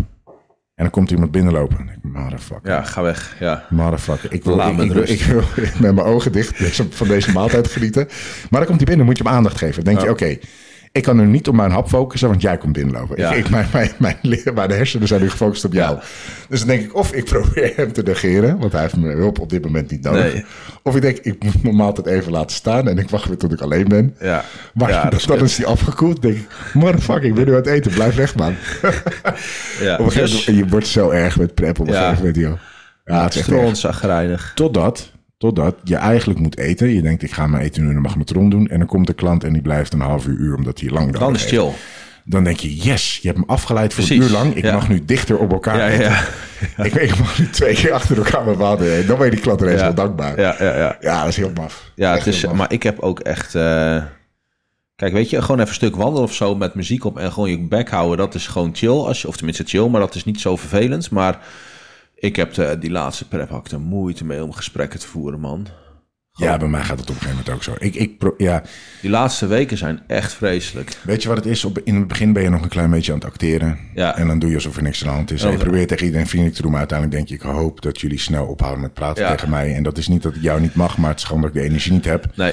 en 0.79 0.85
dan 0.85 0.91
komt 0.91 1.11
iemand 1.11 1.31
binnenlopen. 1.31 1.89
Ik, 1.89 2.13
motherfucker. 2.13 2.71
Ja, 2.71 2.83
ga 2.83 3.03
weg. 3.03 3.37
Ja. 3.41 3.65
Motherfucker. 3.71 4.33
Ik 4.33 4.45
wil, 4.45 4.57
Laat 4.57 4.71
ik, 4.71 4.77
me 4.77 4.85
ik, 4.85 4.93
wil, 4.93 5.01
rust. 5.01 5.13
ik 5.13 5.23
wil 5.23 5.43
met 5.81 5.95
mijn 5.95 6.07
ogen 6.07 6.33
dicht 6.33 6.83
van 6.91 7.09
deze 7.09 7.33
maaltijd 7.33 7.69
genieten. 7.69 8.09
Maar 8.51 8.61
dan 8.61 8.65
komt 8.65 8.77
hij 8.77 8.87
binnen, 8.87 9.07
moet 9.07 9.19
je 9.19 9.25
hem 9.25 9.33
aandacht 9.33 9.57
geven. 9.57 9.85
Dan 9.85 9.95
denk 9.95 10.07
je, 10.07 10.13
oké, 10.13 10.39
ik 10.93 11.03
kan 11.03 11.17
nu 11.17 11.25
niet 11.27 11.49
op 11.49 11.55
mijn 11.55 11.71
hap 11.71 11.89
focussen, 11.89 12.29
want 12.29 12.43
jij 12.43 12.57
komt 12.59 12.73
binnenlopen. 12.73 13.17
Ja. 13.17 13.31
Ik, 13.33 13.37
ik, 13.45 13.51
mijn, 13.51 13.67
mijn, 13.73 13.91
mijn, 13.99 14.17
le- 14.23 14.53
mijn 14.55 14.71
hersenen 14.71 15.09
zijn 15.09 15.21
nu 15.21 15.31
gefocust 15.31 15.65
op 15.65 15.73
jou. 15.73 15.99
Dus 16.49 16.59
dan 16.59 16.69
denk 16.69 16.83
ik, 16.83 16.95
of 16.95 17.13
ik 17.13 17.25
probeer 17.35 17.73
hem 17.77 17.93
te 17.93 18.03
negeren, 18.03 18.59
want 18.59 18.73
hij 18.73 18.81
heeft 18.83 18.97
mijn 18.97 19.17
hulp 19.17 19.39
op 19.39 19.51
dit 19.51 19.65
moment 19.65 19.91
niet 19.91 20.03
nodig. 20.03 20.33
Nee. 20.33 20.45
Of 20.83 20.97
ik 20.97 21.03
denk, 21.03 21.19
ik 21.19 21.45
moet 21.45 21.63
mijn 21.63 21.77
maaltijd 21.77 22.07
even 22.07 22.33
laten 22.33 22.57
staan 22.57 22.89
en 22.89 22.99
ik 22.99 23.11
wacht 23.11 23.29
weer 23.29 23.37
tot 23.37 23.53
ik 23.53 23.61
alleen 23.61 23.89
ben. 23.89 24.17
Ja. 24.21 24.45
Maar 24.75 24.91
ja, 24.91 25.03
dan, 25.11 25.19
is 25.19 25.25
dan 25.27 25.39
is 25.39 25.57
hij 25.57 25.67
afgekoeld. 25.67 26.23
denk 26.23 26.37
ik, 26.37 26.47
motherfucker, 26.75 27.25
ik 27.25 27.35
ben 27.35 27.45
nu 27.45 27.51
aan 27.51 27.57
het 27.57 27.67
eten. 27.67 27.93
Blijf 27.93 28.15
weg, 28.15 28.35
man. 28.35 28.55
Ja, 29.81 29.93
Op 29.95 30.05
een 30.05 30.13
gegeven 30.13 30.37
dus, 30.37 30.47
moment, 30.47 30.65
je 30.65 30.71
wordt 30.71 30.87
zo 30.87 31.11
erg 31.11 31.39
met 31.39 31.55
prep 31.55 31.79
op 31.81 31.87
een 31.89 31.95
gegeven 31.95 32.17
moment, 32.17 32.37
joh. 32.37 32.53
Ja, 33.05 33.23
het 33.25 33.35
is 33.35 33.41
echt. 33.41 33.49
Totdat, 34.55 35.13
totdat 35.39 35.75
je 35.85 35.97
eigenlijk 35.97 36.41
moet 36.41 36.59
eten. 36.59 36.89
Je 36.95 37.03
denkt, 37.03 37.23
ik 37.23 37.33
ga 37.33 37.47
mijn 37.47 37.63
eten 37.63 37.87
nu 37.87 37.93
de 37.95 38.01
magnetron 38.01 38.51
doen. 38.51 38.69
En 38.69 38.79
dan 38.79 38.87
komt 38.89 39.07
de 39.07 39.13
klant 39.13 39.45
en 39.45 39.53
die 39.53 39.63
blijft 39.63 39.93
een 39.93 40.01
half 40.01 40.27
uur, 40.27 40.39
uur 40.39 40.55
omdat 40.57 40.81
hij 40.81 40.91
lang 40.91 41.13
Dan 41.13 41.35
is 41.35 41.41
heeft. 41.41 41.53
chill. 41.53 41.71
Dan 42.25 42.45
denk 42.45 42.61
je, 42.61 42.77
yes, 42.77 43.19
je 43.23 43.27
hebt 43.29 43.41
hem 43.41 43.49
afgeleid 43.49 43.95
voor 43.95 44.05
een 44.11 44.17
uur 44.23 44.31
lang. 44.31 44.55
Ik 44.55 44.65
ja. 44.65 44.73
mag 44.75 44.89
nu 44.89 45.05
dichter 45.05 45.39
op 45.39 45.53
elkaar 45.53 45.77
Ja, 45.79 45.87
ja, 45.87 45.93
eten. 45.93 46.05
ja. 46.77 46.85
Ik, 46.85 46.95
ik 46.95 47.19
mag 47.19 47.39
nu 47.39 47.51
twee 47.51 47.75
keer 47.75 47.93
achter 47.93 48.17
elkaar 48.17 48.45
mijn 48.45 48.57
water 48.57 48.93
eten. 48.93 49.07
Dan 49.07 49.17
ben 49.17 49.25
je 49.27 49.33
die 49.33 49.41
klant 49.41 49.61
ineens 49.61 49.81
wel 49.81 49.95
dankbaar. 49.95 50.41
Ja. 50.41 50.57
Ja, 50.59 50.77
ja, 50.77 50.97
ja. 51.01 51.21
dat 51.21 51.29
is 51.29 51.37
heel 51.37 51.51
maf. 51.55 51.91
Ja, 51.95 52.15
Echt 52.17 52.25
het 52.25 52.35
is, 52.35 52.47
maar 52.47 52.73
ik 52.73 52.83
heb 52.83 52.99
ook 53.01 53.21
echt... 53.21 53.55
eh, 53.55 54.03
Kijk, 54.97 55.13
weet 55.13 55.31
je, 55.31 55.41
gewoon 55.43 55.57
even 55.57 55.69
een 55.69 55.75
stuk 55.75 55.97
wandelen 55.97 56.23
of 56.23 56.35
zo 56.35 56.55
met 56.55 56.75
muziek 56.75 57.05
op 57.05 57.19
en 57.19 57.33
gewoon 57.33 57.51
je 57.51 57.59
bek 57.59 57.91
houden. 57.91 58.17
Dat 58.17 58.35
is 58.35 58.47
gewoon 58.47 58.71
chill. 58.75 58.89
Als 58.91 59.23
je, 59.23 59.29
of 59.29 59.37
tenminste 59.37 59.65
chill, 59.67 59.89
maar 59.89 60.01
dat 60.01 60.15
is 60.15 60.25
niet 60.25 60.41
zo 60.41 60.57
vervelend. 60.57 61.11
Maar 61.11 61.39
ik 62.19 62.37
heb 62.37 62.55
de, 62.55 62.77
die 62.81 62.91
laatste 62.91 63.29
prep 63.29 63.49
had 63.51 63.67
ik 63.67 63.73
er 63.73 63.81
moeite 63.81 64.25
mee 64.25 64.45
om 64.45 64.53
gesprekken 64.53 65.01
te 65.01 65.07
voeren, 65.07 65.41
man. 65.41 65.67
Ja, 66.33 66.57
bij 66.57 66.69
mij 66.69 66.83
gaat 66.83 67.01
het 67.01 67.11
op 67.11 67.15
een 67.15 67.21
gegeven 67.21 67.37
moment 67.37 67.55
ook 67.55 67.63
zo. 67.63 67.75
Ik, 67.79 67.95
ik, 67.95 68.19
pro- 68.19 68.35
ja, 68.37 68.63
Die 69.01 69.11
laatste 69.11 69.47
weken 69.47 69.77
zijn 69.79 70.01
echt 70.07 70.33
vreselijk. 70.33 70.97
weet 71.03 71.23
je 71.23 71.29
wat 71.29 71.37
het 71.37 71.47
is? 71.47 71.65
Op, 71.65 71.79
in 71.85 71.95
het 71.95 72.07
begin 72.09 72.33
ben 72.33 72.43
je 72.43 72.49
nog 72.49 72.63
een 72.63 72.69
klein 72.69 72.91
beetje 72.91 73.13
aan 73.13 73.19
het 73.19 73.27
acteren. 73.27 73.79
Ja. 73.95 74.17
En 74.17 74.27
dan 74.27 74.39
doe 74.39 74.49
je 74.49 74.55
alsof 74.55 74.77
er 74.77 74.83
niks 74.83 75.03
aan 75.03 75.09
de 75.09 75.15
hand 75.15 75.31
is. 75.31 75.43
En 75.43 75.51
je 75.51 75.57
probeert 75.57 75.89
tegen 75.89 76.05
iedereen 76.05 76.27
vriendelijk 76.27 76.57
te 76.57 76.63
doen. 76.63 76.71
Maar 76.71 76.81
uiteindelijk 76.81 77.19
denk 77.19 77.41
je, 77.41 77.49
ik 77.49 77.55
hoop 77.57 77.81
dat 77.83 78.01
jullie 78.01 78.19
snel 78.19 78.47
ophouden 78.47 78.81
met 78.83 78.95
praten 78.95 79.23
Ja. 79.25 79.31
tegen 79.31 79.51
mij. 79.51 79.75
En 79.75 79.83
dat 79.83 79.99
is 79.99 80.09
niet 80.09 80.23
dat 80.23 80.35
ik 80.35 80.43
jou 80.43 80.61
niet 80.61 80.75
mag, 80.75 80.99
maar 80.99 81.11
het 81.11 81.19
is 81.19 81.25
gewoon 81.25 81.41
dat 81.43 81.51
ik 81.51 81.57
de 81.57 81.69
energie 81.69 81.93
niet 81.93 82.05
heb. 82.05 82.27
Nee, 82.35 82.53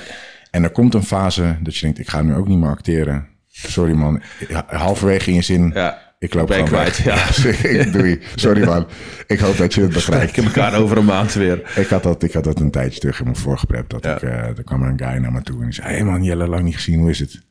En 0.51 0.63
er 0.63 0.69
komt 0.71 0.93
een 0.93 1.03
fase 1.03 1.57
dat 1.61 1.75
je 1.75 1.81
denkt, 1.81 1.99
ik 1.99 2.09
ga 2.09 2.21
nu 2.21 2.35
ook 2.35 2.47
niet 2.47 2.59
meer 2.59 2.69
acteren. 2.69 3.27
Sorry 3.47 3.93
man, 3.93 4.21
halverwege 4.67 5.29
in 5.29 5.35
je 5.35 5.41
zin, 5.41 5.71
ja. 5.73 6.04
Ik 6.25 6.33
loop 6.33 6.47
Ben 6.47 6.67
gewoon 6.67 6.69
kwijt, 6.69 7.03
weg. 7.03 7.63
ik 7.65 7.93
doei. 7.97 8.19
Sorry 8.35 8.65
man, 8.65 8.87
ik 9.27 9.39
hoop 9.39 9.57
dat 9.57 9.73
je 9.73 9.81
het 9.81 9.93
begrijpt. 9.93 10.29
Ik 10.29 10.35
heb 10.35 10.45
elkaar 10.45 10.75
over 10.79 10.97
een 10.97 11.05
maand 11.05 11.33
weer. 11.33 11.61
Ik 11.83 11.87
had, 11.87 12.03
dat, 12.03 12.23
ik 12.23 12.33
had 12.33 12.43
dat 12.43 12.59
een 12.59 12.71
tijdje 12.71 12.99
terug 12.99 13.17
in 13.19 13.23
mijn 13.25 13.35
vorige 13.37 13.65
prep. 13.65 13.89
Dat 13.89 14.03
Ja. 14.03 14.15
ik, 14.15 14.21
eh 14.21 14.29
er 14.57 14.63
kwam 14.63 14.83
er 14.83 14.89
een 14.89 14.99
guy 14.99 15.17
naar 15.17 15.31
me 15.31 15.41
toe 15.41 15.57
en 15.59 15.63
die 15.63 15.73
zei... 15.73 15.87
Hé 15.87 15.93
hey 15.93 16.03
man, 16.03 16.23
Jelle, 16.23 16.47
lang 16.47 16.63
niet 16.63 16.75
gezien, 16.75 16.99
hoe 16.99 17.09
is 17.09 17.19
het? 17.19 17.41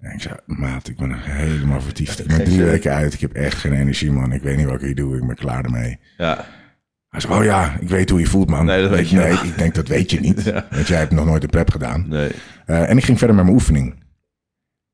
En 0.00 0.12
ik 0.14 0.20
zei, 0.20 0.34
maat, 0.46 0.88
ik 0.88 0.96
ben 0.96 1.14
helemaal 1.18 1.80
vertiefd. 1.80 2.20
Ik 2.20 2.26
ben 2.26 2.44
drie 2.44 2.62
weken 2.62 2.92
uit. 2.92 3.14
Ik 3.14 3.20
heb 3.20 3.32
echt 3.32 3.54
geen 3.58 3.72
energie, 3.72 4.12
man. 4.12 4.32
Ik 4.32 4.42
weet 4.42 4.56
niet 4.56 4.66
wat 4.66 4.74
ik 4.74 4.80
hier 4.80 4.94
doe. 4.94 5.16
Ik 5.16 5.26
ben 5.26 5.36
klaar 5.36 5.64
ermee. 5.64 5.98
Ja, 6.16 6.44
Hij 7.08 7.20
zei, 7.20 7.34
oh 7.34 7.44
ja, 7.44 7.76
ik 7.80 7.88
weet 7.88 8.10
hoe 8.10 8.20
je 8.20 8.26
voelt, 8.26 8.48
man. 8.50 8.64
Nee, 8.64 8.80
dat 8.82 8.90
weet 8.90 9.10
je 9.10 9.16
Nee, 9.16 9.32
wel. 9.32 9.44
ik 9.44 9.58
denk, 9.58 9.74
dat 9.74 9.88
weet 9.88 10.10
je 10.10 10.20
niet. 10.20 10.44
Ja. 10.44 10.66
Want 10.70 10.86
jij 10.86 10.98
hebt 10.98 11.12
nog 11.12 11.26
nooit 11.26 11.42
een 11.42 11.48
prep 11.50 11.70
gedaan. 11.70 12.04
nee. 12.08 12.30
Eh, 12.66 12.90
en 12.90 12.96
ik 12.96 13.04
ging 13.04 13.18
verder 13.18 13.36
met 13.36 13.44
mijn 13.44 13.56
oefening. 13.56 13.94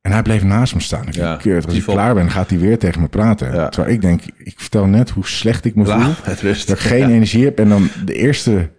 En 0.06 0.12
hij 0.12 0.22
bleef 0.22 0.44
naast 0.44 0.74
me 0.74 0.80
staan. 0.80 1.06
Ik 1.06 1.14
Ja, 1.14 1.36
keer, 1.36 1.64
als 1.64 1.74
ik 1.74 1.84
klaar 1.84 2.14
ben, 2.14 2.30
gaat 2.30 2.50
hij 2.50 2.58
weer 2.58 2.78
tegen 2.78 3.00
me 3.00 3.08
praten. 3.08 3.54
Ja. 3.54 3.68
Terwijl 3.68 3.94
ik 3.94 4.00
denk, 4.00 4.22
ik 4.36 4.54
vertel 4.56 4.86
net 4.86 5.10
hoe 5.10 5.26
slecht 5.26 5.64
ik 5.64 5.74
me 5.74 5.84
voel. 5.84 5.98
Laat 5.98 6.24
het 6.24 6.40
rust. 6.40 6.68
Dat 6.68 6.76
ik 6.76 6.82
geen 6.82 7.10
energie 7.10 7.44
heb. 7.44 7.58
En 7.58 7.68
dan 7.68 7.88
de 8.04 8.14
eerste 8.14 8.70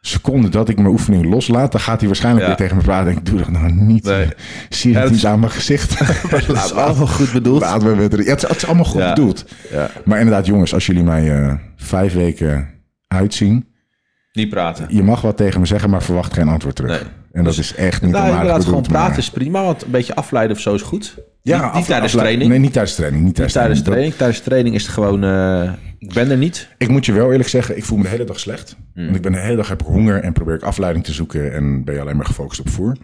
seconde 0.00 0.48
dat 0.48 0.68
ik 0.68 0.76
mijn 0.76 0.88
oefening 0.88 1.24
loslaat, 1.24 1.72
dan 1.72 1.80
gaat 1.80 1.98
hij 1.98 2.06
waarschijnlijk 2.08 2.46
weer 2.46 2.56
tegen 2.56 2.76
me 2.76 2.82
praten. 2.82 3.10
En 3.12 3.16
ik 3.18 3.26
doe 3.26 3.38
dat 3.38 3.50
nou 3.50 3.72
niet. 3.72 4.04
Nee. 4.04 4.28
Zie 4.68 4.92
je 4.92 4.98
het 4.98 5.10
niet 5.10 5.26
aan 5.26 5.40
mijn 5.40 5.52
gezicht? 5.52 5.98
Dat 6.46 6.56
is 6.56 6.72
allemaal 6.72 7.06
goed 7.06 7.32
bedoeld. 7.32 7.60
Laten 7.60 7.88
we 7.88 7.96
met, 7.96 8.12
ja, 8.12 8.18
het, 8.18 8.42
is, 8.42 8.48
het 8.48 8.56
is 8.56 8.66
allemaal 8.66 8.84
goed 8.84 9.04
bedoeld. 9.04 9.44
Ja. 9.70 9.90
Maar 10.04 10.18
inderdaad, 10.18 10.46
jongens, 10.46 10.74
als 10.74 10.86
jullie 10.86 11.02
mij 11.02 11.42
eh, 11.42 11.54
vijf 11.76 12.12
weken 12.12 12.68
uitzien, 13.08 13.68
Niet 14.32 14.48
praten. 14.48 14.86
je 14.88 15.02
mag 15.02 15.20
wat 15.20 15.36
tegen 15.36 15.60
me 15.60 15.66
zeggen, 15.66 15.90
maar 15.90 16.02
verwacht 16.02 16.32
geen 16.32 16.48
antwoord 16.48 16.76
terug. 16.76 16.90
Nee. 16.90 17.10
En 17.32 17.44
dat 17.44 17.56
is 17.56 17.74
echt 17.74 18.02
niet 18.02 18.10
Nou, 18.10 18.22
onaardig 18.24 18.40
inderdaad, 18.42 18.64
gewoon 18.64 18.80
maar- 18.80 18.90
praten 18.90 19.18
is 19.18 19.30
prima. 19.30 19.62
Want 19.64 19.82
een 19.82 19.90
beetje 19.90 20.14
afleiden 20.14 20.56
of 20.56 20.62
zo 20.62 20.74
is 20.74 20.82
goed. 20.82 21.14
Ja, 21.42 21.76
niet, 21.76 21.86
tijdens 21.86 22.12
training. 22.12 22.50
Nee, 22.50 22.58
niet 22.58 22.72
tijdens 22.72 22.94
training. 22.94 23.24
Niet 23.24 23.34
tijdens, 23.34 23.54
Niet 23.56 23.62
tijdens 23.64 23.82
training. 23.82 24.14
Dat- 24.14 24.14
training. 24.14 24.14
Tijdens 24.14 24.40
training 24.40 24.74
is 24.74 24.82
het 24.82 24.92
gewoon... 24.92 25.24
eh, 25.24 25.72
ik 25.98 26.12
ben 26.14 26.30
er 26.30 26.36
niet. 26.36 26.68
Ik 26.78 26.88
moet 26.88 27.06
je 27.06 27.12
wel 27.12 27.30
eerlijk 27.30 27.48
zeggen, 27.48 27.76
ik 27.76 27.84
voel 27.84 27.96
me 27.98 28.02
de 28.04 28.08
hele 28.10 28.24
dag 28.24 28.40
slecht. 28.40 28.76
Hmm. 28.94 29.04
Want 29.04 29.16
ik 29.16 29.22
ben 29.22 29.32
de 29.32 29.38
hele 29.40 29.56
dag 29.56 29.68
heb 29.68 29.80
ik 29.80 29.86
honger 29.86 30.22
en 30.22 30.32
probeer 30.32 30.54
ik 30.54 30.62
afleiding 30.62 31.04
te 31.04 31.12
zoeken 31.12 31.52
en 31.52 31.84
ben 31.84 31.94
je 31.94 32.00
alleen 32.00 32.16
maar 32.16 32.26
gefocust 32.26 32.60
op 32.60 32.68
voer. 32.68 32.96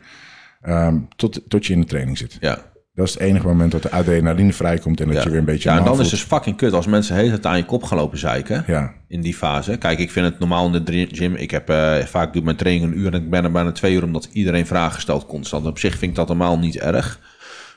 Ehm, 0.63 0.97
tot, 1.17 1.41
tot 1.49 1.67
je 1.67 1.73
in 1.73 1.81
de 1.81 1.87
training 1.87 2.19
zit. 2.19 2.37
Ja. 2.41 2.59
Dat 2.97 3.07
is 3.07 3.13
het 3.13 3.23
enige 3.23 3.47
moment 3.47 3.73
dat 3.73 3.83
de 3.83 3.91
adrenaline 3.91 4.53
vrijkomt 4.53 5.01
en 5.01 5.07
dat 5.07 5.17
ja. 5.17 5.23
je 5.23 5.29
weer 5.31 5.39
een 5.39 5.45
beetje 5.45 5.69
Ja, 5.71 5.79
en 5.79 5.85
dan 5.85 5.93
is 5.93 5.99
het 5.99 6.11
dus 6.11 6.23
fucking 6.23 6.57
kut 6.57 6.73
als 6.73 6.87
mensen 6.87 7.17
hele 7.17 7.31
tijd 7.31 7.47
aan 7.47 7.57
je 7.57 7.65
kop 7.65 7.83
gaan 7.83 7.99
lopen 7.99 8.19
zeiken. 8.19 8.65
Ja, 8.67 8.95
In 9.09 9.21
die 9.21 9.35
fase. 9.35 9.77
Kijk, 9.77 9.99
ik 9.99 10.11
vind 10.11 10.27
het 10.27 10.39
normaal 10.39 10.75
in 10.75 10.85
de 10.85 11.07
gym. 11.11 11.35
Ik 11.35 11.51
heb 11.51 11.69
eh, 11.69 11.99
vaak 11.99 12.33
doe 12.33 12.43
mijn 12.43 12.57
training 12.57 12.85
een 12.93 12.99
uur 12.99 13.15
en 13.15 13.23
ik 13.23 13.31
ben 13.31 13.45
er 13.45 13.53
bijna 13.53 13.73
twee 13.73 13.95
uur 13.95 14.05
omdat 14.05 14.29
iedereen 14.33 14.67
vragen 14.67 15.01
stelt 15.01 15.27
constant. 15.27 15.67
Op 15.67 15.79
zich 15.79 15.99
vind 15.99 16.11
ik 16.11 16.17
dat 16.17 16.29
normaal 16.29 16.59
niet 16.59 16.77
erg. 16.77 17.21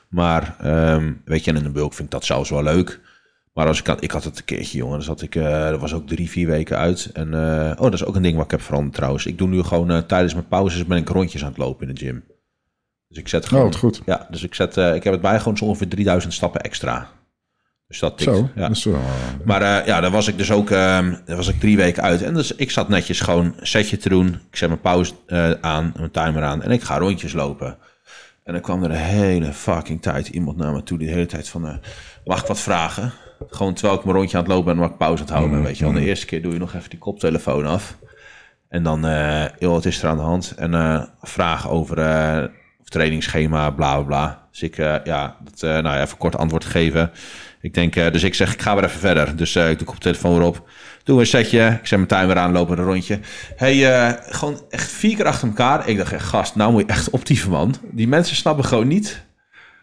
Maar 0.08 0.56
ehm, 0.60 1.12
weet 1.24 1.44
je, 1.44 1.50
en 1.50 1.56
in 1.56 1.62
de 1.62 1.70
bulk 1.70 1.92
vind 1.92 2.06
ik 2.06 2.12
dat 2.12 2.24
zelfs 2.24 2.50
wel 2.50 2.62
leuk. 2.62 3.00
Maar 3.54 3.66
als 3.66 3.80
ik 3.80 3.86
had, 3.86 4.02
ik 4.02 4.10
had 4.10 4.24
het 4.24 4.38
een 4.38 4.44
keertje, 4.44 4.78
jongen. 4.78 4.94
Dan 4.94 5.02
zat 5.02 5.22
ik, 5.22 5.34
eh 5.34 5.68
dat 5.70 5.80
was 5.80 5.94
ook 5.94 6.08
drie, 6.08 6.30
vier 6.30 6.46
weken 6.46 6.76
uit. 6.78 7.10
En 7.12 7.34
eh, 7.34 7.70
oh, 7.70 7.82
dat 7.82 7.94
is 7.94 8.04
ook 8.04 8.16
een 8.16 8.22
ding 8.22 8.36
wat 8.36 8.44
ik 8.44 8.50
heb 8.50 8.62
veranderd 8.62 8.94
trouwens. 8.94 9.26
Ik 9.26 9.38
doe 9.38 9.48
nu 9.48 9.62
gewoon 9.62 10.06
tijdens 10.06 10.34
mijn 10.34 10.48
pauzes 10.48 10.86
ben 10.86 10.98
ik 10.98 11.08
rondjes 11.08 11.42
aan 11.42 11.48
het 11.48 11.58
lopen 11.58 11.88
in 11.88 11.94
de 11.94 12.00
gym. 12.00 12.24
Dus 13.10 13.18
ik 13.18 13.28
zet 13.28 13.46
gewoon. 13.46 13.64
Oh, 13.64 13.70
wat 13.70 13.78
goed. 13.78 14.00
Ja, 14.06 14.26
dus 14.30 14.42
ik 14.42 14.54
zet, 14.54 14.76
eh, 14.76 14.94
ik 14.94 15.04
heb 15.04 15.12
het 15.12 15.22
bij 15.22 15.38
gewoon 15.38 15.56
zo 15.56 15.64
ongeveer 15.64 15.88
3000 15.88 16.32
stappen 16.32 16.60
extra. 16.60 17.08
Dus 17.90 17.98
dat 17.98 18.18
tikt. 18.18 18.30
zo. 18.30 18.48
Ja. 18.54 18.70
Wel, 18.84 19.00
Maar 19.44 19.62
eh, 19.62 19.86
ja, 19.86 20.00
daar 20.00 20.10
was 20.10 20.28
ik 20.28 20.38
dus 20.38 20.50
ook 20.50 20.68
daar 20.68 21.22
was 21.26 21.48
ik 21.48 21.60
drie 21.60 21.76
weken 21.76 22.02
uit. 22.02 22.22
En 22.22 22.34
dus 22.34 22.54
ik 22.54 22.70
zat 22.70 22.88
netjes 22.88 23.20
gewoon 23.20 23.44
een 23.44 23.66
setje 23.66 23.96
te 23.96 24.08
doen. 24.08 24.26
Ik 24.50 24.56
zet 24.56 24.68
mijn 24.68 24.80
pauze 24.80 25.12
eh, 25.26 25.50
aan, 25.60 25.92
mijn 25.96 26.10
timer 26.10 26.42
aan. 26.42 26.62
En 26.62 26.70
ik 26.70 26.82
ga 26.82 26.98
rondjes 26.98 27.32
lopen. 27.32 27.76
En 28.44 28.52
dan 28.52 28.62
kwam 28.62 28.82
er 28.82 28.88
de 28.88 28.96
hele 28.96 29.52
fucking 29.52 30.02
tijd 30.02 30.28
iemand 30.28 30.56
naar 30.56 30.72
me 30.72 30.82
toe. 30.82 30.98
Die 30.98 31.06
de 31.06 31.12
hele 31.12 31.26
tijd 31.26 31.48
van, 31.48 31.66
eh, 31.66 31.74
mag 32.24 32.40
ik 32.40 32.46
wat 32.46 32.60
vragen? 32.60 33.12
Gewoon 33.48 33.74
terwijl 33.74 33.98
ik 33.98 34.04
mijn 34.04 34.16
rondje 34.16 34.36
aan 34.36 34.42
het 34.42 34.52
lopen 34.52 34.64
ben 34.64 34.74
en 34.74 34.80
waar 34.80 34.90
ik 34.90 34.96
pauze 34.96 35.22
aan 35.22 35.28
het 35.28 35.36
houden 35.36 35.56
ben. 35.56 35.66
Weet 35.66 35.78
je 35.78 35.84
wel. 35.84 35.92
De 35.92 36.00
eerste 36.00 36.26
keer 36.26 36.42
doe 36.42 36.52
je 36.52 36.58
nog 36.58 36.74
even 36.74 36.90
die 36.90 36.98
koptelefoon 36.98 37.66
af. 37.66 37.96
En 38.68 38.82
dan, 38.82 39.06
eh 39.06 39.44
joh, 39.58 39.72
wat 39.72 39.84
is 39.84 40.02
er 40.02 40.08
aan 40.08 40.16
de 40.16 40.22
hand? 40.22 40.54
En 40.56 40.74
eh 40.74 41.02
vragen 41.20 41.70
over 41.70 41.98
eh, 41.98 42.44
trainingsschema, 42.90 43.70
bla 43.70 43.94
bla 43.94 44.04
bla. 44.04 44.48
Dus 44.50 44.62
ik, 44.62 44.78
eh, 44.78 44.94
ja, 45.04 45.36
dat, 45.44 45.62
eh, 45.62 45.70
nou 45.70 45.96
ja, 45.96 46.02
even 46.02 46.18
kort 46.18 46.36
antwoord 46.36 46.64
geven. 46.64 47.10
Ik 47.60 47.74
denk, 47.74 47.96
eh, 47.96 48.12
dus 48.12 48.22
ik 48.22 48.34
zeg, 48.34 48.52
ik 48.52 48.62
ga 48.62 48.74
weer 48.74 48.84
even 48.84 49.00
verder. 49.00 49.36
Dus 49.36 49.56
ik 49.56 49.78
doe 49.78 49.88
op 49.88 50.00
telefoon 50.00 50.36
weer 50.38 50.46
op. 50.46 50.68
Doe 51.04 51.20
een 51.20 51.26
setje. 51.26 51.78
Ik 51.80 51.86
zet 51.86 51.98
mijn 51.98 52.20
timer 52.20 52.36
aan, 52.36 52.52
lopen 52.52 52.78
een 52.78 52.84
rondje. 52.84 53.18
hey, 53.56 54.18
gewoon 54.28 54.62
echt 54.70 54.90
vier 54.90 55.16
keer 55.16 55.26
achter 55.26 55.48
elkaar. 55.48 55.88
Ik 55.88 55.96
dacht 55.96 56.12
echt, 56.12 56.24
gast, 56.26 56.54
nou 56.54 56.72
moet 56.72 56.80
je 56.80 56.86
echt 56.86 57.10
optieven, 57.10 57.50
man. 57.50 57.74
Die 57.90 58.08
mensen 58.08 58.36
snappen 58.36 58.64
gewoon 58.64 58.88
niet. 58.88 59.24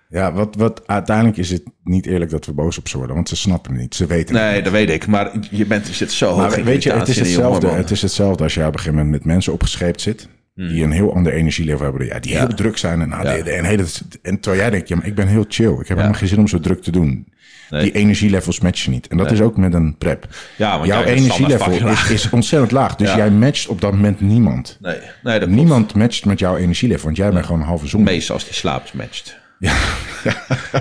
ja, 0.09 0.33
wat, 0.33 0.55
wat 0.55 0.87
uiteindelijk 0.87 1.37
is 1.37 1.49
het 1.49 1.63
niet 1.83 2.05
eerlijk 2.05 2.31
dat 2.31 2.45
we 2.45 2.53
boos 2.53 2.77
op 2.77 2.87
ze 2.87 2.97
worden, 2.97 3.15
want 3.15 3.29
ze 3.29 3.35
snappen 3.35 3.71
het 3.71 3.81
niet. 3.81 3.95
Ze 3.95 4.05
weten 4.05 4.35
het 4.35 4.43
Nee, 4.43 4.61
dat 4.61 4.71
weet 4.71 4.89
ik. 4.89 5.07
Maar 5.07 5.31
je 5.51 5.65
bent, 5.65 5.87
je 5.87 5.93
zit 5.93 6.11
zo 6.11 6.27
hoog 6.27 6.37
Maar 6.37 6.57
in 6.57 6.65
weet 6.65 6.83
je, 6.83 6.93
het 6.93 7.07
is, 7.07 7.19
hetzelfde, 7.19 7.67
het 7.67 7.91
is 7.91 8.01
hetzelfde 8.01 8.43
als 8.43 8.53
je 8.53 8.59
op 8.59 8.65
een 8.65 8.79
gegeven 8.79 8.95
moment 8.95 9.11
met 9.11 9.25
mensen 9.25 9.53
opgescheept 9.53 10.01
zit. 10.01 10.27
Die 10.57 10.83
een 10.83 10.91
heel 10.91 11.13
ander 11.15 11.33
energielevel 11.33 11.83
hebben. 11.83 12.05
Ja, 12.05 12.19
die. 12.19 12.31
Ja. 12.31 12.37
heel 12.39 12.53
druk 12.55 12.77
zijn. 12.77 13.01
En, 13.01 13.09
Ja. 13.09 13.21
die- 13.21 13.51
en, 13.51 13.65
hele, 13.65 13.85
en 14.21 14.39
terwijl 14.39 14.61
jij 14.61 14.71
denkt, 14.71 14.87
ja, 14.87 14.95
maar 14.95 15.05
ik 15.05 15.15
ben 15.15 15.27
heel 15.27 15.45
chill. 15.47 15.71
Ik 15.71 15.87
heb 15.87 15.97
helemaal 15.97 16.13
geen 16.19 16.27
zin 16.27 16.39
om 16.39 16.47
zo 16.47 16.59
druk 16.59 16.81
te 16.81 16.91
doen. 16.91 17.27
Nee. 17.69 17.81
Die 17.83 17.91
energielevels 17.91 18.59
matchen 18.59 18.91
niet. 18.91 19.07
En 19.07 19.17
dat 19.17 19.31
is 19.31 19.41
ook 19.41 19.57
met 19.57 19.73
een 19.73 19.95
prep. 19.97 20.27
Ja, 20.55 20.75
want 20.75 20.87
Jouw 20.87 21.03
energielevel 21.03 21.87
is, 21.87 22.09
is 22.09 22.29
ontzettend 22.29 22.71
laag. 22.71 22.95
Dus 22.95 23.09
Ja. 23.09 23.17
jij 23.17 23.29
matcht 23.31 23.67
op 23.67 23.81
dat 23.81 23.91
moment 23.91 24.21
niemand. 24.21 24.77
Nee, 24.81 24.93
nee, 24.93 25.03
dat 25.23 25.37
klopt. 25.37 25.55
Niemand 25.55 25.95
matcht 25.95 26.25
met 26.25 26.39
jouw 26.39 26.57
energielevel. 26.57 27.03
Want 27.03 27.17
jij 27.17 27.31
bent 27.31 27.45
gewoon 27.45 27.61
een 27.61 27.67
halve 27.67 27.87
zon. 27.87 28.03
Meestal 28.03 28.35
als 28.35 28.43
die 28.45 28.53
slaapt, 28.53 28.93
matcht. 28.93 29.37
Ja, 29.59 29.75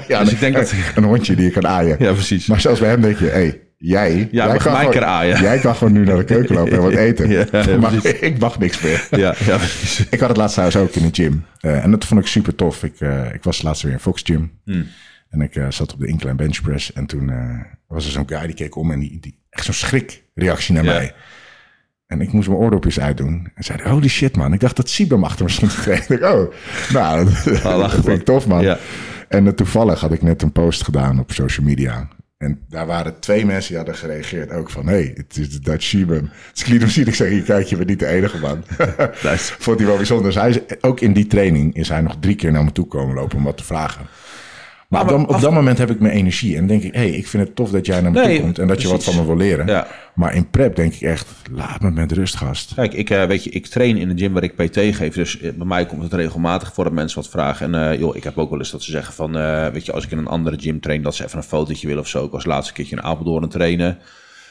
Dus 0.22 0.32
ik 0.32 0.40
denk 0.40 0.54
dat- 0.54 0.72
Een 0.94 1.04
hondje 1.04 1.36
die 1.36 1.44
je 1.44 1.50
kan 1.50 1.66
aaien. 1.66 1.96
Ja, 1.98 2.12
precies. 2.12 2.46
Maar 2.46 2.60
zelfs 2.60 2.80
bij 2.80 2.88
hem 2.88 3.00
denk 3.00 3.18
je, 3.18 3.24
hé, 3.24 3.30
hey, 3.30 3.60
jij, 3.78 4.28
Ja, 4.30 4.46
jij, 4.46 4.56
kan 4.56 4.72
mij 4.72 4.84
gewoon, 4.86 5.04
aaien. 5.04 5.40
jij 5.40 5.58
kan 5.58 5.74
gewoon 5.74 5.92
nu 5.92 6.04
naar 6.04 6.16
de 6.16 6.24
keuken 6.24 6.54
lopen 6.54 6.72
en 6.72 6.82
wat 6.82 6.92
eten. 7.08 7.28
Ja, 7.28 7.46
ja, 7.52 7.76
maar 7.76 7.94
ik 8.20 8.38
mag 8.38 8.58
niks 8.58 8.80
meer. 8.80 9.06
Ja, 9.10 9.34
ja, 9.44 9.56
precies. 9.56 10.06
Ik 10.10 10.20
had 10.20 10.28
het 10.28 10.38
laatst 10.38 10.54
trouwens 10.54 10.82
ook 10.82 11.02
in 11.02 11.10
de 11.10 11.22
gym. 11.22 11.44
Eh, 11.60 11.84
en 11.84 11.90
dat 11.90 12.04
vond 12.04 12.20
ik 12.20 12.26
super 12.26 12.54
tof. 12.54 12.82
Ik, 12.82 13.00
eh, 13.00 13.34
ik 13.34 13.42
was 13.42 13.62
laatst 13.62 13.82
weer 13.82 13.92
in 13.92 14.00
Fox 14.00 14.22
Gym. 14.24 14.52
Hmm. 14.64 14.86
En 15.30 15.40
ik 15.40 15.56
eh, 15.56 15.70
zat 15.70 15.92
op 15.92 16.00
de 16.00 16.06
incline 16.06 16.34
bench 16.34 16.62
press. 16.62 16.92
En 16.92 17.06
toen 17.06 17.32
was 17.88 18.04
er 18.04 18.10
zo'n 18.10 18.28
guy 18.28 18.46
die 18.46 18.54
keek 18.54 18.76
om 18.76 18.90
en 18.90 18.98
die, 19.00 19.18
die 19.20 19.38
echt 19.50 19.64
zo'n 19.64 19.74
schrikreactie 19.74 20.74
naar 20.74 20.84
mij. 20.84 21.14
En 22.06 22.20
ik 22.20 22.32
moest 22.32 22.48
mijn 22.48 22.60
oordopjes 22.60 23.00
uitdoen. 23.00 23.50
En 23.54 23.64
zei, 23.64 23.82
holy 23.82 24.08
shit 24.08 24.36
man. 24.36 24.52
Ik 24.52 24.60
dacht 24.60 24.76
dat 24.76 24.88
Sibam 24.88 25.24
achter 25.24 25.44
me 25.44 25.50
stond 25.50 25.82
te. 25.82 25.92
Ik 25.92 26.20
dacht, 26.20 26.34
oh, 26.34 26.52
nou, 26.92 27.28
dat, 27.62 27.92
vind 27.92 28.08
ik 28.08 28.24
tof 28.24 28.46
man. 28.46 28.62
Ja. 28.62 28.78
En 29.28 29.54
toevallig 29.54 30.00
had 30.00 30.12
ik 30.12 30.22
net 30.22 30.42
een 30.42 30.52
post 30.52 30.84
gedaan 30.84 31.18
op 31.18 31.32
social 31.32 31.66
media. 31.66 32.08
En 32.36 32.64
daar 32.68 32.86
waren 32.86 33.20
twee 33.20 33.46
mensen 33.46 33.68
die 33.68 33.76
hadden 33.76 33.96
gereageerd 33.96 34.50
ook 34.50 34.70
van... 34.70 34.86
hey, 34.86 35.12
het 35.16 35.36
is 35.36 35.50
de 35.50 35.60
Dutch 35.60 35.94
ik 35.94 36.66
liet 36.66 36.80
hem 36.80 36.90
zien. 36.90 37.06
Ik 37.06 37.14
zeg, 37.14 37.28
hier 37.28 37.42
kijk, 37.42 37.66
je 37.66 37.76
bent 37.76 37.88
niet 37.88 37.98
de 37.98 38.06
enige 38.06 38.38
man. 38.38 38.64
Vond 39.58 39.78
hij 39.78 39.86
wel 39.86 39.96
bijzonder. 39.96 40.26
Dus 40.26 40.34
hij 40.34 40.48
is, 40.48 40.58
ook 40.80 41.00
in 41.00 41.12
die 41.12 41.26
training 41.26 41.74
is 41.74 41.88
hij 41.88 42.00
nog 42.00 42.16
drie 42.20 42.34
keer 42.34 42.52
naar 42.52 42.64
me 42.64 42.72
toe 42.72 42.86
komen 42.86 43.14
lopen 43.14 43.38
om 43.38 43.44
wat 43.44 43.56
te 43.56 43.64
vragen. 43.64 44.06
Maar, 44.88 45.02
op, 45.02 45.08
dat, 45.08 45.20
op 45.20 45.28
af- 45.28 45.40
dat 45.40 45.52
moment 45.52 45.78
heb 45.78 45.90
ik 45.90 46.00
mijn 46.00 46.14
energie. 46.14 46.56
En 46.56 46.66
denk 46.66 46.82
ik, 46.82 46.94
hé, 46.94 47.00
hey, 47.00 47.10
ik 47.10 47.26
vind 47.26 47.42
het 47.46 47.56
tof 47.56 47.70
dat 47.70 47.86
jij 47.86 48.00
naar 48.00 48.10
me 48.12 48.20
Nee, 48.20 48.34
toe 48.34 48.40
komt. 48.44 48.58
En 48.58 48.66
dat 48.66 48.82
je 48.82 48.88
wat 48.88 49.04
van 49.04 49.16
me 49.16 49.26
wil 49.26 49.36
leren. 49.36 49.66
Ja. 49.66 49.86
Maar 50.14 50.34
in 50.34 50.50
prep 50.50 50.76
denk 50.76 50.94
ik 50.94 51.00
echt, 51.00 51.28
laat 51.52 51.80
me 51.80 51.90
met 51.90 52.12
rust, 52.12 52.36
gast. 52.36 52.74
Kijk, 52.74 52.92
ik, 52.92 53.10
eh, 53.10 53.24
weet 53.24 53.44
je, 53.44 53.50
ik 53.50 53.66
train 53.66 53.96
in 53.96 54.08
de 54.08 54.22
gym 54.22 54.32
waar 54.32 54.42
ik 54.42 54.54
PT 54.54 54.96
geef. 54.96 55.14
Dus 55.14 55.40
eh, 55.40 55.52
bij 55.52 55.66
mij 55.66 55.86
komt 55.86 56.02
het 56.02 56.12
regelmatig 56.12 56.74
voor 56.74 56.84
dat 56.84 56.92
mensen 56.92 57.20
wat 57.20 57.30
vragen. 57.30 57.74
En 57.74 57.90
eh, 57.90 57.98
joh, 57.98 58.16
ik 58.16 58.24
heb 58.24 58.38
ook 58.38 58.50
wel 58.50 58.58
eens 58.58 58.70
dat 58.70 58.82
ze 58.82 58.90
zeggen 58.90 59.14
van... 59.14 59.32
weet 59.72 59.86
je, 59.86 59.92
als 59.92 60.04
ik 60.04 60.10
in 60.10 60.18
een 60.18 60.26
andere 60.26 60.58
gym 60.60 60.80
train... 60.80 61.02
dat 61.02 61.14
ze 61.14 61.24
even 61.24 61.38
een 61.38 61.44
fotootje 61.44 61.86
willen 61.86 62.02
of 62.02 62.08
zo. 62.08 62.24
Ik 62.24 62.30
was 62.30 62.44
laatste 62.44 62.72
keertje 62.72 62.96
in 62.96 63.02
Apeldoorn 63.02 63.48
trainen. 63.48 63.98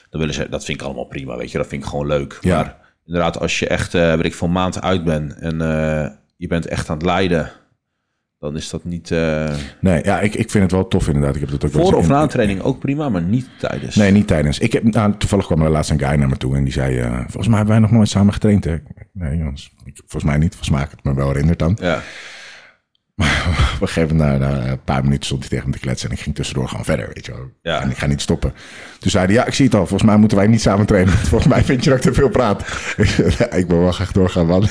Dan 0.10 0.19
willen 0.19 0.36
ze... 0.36 0.50
Dat 0.50 0.65
vind 0.65 0.80
ik 0.80 0.86
allemaal 0.86 1.06
prima, 1.06 1.38
weet 1.38 1.52
je. 1.52 1.58
Dat 1.58 1.67
vind 1.67 1.84
ik 1.84 1.89
gewoon 1.89 2.08
leuk. 2.08 2.38
Ja. 2.41 2.56
Maar 2.56 2.76
inderdaad, 3.06 3.39
als 3.39 3.60
je 3.60 3.67
echt, 3.67 3.93
weet 3.93 4.26
ik, 4.26 4.34
voor 4.34 4.48
een 4.48 4.54
maand 4.54 4.82
uit 4.82 5.04
bent... 5.04 5.36
en 5.39 5.58
je 6.38 6.48
bent 6.48 6.67
echt 6.67 6.89
aan 6.89 6.98
het 6.98 7.06
lijden... 7.06 7.52
dan 8.45 8.55
is 8.55 8.69
dat 8.69 8.84
niet... 8.84 9.12
eh, 9.12 9.53
Nee, 9.81 10.03
ja, 10.03 10.19
ik, 10.19 10.36
ik 10.36 10.49
vind 10.51 10.63
het 10.63 10.71
wel 10.71 10.88
tof 10.88 11.08
inderdaad. 11.08 11.36
Ik 11.36 11.41
heb 11.41 11.49
dat 11.49 11.65
ook 11.65 11.71
voor 11.71 11.93
of 11.95 12.08
na 12.08 12.21
een 12.21 12.27
training 12.27 12.62
ook 12.62 12.79
prima, 12.79 13.10
maar 13.10 13.21
niet 13.21 13.47
tijdens. 13.60 13.95
Nee, 13.95 14.12
niet 14.12 14.27
tijdens. 14.27 14.60
Ik 14.60 14.73
heb, 14.73 14.84
nou, 14.84 15.13
toevallig 15.17 15.45
kwam 15.45 15.62
er 15.62 15.69
laatst 15.69 15.91
een 15.91 15.99
guy 15.99 16.15
naar 16.15 16.27
me 16.29 16.38
toe 16.38 16.55
en 16.55 16.63
die 16.63 16.73
zei... 16.73 16.97
eh, 16.99 17.13
volgens 17.19 17.47
mij 17.47 17.55
hebben 17.58 17.73
wij 17.73 17.79
nog 17.79 17.91
nooit 17.91 18.10
samen 18.10 18.34
getraind, 18.34 18.63
hè? 18.63 18.75
Nee, 19.12 19.38
jongens. 19.38 19.73
Ik, 19.86 19.95
volgens 19.97 20.23
mij 20.23 20.38
niet. 20.38 20.49
Volgens 20.49 20.69
mij 20.69 20.79
heb 20.79 20.89
ik 20.89 20.95
het 20.95 21.05
me 21.05 21.13
wel 21.13 21.27
herinnerd 21.27 21.60
dan. 21.60 21.77
Ja, 21.81 22.01
Maar 23.15 23.47
op 23.75 23.82
een 23.82 23.88
gegeven 23.88 24.15
moment, 24.15 24.39
na, 24.39 24.47
na 24.47 24.67
een 24.67 24.84
paar 24.84 25.04
minuten, 25.04 25.25
stond 25.25 25.39
hij 25.39 25.49
tegen 25.49 25.67
me 25.67 25.73
te 25.73 25.80
kletsen. 25.80 26.10
En 26.10 26.15
ik 26.15 26.21
ging 26.21 26.36
tussendoor 26.36 26.67
gewoon 26.67 26.86
verder, 26.86 27.10
weet 27.13 27.25
je 27.25 27.32
wel. 27.32 27.51
Ja. 27.62 27.82
En 27.82 27.89
ik 27.89 27.97
ga 27.97 28.06
niet 28.06 28.21
stoppen. 28.21 28.54
Toen 28.99 29.12
zei 29.12 29.25
hij, 29.25 29.34
ja, 29.34 29.45
ik 29.45 29.54
zie 29.54 29.65
het 29.65 29.75
al. 29.75 29.88
Volgens 29.88 30.10
mij 30.10 30.17
moeten 30.17 30.38
wij 30.38 30.47
niet 30.47 30.62
samen 30.62 30.86
trainen. 30.86 31.13
Volgens 31.13 31.54
mij 31.54 31.63
vind 31.63 31.84
je 31.84 31.89
dat 31.89 31.99
ik 31.99 32.06
te 32.06 32.13
veel 32.13 32.30
praat. 32.30 32.62
Ik 32.97 33.08
zei, 33.08 33.34
ja, 33.38 33.51
ik 33.51 33.67
wil 33.67 33.80
wel 33.80 33.91
graag 33.91 34.12
doorgaan, 34.12 34.45
man. 34.45 34.62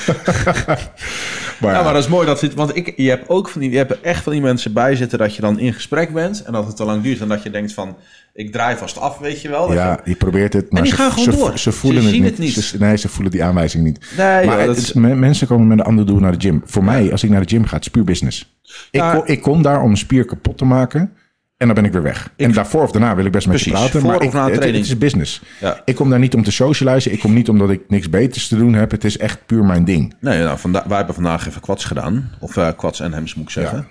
maar, 1.61 1.73
Ja, 1.73 1.83
maar 1.83 1.93
dat 1.93 2.03
is 2.03 2.09
mooi 2.09 2.27
dat 2.27 2.41
dit, 2.41 2.55
want 2.55 2.77
ik, 2.77 2.93
je 2.97 3.09
hebt 3.09 3.29
ook 3.29 3.49
van 3.49 3.61
die, 3.61 3.71
je 3.71 3.77
hebt 3.77 4.01
echt 4.01 4.23
van 4.23 4.33
die 4.33 4.43
mensen 4.43 4.73
bij 4.73 4.97
zitten 4.97 5.19
dat 5.19 5.35
je 5.35 5.41
dan 5.41 5.59
in 5.59 5.73
gesprek 5.73 6.13
bent 6.13 6.43
en 6.43 6.53
dat 6.53 6.67
het 6.67 6.77
te 6.77 6.85
lang 6.85 7.03
duurt 7.03 7.21
en 7.21 7.29
dat 7.29 7.43
je 7.43 7.51
denkt 7.51 7.73
van, 7.73 7.97
ik 8.35 8.53
draai 8.53 8.77
vast 8.77 8.99
af, 8.99 9.19
weet 9.19 9.41
je 9.43 9.49
wel. 9.49 9.73
Ja, 9.73 10.01
je- 10.05 10.15
probeert 10.17 10.53
het, 10.53 10.73
maar 10.73 10.83
die 10.83 10.91
ze, 10.91 10.97
gaan 10.97 11.11
gewoon 11.11 11.25
ze, 11.33 11.39
door. 11.39 11.59
ze 11.59 11.73
voelen 11.73 12.03
Ze 12.03 12.09
het, 12.09 12.17
niet. 12.19 12.25
het 12.31 12.39
niet. 12.39 12.53
Ze- 12.53 12.79
nee, 12.79 12.97
ze 12.97 13.09
voelen 13.09 13.33
die 13.33 13.45
aanwijzing 13.45 13.85
niet. 13.85 13.99
Nee, 14.17 14.47
maar 14.47 14.59
joh, 14.59 14.69
het 14.69 14.77
is- 14.77 14.83
is- 14.85 14.93
me- 14.93 15.15
mensen 15.15 15.47
komen 15.47 15.67
met 15.67 15.79
een 15.79 15.85
ander 15.85 16.07
doel 16.07 16.19
naar 16.19 16.33
de 16.39 16.41
gym. 16.41 16.63
Voor 16.65 16.85
mij, 16.85 17.13
als 17.13 17.23
ik 17.23 17.31
naar 17.31 17.41
de 17.41 17.49
gym 17.49 17.65
ga, 17.65 17.75
het 17.75 17.85
is 17.85 17.91
puur 17.91 18.05
business. 18.05 18.57
Ik, 18.91 19.01
Ja. 19.01 19.15
kom, 19.15 19.23
ik 19.27 19.43
kom 19.43 19.63
daar 19.63 19.83
om 19.83 19.91
een 19.91 19.97
spier 19.97 20.25
kapot 20.25 20.59
te 20.59 20.65
maken. 20.65 21.13
En 21.57 21.67
dan 21.67 21.75
ben 21.75 21.85
ik 21.85 21.93
weer 21.93 22.03
weg. 22.03 22.31
en 22.37 22.53
daarvoor 22.53 22.83
of 22.83 22.91
daarna 22.91 23.15
wil 23.15 23.25
ik 23.25 23.33
best 23.33 23.47
met 23.47 23.61
je 23.61 23.71
praten. 23.71 23.91
voor 24.01 24.09
maar 24.11 24.19
of 24.19 24.23
ik, 24.25 24.33
het, 24.55 24.65
het 24.65 24.75
is 24.75 24.99
business. 24.99 25.43
Ja. 25.61 25.83
Ik 25.85 25.95
kom 25.95 26.11
daar 26.11 26.19
niet 26.19 26.35
om 26.35 26.43
te 26.43 26.51
socializen. 26.51 27.13
Ik 27.13 27.21
kom 27.21 27.33
niet 27.33 27.49
omdat 27.49 27.71
ik 27.71 27.81
niks 27.89 28.11
beters 28.11 28.49
te 28.49 28.57
doen 28.57 28.75
heb. 28.75 28.91
Het 28.91 29.05
is 29.05 29.19
echt 29.19 29.47
puur 29.47 29.65
mijn 29.65 29.85
ding. 29.85 30.15
Nee, 30.21 30.43
nou, 30.43 30.59
wij 30.87 30.97
hebben 30.97 31.15
vandaag 31.15 31.47
even 31.49 31.61
kwats 31.61 31.85
gedaan. 31.85 32.31
Of 32.41 32.75
kwats 32.77 33.01
en 33.01 33.13
hems 33.13 33.35
moet 33.35 33.45
ik 33.45 33.51
zeggen. 33.51 33.87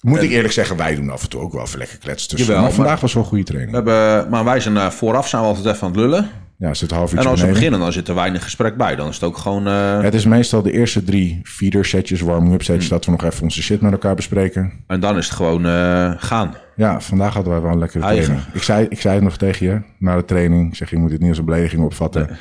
Moet 0.00 0.22
ik 0.22 0.30
eerlijk 0.30 0.52
zeggen, 0.52 0.76
wij 0.76 0.94
doen 0.94 1.10
af 1.10 1.22
en 1.22 1.28
toe 1.28 1.40
ook 1.40 1.52
wel 1.52 1.62
even 1.62 1.78
lekker 1.78 1.98
kletsen 1.98 2.28
tussen. 2.28 2.46
Jawel, 2.46 2.62
maar 2.62 2.72
vandaag 2.72 2.92
maar- 2.92 3.00
was 3.02 3.12
wel 3.14 3.22
een 3.22 3.28
goede 3.28 3.44
training. 3.44 3.70
We 3.70 3.76
hebben, 3.76 4.30
maar 4.30 4.44
wij 4.44 4.60
zijn 4.60 4.76
eh, 4.76 4.86
vooraf 4.90 5.28
zijn 5.28 5.42
we 5.42 5.48
altijd 5.48 5.66
even 5.66 5.80
aan 5.86 5.88
het 5.92 6.00
lullen. 6.00 6.28
Ja, 6.58 6.74
zit 6.74 6.90
half 6.90 7.10
En 7.10 7.16
uurtje 7.16 7.30
als 7.30 7.40
we 7.40 7.46
beginnen, 7.46 7.80
dan 7.80 7.92
zit 7.92 8.08
er 8.08 8.14
weinig 8.14 8.42
gesprek 8.42 8.76
bij. 8.76 8.96
Dan 8.96 9.08
is 9.08 9.14
het 9.14 9.24
ook 9.24 9.36
gewoon... 9.36 9.66
eh, 9.66 10.00
Het 10.00 10.14
is 10.14 10.24
meestal 10.24 10.62
de 10.62 10.72
eerste 10.72 11.04
drie 11.04 11.40
feeder 11.44 11.84
setjes, 11.84 12.20
warming-up 12.20 12.62
setjes, 12.62 12.88
Hmm. 12.88 12.96
dat 12.96 13.04
we 13.04 13.10
nog 13.10 13.24
even 13.24 13.42
onze 13.42 13.62
shit 13.62 13.80
met 13.80 13.92
elkaar 13.92 14.14
bespreken. 14.14 14.72
En 14.86 15.00
dan 15.00 15.16
is 15.16 15.24
het 15.26 15.34
gewoon 15.34 15.66
eh, 15.66 16.12
gaan. 16.16 16.54
Ja, 16.76 17.00
vandaag 17.00 17.34
hadden 17.34 17.52
wij 17.52 17.62
wel 17.62 17.72
een 17.72 17.78
lekkere 17.78 18.04
Eigen. 18.04 18.24
training. 18.24 18.54
Ik 18.54 18.62
zei, 18.62 18.86
ik 18.88 19.00
zei 19.00 19.14
het 19.14 19.24
nog 19.24 19.36
tegen 19.36 19.66
je 19.66 19.80
na 19.98 20.16
de 20.16 20.24
training. 20.24 20.68
Ik 20.68 20.76
zeg, 20.76 20.90
je 20.90 20.96
moet 20.96 21.10
het 21.10 21.20
niet 21.20 21.28
als 21.28 21.38
een 21.38 21.44
belediging 21.44 21.82
opvatten. 21.82 22.38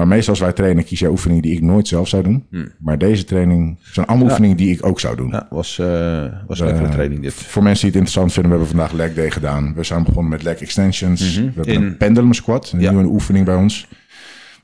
Maar 0.00 0.08
meestal 0.08 0.32
als 0.34 0.42
wij 0.42 0.52
trainen, 0.52 0.84
kies 0.84 0.98
je 0.98 1.10
oefeningen 1.10 1.42
die 1.42 1.52
ik 1.52 1.60
nooit 1.62 1.88
zelf 1.88 2.08
zou 2.08 2.22
doen. 2.22 2.46
Maar 2.78 2.98
deze 2.98 3.24
training 3.24 3.78
zijn 3.82 4.06
allemaal 4.06 4.26
oefeningen 4.28 4.56
die 4.56 4.70
ik 4.72 4.86
ook 4.86 5.00
zou 5.00 5.16
doen. 5.16 5.26
Hmm. 5.30 5.34
Ja, 5.34 5.46
was, 5.50 5.78
eh 5.78 6.24
was 6.46 6.60
een 6.60 6.66
lekkere 6.66 6.88
training 6.88 7.22
dit. 7.22 7.32
Voor 7.34 7.62
mensen 7.62 7.90
die 7.90 8.00
het 8.00 8.08
interessant 8.08 8.32
vinden, 8.32 8.52
we 8.52 8.58
hebben 8.58 8.76
vandaag 8.76 8.96
leg 9.06 9.14
day 9.14 9.30
gedaan. 9.30 9.74
We 9.74 9.82
zijn 9.84 10.02
begonnen 10.04 10.30
met 10.30 10.42
leg 10.42 10.60
extensions. 10.60 11.36
We 11.36 11.42
hebben 11.42 11.60
Mhm. 11.66 11.70
In- 11.70 11.82
een 11.82 11.96
pendulum 11.96 12.32
squat, 12.32 12.72
een 12.72 12.80
Ja. 12.80 12.90
nieuwe 12.90 13.06
oefening 13.08 13.44
bij 13.44 13.54
ons. 13.54 13.86
We 13.90 13.96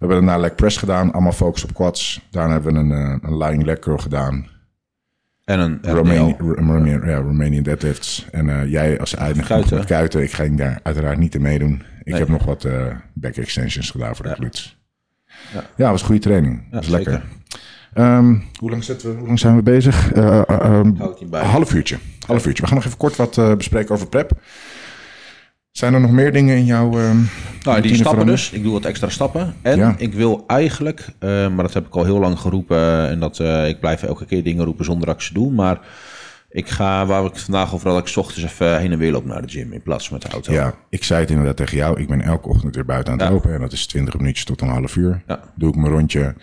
hebben 0.07 0.16
daarna 0.16 0.40
leg 0.40 0.55
press 0.55 0.77
gedaan, 0.77 1.12
allemaal 1.12 1.33
focus 1.33 1.64
op 1.64 1.75
quads. 1.75 2.27
Daarna 2.31 2.53
hebben 2.53 2.72
we 2.72 2.79
een, 2.79 2.92
eh, 2.92 3.16
een 3.31 3.37
lying 3.37 3.64
leg 3.64 3.79
curl 3.79 3.96
gedaan. 3.99 4.46
En 5.44 5.61
een 5.61 5.79
Romanian. 5.83 6.37
Romanian, 6.38 7.07
ja, 7.09 7.16
Romanian 7.16 7.62
deadlifts. 7.62 8.27
En 8.31 8.49
eh, 8.49 8.70
jij 8.70 9.01
als 9.01 9.14
eindiger 9.14 9.46
Kuiten. 9.49 9.85
kuiten. 9.87 10.22
Ik 10.22 10.33
ging 10.33 10.59
daar 10.59 10.81
uiteraard 10.83 11.18
niet 11.18 11.35
in 11.35 11.42
meedoen. 11.42 11.83
Ik 12.05 12.12
Nee. 12.12 12.18
heb 12.20 12.29
nog 12.29 12.44
wat 12.44 12.64
eh, 12.64 12.87
back 13.14 13.37
extensions 13.37 13.90
gedaan 13.90 14.16
voor 14.16 14.25
de 14.25 14.35
glutes. 14.35 14.79
Ja. 15.55 15.64
Ja, 15.77 15.90
was 15.90 16.01
een 16.01 16.07
goede 16.07 16.20
training. 16.20 16.62
Ja, 16.70 16.77
was 16.77 16.88
lekker. 16.88 17.22
Ehm, 17.94 18.35
hoe, 18.59 18.70
lang 18.70 18.85
zitten 18.85 19.11
we, 19.11 19.16
hoe 19.16 19.27
lang 19.27 19.38
zijn 19.38 19.57
we 19.57 19.62
bezig? 19.62 20.12
Eh, 20.12 20.38
eh, 20.38 20.42
ehm, 20.49 20.92
bij. 21.31 21.40
een 21.40 21.46
half 21.46 21.75
uurtje. 21.75 21.96
Half 22.27 22.46
uurtje. 22.46 22.62
We 22.62 22.68
gaan 22.68 22.77
nog 22.77 22.87
even 22.87 22.99
kort 22.99 23.16
wat 23.16 23.38
eh, 23.38 23.55
bespreken 23.55 23.94
over 23.94 24.09
prep. 24.09 24.31
Zijn 25.70 25.94
er 25.94 26.01
nog 26.01 26.11
meer 26.11 26.33
dingen 26.33 26.57
in 26.57 26.64
jouw 26.64 26.99
ehm 26.99 27.16
Nou, 27.62 27.81
die 27.81 27.94
stappen 27.94 28.27
dus. 28.27 28.51
Ik 28.51 28.62
doe 28.62 28.72
wat 28.72 28.85
extra 28.85 29.09
stappen. 29.09 29.55
En 29.62 29.79
Ja. 29.79 29.94
ik 29.99 30.14
wil 30.14 30.44
eigenlijk, 30.46 31.07
eh, 31.18 31.29
maar 31.29 31.64
dat 31.64 31.75
heb 31.75 31.87
ik 31.87 31.96
al 31.96 32.05
heel 32.05 32.18
lang 32.18 32.38
geroepen. 32.38 33.09
en 33.09 33.20
dat 33.20 33.38
eh, 33.38 33.68
ik 33.68 33.81
blijf 33.81 34.03
elke 34.03 34.27
keer 34.27 34.42
dingen 34.42 34.64
roepen 34.64 34.85
zonder 34.85 35.07
dat 35.07 35.14
ik 35.14 35.20
ze 35.20 35.33
doe. 35.33 35.53
Maar 35.53 35.81
ik 36.48 36.68
ga, 36.68 37.06
waar 37.06 37.24
ik 37.24 37.37
vandaag 37.37 37.74
over 37.74 37.90
had, 37.90 37.98
ik 37.98 38.06
's 38.06 38.16
ochtends 38.16 38.42
even 38.52 38.78
heen 38.78 38.92
en 38.92 38.98
weer 38.98 39.12
loop 39.12 39.24
naar 39.24 39.42
de 39.42 39.48
gym 39.48 39.72
in 39.72 39.82
plaats 39.82 40.09
van 40.09 40.18
met 40.18 40.26
de 40.26 40.32
auto. 40.32 40.52
Ja, 40.52 40.74
ik 40.88 41.04
zei 41.04 41.20
het 41.20 41.30
inderdaad 41.30 41.56
tegen 41.56 41.76
jou. 41.76 42.00
Ik 42.00 42.09
ben 42.09 42.20
elke 42.20 42.48
ochtend 42.48 42.74
weer 42.74 42.85
buiten 42.85 43.12
aan 43.12 43.18
het 43.18 43.28
Ja. 43.28 43.35
lopen. 43.35 43.52
En 43.54 43.61
dat 43.61 43.72
is 43.72 43.87
20 43.87 44.16
minuutjes 44.18 44.44
tot 44.44 44.61
een 44.61 44.68
half 44.68 44.96
uur. 44.96 45.22
Ja. 45.26 45.40
Doe 45.54 45.68
ik 45.68 45.76
mijn 45.76 45.92
rondje. 45.92 46.35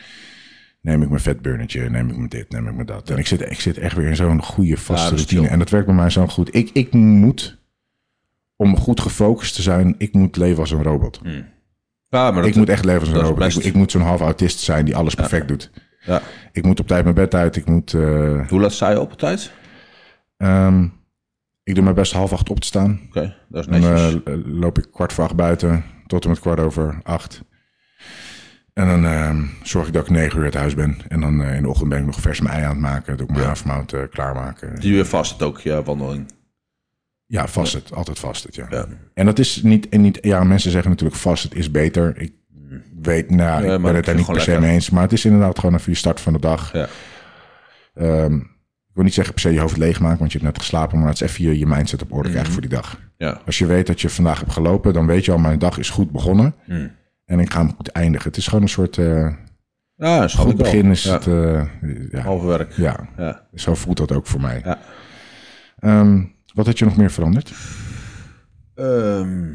Neem 0.81 1.01
ik 1.01 1.09
mijn 1.09 1.21
vetburnertje. 1.21 1.89
Neem 1.89 2.09
ik 2.09 2.17
me 2.17 2.27
dit. 2.27 2.49
Neem 2.49 2.67
ik 2.67 2.73
me 2.75 2.85
dat. 2.85 3.09
En 3.09 3.17
ik 3.17 3.27
zit, 3.27 3.41
ik 3.41 3.59
zit 3.59 3.77
echt 3.77 3.95
weer 3.95 4.07
in 4.07 4.15
zo'n 4.15 4.43
goede 4.43 4.77
vaste 4.77 5.09
Ja, 5.09 5.15
routine. 5.15 5.47
En 5.47 5.59
dat 5.59 5.69
werkt 5.69 5.85
bij 5.85 5.95
mij 5.95 6.09
zo 6.09 6.27
goed. 6.27 6.55
Ik, 6.55 6.69
ik 6.73 6.93
moet, 6.93 7.57
om 8.55 8.77
goed 8.77 8.99
gefocust 9.01 9.55
te 9.55 9.61
zijn, 9.61 9.95
ik 9.97 10.13
moet 10.13 10.35
leven 10.37 10.59
als 10.59 10.71
een 10.71 10.83
robot. 10.83 11.21
Ja, 12.09 12.31
maar 12.31 12.33
dat, 12.41 12.45
ik 12.45 12.55
moet 12.55 12.69
echt 12.69 12.85
leven 12.85 12.99
als 13.01 13.09
een 13.09 13.15
robot. 13.23 13.55
Ik, 13.57 13.63
ik 13.63 13.73
moet 13.73 13.91
zo'n 13.91 14.01
half 14.01 14.21
autist 14.21 14.59
zijn 14.59 14.85
die 14.85 14.95
alles 14.95 15.15
perfect 15.15 15.47
doet. 15.47 15.71
ja. 16.05 16.21
Ik 16.51 16.63
moet 16.65 16.79
op 16.79 16.87
tijd 16.87 17.03
mijn 17.03 17.15
bed 17.15 17.35
uit. 17.35 17.55
Ik 17.55 17.65
moet... 17.65 17.93
eh, 17.93 18.47
Hoe 18.49 18.59
laat 18.59 18.71
sta 18.73 18.89
je 18.89 18.99
op 18.99 19.11
op 19.11 19.17
tijd? 19.17 19.51
Ehm, 20.43 20.83
ik 21.63 21.75
doe 21.75 21.83
mijn 21.83 21.95
best 21.95 22.13
half 22.13 22.33
acht 22.33 22.49
op 22.49 22.59
te 22.59 22.67
staan. 22.67 22.99
Oké, 23.07 23.35
dat 23.49 23.61
is 23.67 23.79
Dan 23.81 23.91
netjes. 23.91 24.23
eh, 24.23 24.33
loop 24.45 24.77
ik 24.77 24.87
kwart 24.91 25.13
voor 25.13 25.23
acht 25.23 25.35
buiten 25.35 25.83
tot 26.07 26.23
en 26.23 26.29
met 26.29 26.39
kwart 26.39 26.59
over 26.59 26.99
acht. 27.03 27.43
En 28.73 28.87
dan 28.87 29.05
ehm, 29.05 29.43
zorg 29.63 29.87
ik 29.87 29.93
dat 29.93 30.03
ik 30.05 30.09
negen 30.11 30.37
uur 30.39 30.43
uit 30.45 30.53
huis 30.53 30.75
ben. 30.75 30.97
En 31.07 31.19
dan 31.21 31.41
eh, 31.43 31.55
in 31.55 31.61
de 31.61 31.69
ochtend 31.69 31.89
ben 31.89 31.99
ik 31.99 32.05
nog 32.05 32.19
vers 32.19 32.41
mijn 32.41 32.53
ei 32.55 32.63
aan 32.63 32.69
het 32.71 32.79
maken. 32.79 33.17
Doe 33.17 33.27
ik 33.27 33.33
mijn 33.33 33.45
havermout 33.47 33.93
eh, 33.93 34.01
klaarmaken. 34.09 34.79
Die 34.79 34.89
doe 34.89 34.97
je 34.97 35.05
vast 35.05 35.31
het 35.31 35.41
ook, 35.41 35.59
je 35.59 35.83
wandeling. 35.83 36.31
Ja, 37.25 37.47
vast 37.47 37.73
het. 37.73 37.93
Altijd 37.93 38.19
vast 38.19 38.43
het, 38.43 38.55
ja. 38.55 38.67
Ja. 38.69 38.87
En 39.13 39.25
dat 39.25 39.39
is 39.39 39.61
niet, 39.61 39.89
en 39.89 40.01
niet... 40.01 40.17
Ja, 40.21 40.43
mensen 40.43 40.71
zeggen 40.71 40.89
natuurlijk 40.89 41.19
vast 41.19 41.43
het 41.43 41.55
is 41.55 41.71
beter. 41.71 42.17
Ik 42.21 42.33
weet, 43.01 43.29
nou, 43.29 43.61
ik 43.61 43.67
maar 43.67 43.79
ben 43.81 43.95
het 43.95 44.05
vind 44.05 44.17
niet 44.17 44.27
het 44.27 44.35
per 44.35 44.45
se 44.45 44.59
mee 44.59 44.71
eens. 44.71 44.89
Maar 44.89 45.01
het 45.03 45.11
is 45.11 45.25
inderdaad 45.25 45.59
gewoon 45.59 45.75
even 45.75 45.91
je 45.91 45.97
start 45.97 46.19
van 46.21 46.33
de 46.33 46.39
dag. 46.39 46.73
Ja. 46.73 46.87
Ehm, 47.93 48.39
ik 48.93 48.99
wil 48.99 49.03
niet 49.07 49.13
zeggen 49.17 49.33
per 49.33 49.43
se 49.43 49.53
je 49.53 49.59
hoofd 49.59 49.77
leegmaken, 49.77 50.19
want 50.19 50.31
je 50.31 50.37
hebt 50.37 50.51
net 50.51 50.61
geslapen. 50.61 50.99
Maar 50.99 51.07
het 51.07 51.21
is 51.21 51.29
even 51.29 51.43
je, 51.43 51.59
je 51.59 51.65
mindset 51.65 52.01
op 52.01 52.13
orde 52.13 52.29
krijgen 52.29 52.51
voor 52.51 52.61
die 52.61 52.69
dag. 52.69 52.99
Ja. 53.17 53.41
Als 53.45 53.57
je 53.57 53.65
weet 53.65 53.87
dat 53.87 54.01
je 54.01 54.09
vandaag 54.09 54.39
hebt 54.39 54.51
gelopen, 54.51 54.93
dan 54.93 55.05
weet 55.05 55.25
je 55.25 55.31
al, 55.31 55.37
mijn 55.37 55.59
dag 55.59 55.77
is 55.77 55.89
goed 55.89 56.11
begonnen. 56.11 56.55
Hmm. 56.65 56.91
En 57.25 57.39
ik 57.39 57.51
ga 57.53 57.59
hem 57.59 57.75
goed 57.75 57.87
eindigen. 57.87 58.27
Het 58.27 58.37
is 58.37 58.47
gewoon 58.47 58.61
een 58.61 58.69
soort 58.69 58.97
eh, 58.97 59.33
Ja, 59.95 60.27
goed 60.27 60.57
begin. 60.57 60.91
Is 60.91 61.03
ja. 61.03 61.13
het, 61.13 61.27
eh, 61.27 61.63
ja, 62.11 62.19
Halve 62.21 62.47
werk. 62.47 62.73
ja, 62.73 63.07
Ja. 63.17 63.47
zo 63.53 63.75
voelt 63.75 63.97
dat 63.97 64.11
ook 64.11 64.27
voor 64.27 64.41
mij. 64.41 64.61
Ja. 64.63 64.79
Ehm, 65.79 66.23
wat 66.53 66.65
had 66.65 66.79
je 66.79 66.85
nog 66.85 66.97
meer 66.97 67.11
veranderd? 67.11 67.53
Ehm, 68.75 69.51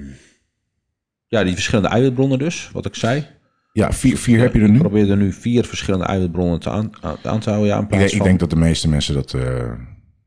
ja, 1.27 1.44
die 1.44 1.55
verschillende 1.55 1.88
eiwitbronnen 1.88 2.38
dus, 2.38 2.70
wat 2.72 2.87
ik 2.87 2.94
zei. 2.94 3.27
Ja, 3.72 3.92
vier, 3.92 4.16
vier 4.18 4.40
heb 4.40 4.54
je 4.54 4.61
er 4.61 4.68
nu. 4.68 4.74
Ik 4.74 4.81
probeer 4.81 5.11
er 5.11 5.16
nu 5.16 5.33
vier 5.33 5.64
verschillende 5.64 6.07
eiwitbronnen 6.07 6.61
te 6.61 6.70
aan, 6.70 6.90
te 6.90 7.50
houden. 7.50 7.66
Ja, 7.66 7.81
Ik, 7.81 7.88
denk- 7.90 8.02
ik 8.11 8.16
van... 8.16 8.26
denk 8.26 8.38
dat 8.40 8.50
de 8.50 8.57
meeste 8.57 8.88
mensen 8.88 9.14
dat 9.14 9.33
eh, 9.35 9.72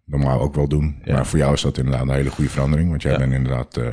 normaal 0.05 0.39
ook 0.39 0.55
wel 0.55 0.67
doen. 0.67 0.95
Ja. 1.03 1.13
Maar 1.13 1.25
voor 1.25 1.39
jou 1.39 1.53
is 1.53 1.61
dat 1.61 1.77
inderdaad 1.77 2.01
een 2.01 2.09
hele 2.13 2.29
goede 2.29 2.49
verandering. 2.49 2.89
Want 2.89 3.01
jij 3.01 3.11
Ja. 3.11 3.17
bent 3.17 3.33
inderdaad... 3.33 3.77
eh, 3.77 3.85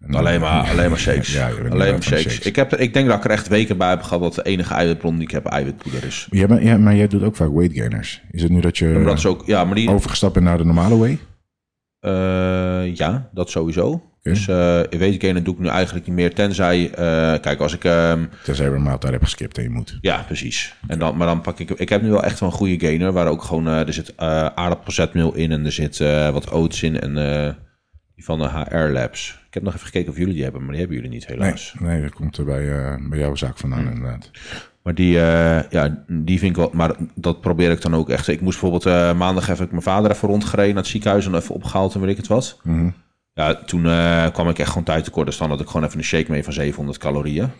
een- 0.00 0.14
Alleen 0.14 0.40
maar, 0.40 0.68
alleen 0.70 0.90
maar 0.90 0.98
shakes. 0.98 1.32
Ja, 1.40 1.50
alleen 1.70 1.92
maar 1.92 2.02
shakes. 2.02 2.38
Ik, 2.38 2.56
heb, 2.56 2.72
er- 2.72 2.80
ik 2.80 2.94
denk 2.94 3.08
dat 3.08 3.16
ik 3.18 3.24
er 3.24 3.30
echt 3.30 3.48
weken 3.48 3.76
bij 3.78 3.88
heb 3.88 4.02
gehad 4.02 4.20
dat 4.22 4.34
de 4.34 4.42
enige 4.42 4.74
eiwitbron 4.74 5.14
die 5.14 5.22
ik 5.24 5.30
heb 5.30 5.44
eiwitpoeder 5.46 6.04
is. 6.04 6.26
Jij 6.30 6.46
bent, 6.46 6.62
ja, 6.62 6.78
maar 6.78 6.94
jij 6.96 7.06
doet 7.06 7.22
ook 7.22 7.36
vaak 7.36 7.52
weight 7.52 7.76
gainers. 7.76 8.22
Is 8.30 8.42
het 8.42 8.50
nu 8.50 8.60
dat 8.60 8.78
je 8.78 8.86
Maar 8.86 9.04
dat 9.04 9.18
is 9.18 9.26
ook, 9.26 9.42
ja, 9.46 9.64
maar 9.64 9.74
die, 9.74 9.90
overgestapt 9.90 10.32
bent 10.32 10.44
naar 10.44 10.58
de 10.58 10.64
normale 10.64 10.96
way? 10.96 11.18
Eh, 12.04 12.94
ja, 12.94 13.28
dat 13.32 13.50
sowieso. 13.50 14.02
Dus 14.22 14.48
eh 14.48 14.80
in 14.88 14.98
weetgainen 14.98 15.44
doe 15.44 15.54
ik 15.54 15.60
nu 15.60 15.68
eigenlijk 15.68 16.06
niet 16.06 16.14
meer. 16.16 16.34
Tenzij, 16.34 16.90
eh, 16.90 17.40
kijk, 17.40 17.60
als 17.60 17.74
ik... 17.74 17.84
ehm, 17.84 18.24
Tenzij 18.44 18.66
je 18.68 18.72
een 18.74 18.82
maaltijd 18.82 19.12
hebt 19.12 19.24
geskipt 19.24 19.56
en 19.58 19.62
je 19.62 19.70
moet. 19.70 19.98
ja, 20.00 20.22
precies. 20.22 20.74
En 20.86 20.98
dan, 20.98 21.16
maar 21.16 21.26
dan 21.26 21.40
pak 21.40 21.58
ik... 21.58 21.70
Ik 21.70 21.88
heb 21.88 22.02
nu 22.02 22.10
wel 22.10 22.22
echt 22.24 22.40
wel 22.40 22.48
een 22.48 22.54
goede 22.54 22.78
gainer. 22.86 23.12
Waar 23.12 23.26
ook 23.26 23.42
gewoon... 23.42 23.66
eh, 23.68 23.86
er 23.86 23.92
zit 23.92 24.14
eh 24.14 24.46
aardappelzetmeel 24.46 25.34
in. 25.34 25.52
En 25.52 25.64
er 25.64 25.72
zit 25.72 25.98
wat 26.32 26.50
oats 26.50 26.82
in. 26.82 27.00
En 27.00 27.14
die 28.14 28.24
van 28.24 28.38
de 28.38 28.48
HR 28.48 28.76
Labs. 28.92 29.38
Ik 29.46 29.54
heb 29.54 29.62
nog 29.62 29.74
even 29.74 29.86
gekeken 29.86 30.10
of 30.12 30.18
jullie 30.18 30.34
die 30.34 30.42
hebben. 30.42 30.60
Maar 30.60 30.70
die 30.70 30.78
hebben 30.80 30.96
jullie 30.96 31.12
niet, 31.12 31.28
Nee, 31.28 31.38
helaas. 31.38 31.74
nee, 31.78 32.02
dat 32.02 32.12
komt 32.12 32.36
er 32.36 32.44
bij, 32.44 32.98
bij 33.08 33.18
jouw 33.18 33.34
zaak 33.34 33.58
vandaan 33.58 33.86
inderdaad. 33.92 34.30
Maar 34.84 34.94
die, 34.94 35.20
eh, 35.20 35.70
ja, 35.70 36.04
die 36.08 36.38
vind 36.38 36.50
ik 36.50 36.56
wel... 36.56 36.70
Maar 36.72 36.94
dat 37.14 37.40
probeer 37.40 37.70
ik 37.70 37.82
dan 37.82 37.94
ook 37.94 38.10
echt. 38.10 38.28
Ik 38.28 38.40
moest 38.40 38.60
bijvoorbeeld... 38.60 38.94
eh, 38.94 39.14
maandag 39.14 39.46
heb 39.46 39.60
ik 39.60 39.70
mijn 39.70 39.82
vader 39.82 40.10
even 40.10 40.28
rondgereden 40.28 40.74
naar 40.74 40.82
het 40.82 40.92
ziekenhuis. 40.92 41.26
En 41.26 41.34
even 41.34 41.54
opgehaald 41.54 41.94
en 41.94 42.00
weet 42.00 42.10
ik 42.10 42.16
het 42.16 42.26
wat. 42.26 42.58
Mhm. 42.62 42.88
Ja, 43.34 43.54
toen 43.54 43.86
eh, 43.86 44.26
kwam 44.32 44.48
ik 44.48 44.58
echt 44.58 44.68
gewoon 44.68 44.84
tijd 44.84 45.04
tekort. 45.04 45.26
Dus 45.26 45.36
dan 45.36 45.48
had 45.50 45.60
ik 45.60 45.66
gewoon 45.66 45.86
even 45.86 45.98
een 45.98 46.04
shake 46.04 46.30
mee 46.30 46.44
van 46.44 46.52
700 46.52 46.98
calorieën. 46.98 47.50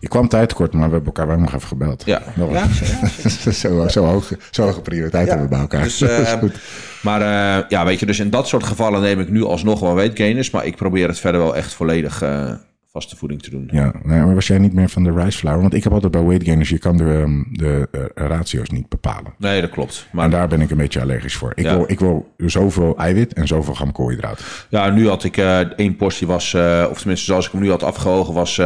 Je 0.00 0.08
kwam 0.08 0.28
tijd 0.28 0.48
tekort, 0.48 0.72
maar 0.72 0.86
we 0.88 0.94
hebben 0.94 1.06
elkaar 1.14 1.26
wel 1.26 1.38
nog 1.38 1.54
even 1.54 1.68
gebeld. 1.68 2.02
Ja. 2.06 2.22
Dat 2.36 2.50
Ja, 2.50 2.66
was- 3.12 3.60
zo, 3.60 3.88
zo, 3.88 4.04
hoge, 4.04 4.38
zo 4.50 4.62
hoge 4.62 4.80
prioriteit 4.80 5.26
hebben 5.28 5.44
we 5.44 5.50
bij 5.52 5.60
elkaar. 5.60 5.82
Dus, 5.82 6.00
eh, 6.02 6.26
goed. 6.32 6.54
maar 7.02 7.20
eh, 7.20 7.68
ja, 7.68 7.84
weet 7.84 8.00
je, 8.00 8.06
dus 8.06 8.18
in 8.20 8.30
dat 8.30 8.48
soort 8.48 8.64
gevallen 8.64 9.00
neem 9.00 9.20
ik 9.20 9.28
nu 9.30 9.44
alsnog 9.44 9.80
wel 9.80 9.94
weightgainers. 9.94 10.50
Maar 10.50 10.66
ik 10.66 10.76
probeer 10.76 11.08
het 11.08 11.18
verder 11.20 11.40
wel 11.40 11.56
echt 11.56 11.72
volledig 11.74 12.22
eh, 12.22 12.52
vaste 12.92 13.16
voeding 13.16 13.42
te 13.42 13.50
doen. 13.50 13.68
Ja, 13.72 13.92
maar 14.02 14.34
was 14.34 14.46
jij 14.46 14.58
niet 14.58 14.72
meer 14.72 14.88
van 14.88 15.04
de 15.04 15.12
rice 15.12 15.38
flour? 15.38 15.60
Want 15.60 15.74
ik 15.74 15.84
heb 15.84 15.92
altijd 15.92 16.12
bij 16.12 16.22
weight 16.22 16.44
gainers, 16.46 16.68
je 16.68 16.78
kan 16.78 16.96
de, 16.96 17.04
ehm, 17.22 17.42
de 17.52 17.88
eh, 17.92 18.26
ratio's 18.26 18.68
niet 18.70 18.88
bepalen. 18.88 19.32
Nee, 19.38 19.60
dat 19.60 19.70
klopt. 19.70 20.06
En 20.10 20.16
Maar 20.16 20.30
daar 20.30 20.48
ben 20.48 20.60
ik 20.60 20.70
een 20.70 20.76
beetje 20.76 21.00
allergisch 21.00 21.34
voor. 21.36 21.52
Ik, 21.54 21.64
Ja. 21.64 21.74
wil, 21.74 21.84
ik 21.90 21.98
wil 22.00 22.34
zoveel 22.36 22.96
eiwit 22.96 23.32
en 23.32 23.46
zoveel 23.46 23.74
gram 23.74 23.92
koolhydraten. 23.92 24.44
ja, 24.68 24.90
nu 24.90 25.08
had 25.08 25.24
ik 25.24 25.36
eh 25.36 25.58
één 25.60 25.96
portie 25.96 26.26
was, 26.26 26.54
eh, 26.54 26.86
of 26.90 26.98
tenminste 26.98 27.24
zoals 27.26 27.46
ik 27.46 27.52
hem 27.52 27.60
nu 27.60 27.70
had 27.70 27.82
afgewogen, 27.82 28.34
was, 28.34 28.56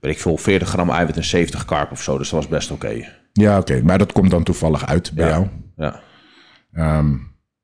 weet 0.00 0.12
ik 0.14 0.18
veel, 0.20 0.36
40 0.36 0.68
gram 0.68 0.90
eiwit 0.90 1.16
en 1.16 1.24
70 1.24 1.64
carb 1.64 1.90
of 1.90 2.02
zo. 2.02 2.18
Dus 2.18 2.30
dat 2.30 2.40
was 2.40 2.48
best 2.48 2.70
oké. 2.70 3.04
Ja, 3.32 3.58
oké. 3.58 3.80
Maar 3.82 3.98
dat 3.98 4.12
komt 4.12 4.30
dan 4.30 4.42
toevallig 4.42 4.86
uit 4.86 5.12
bij 5.14 5.24
Ja. 5.26 5.30
jou. 5.30 5.46
Ja. 5.76 6.00
Ehm, 6.72 7.14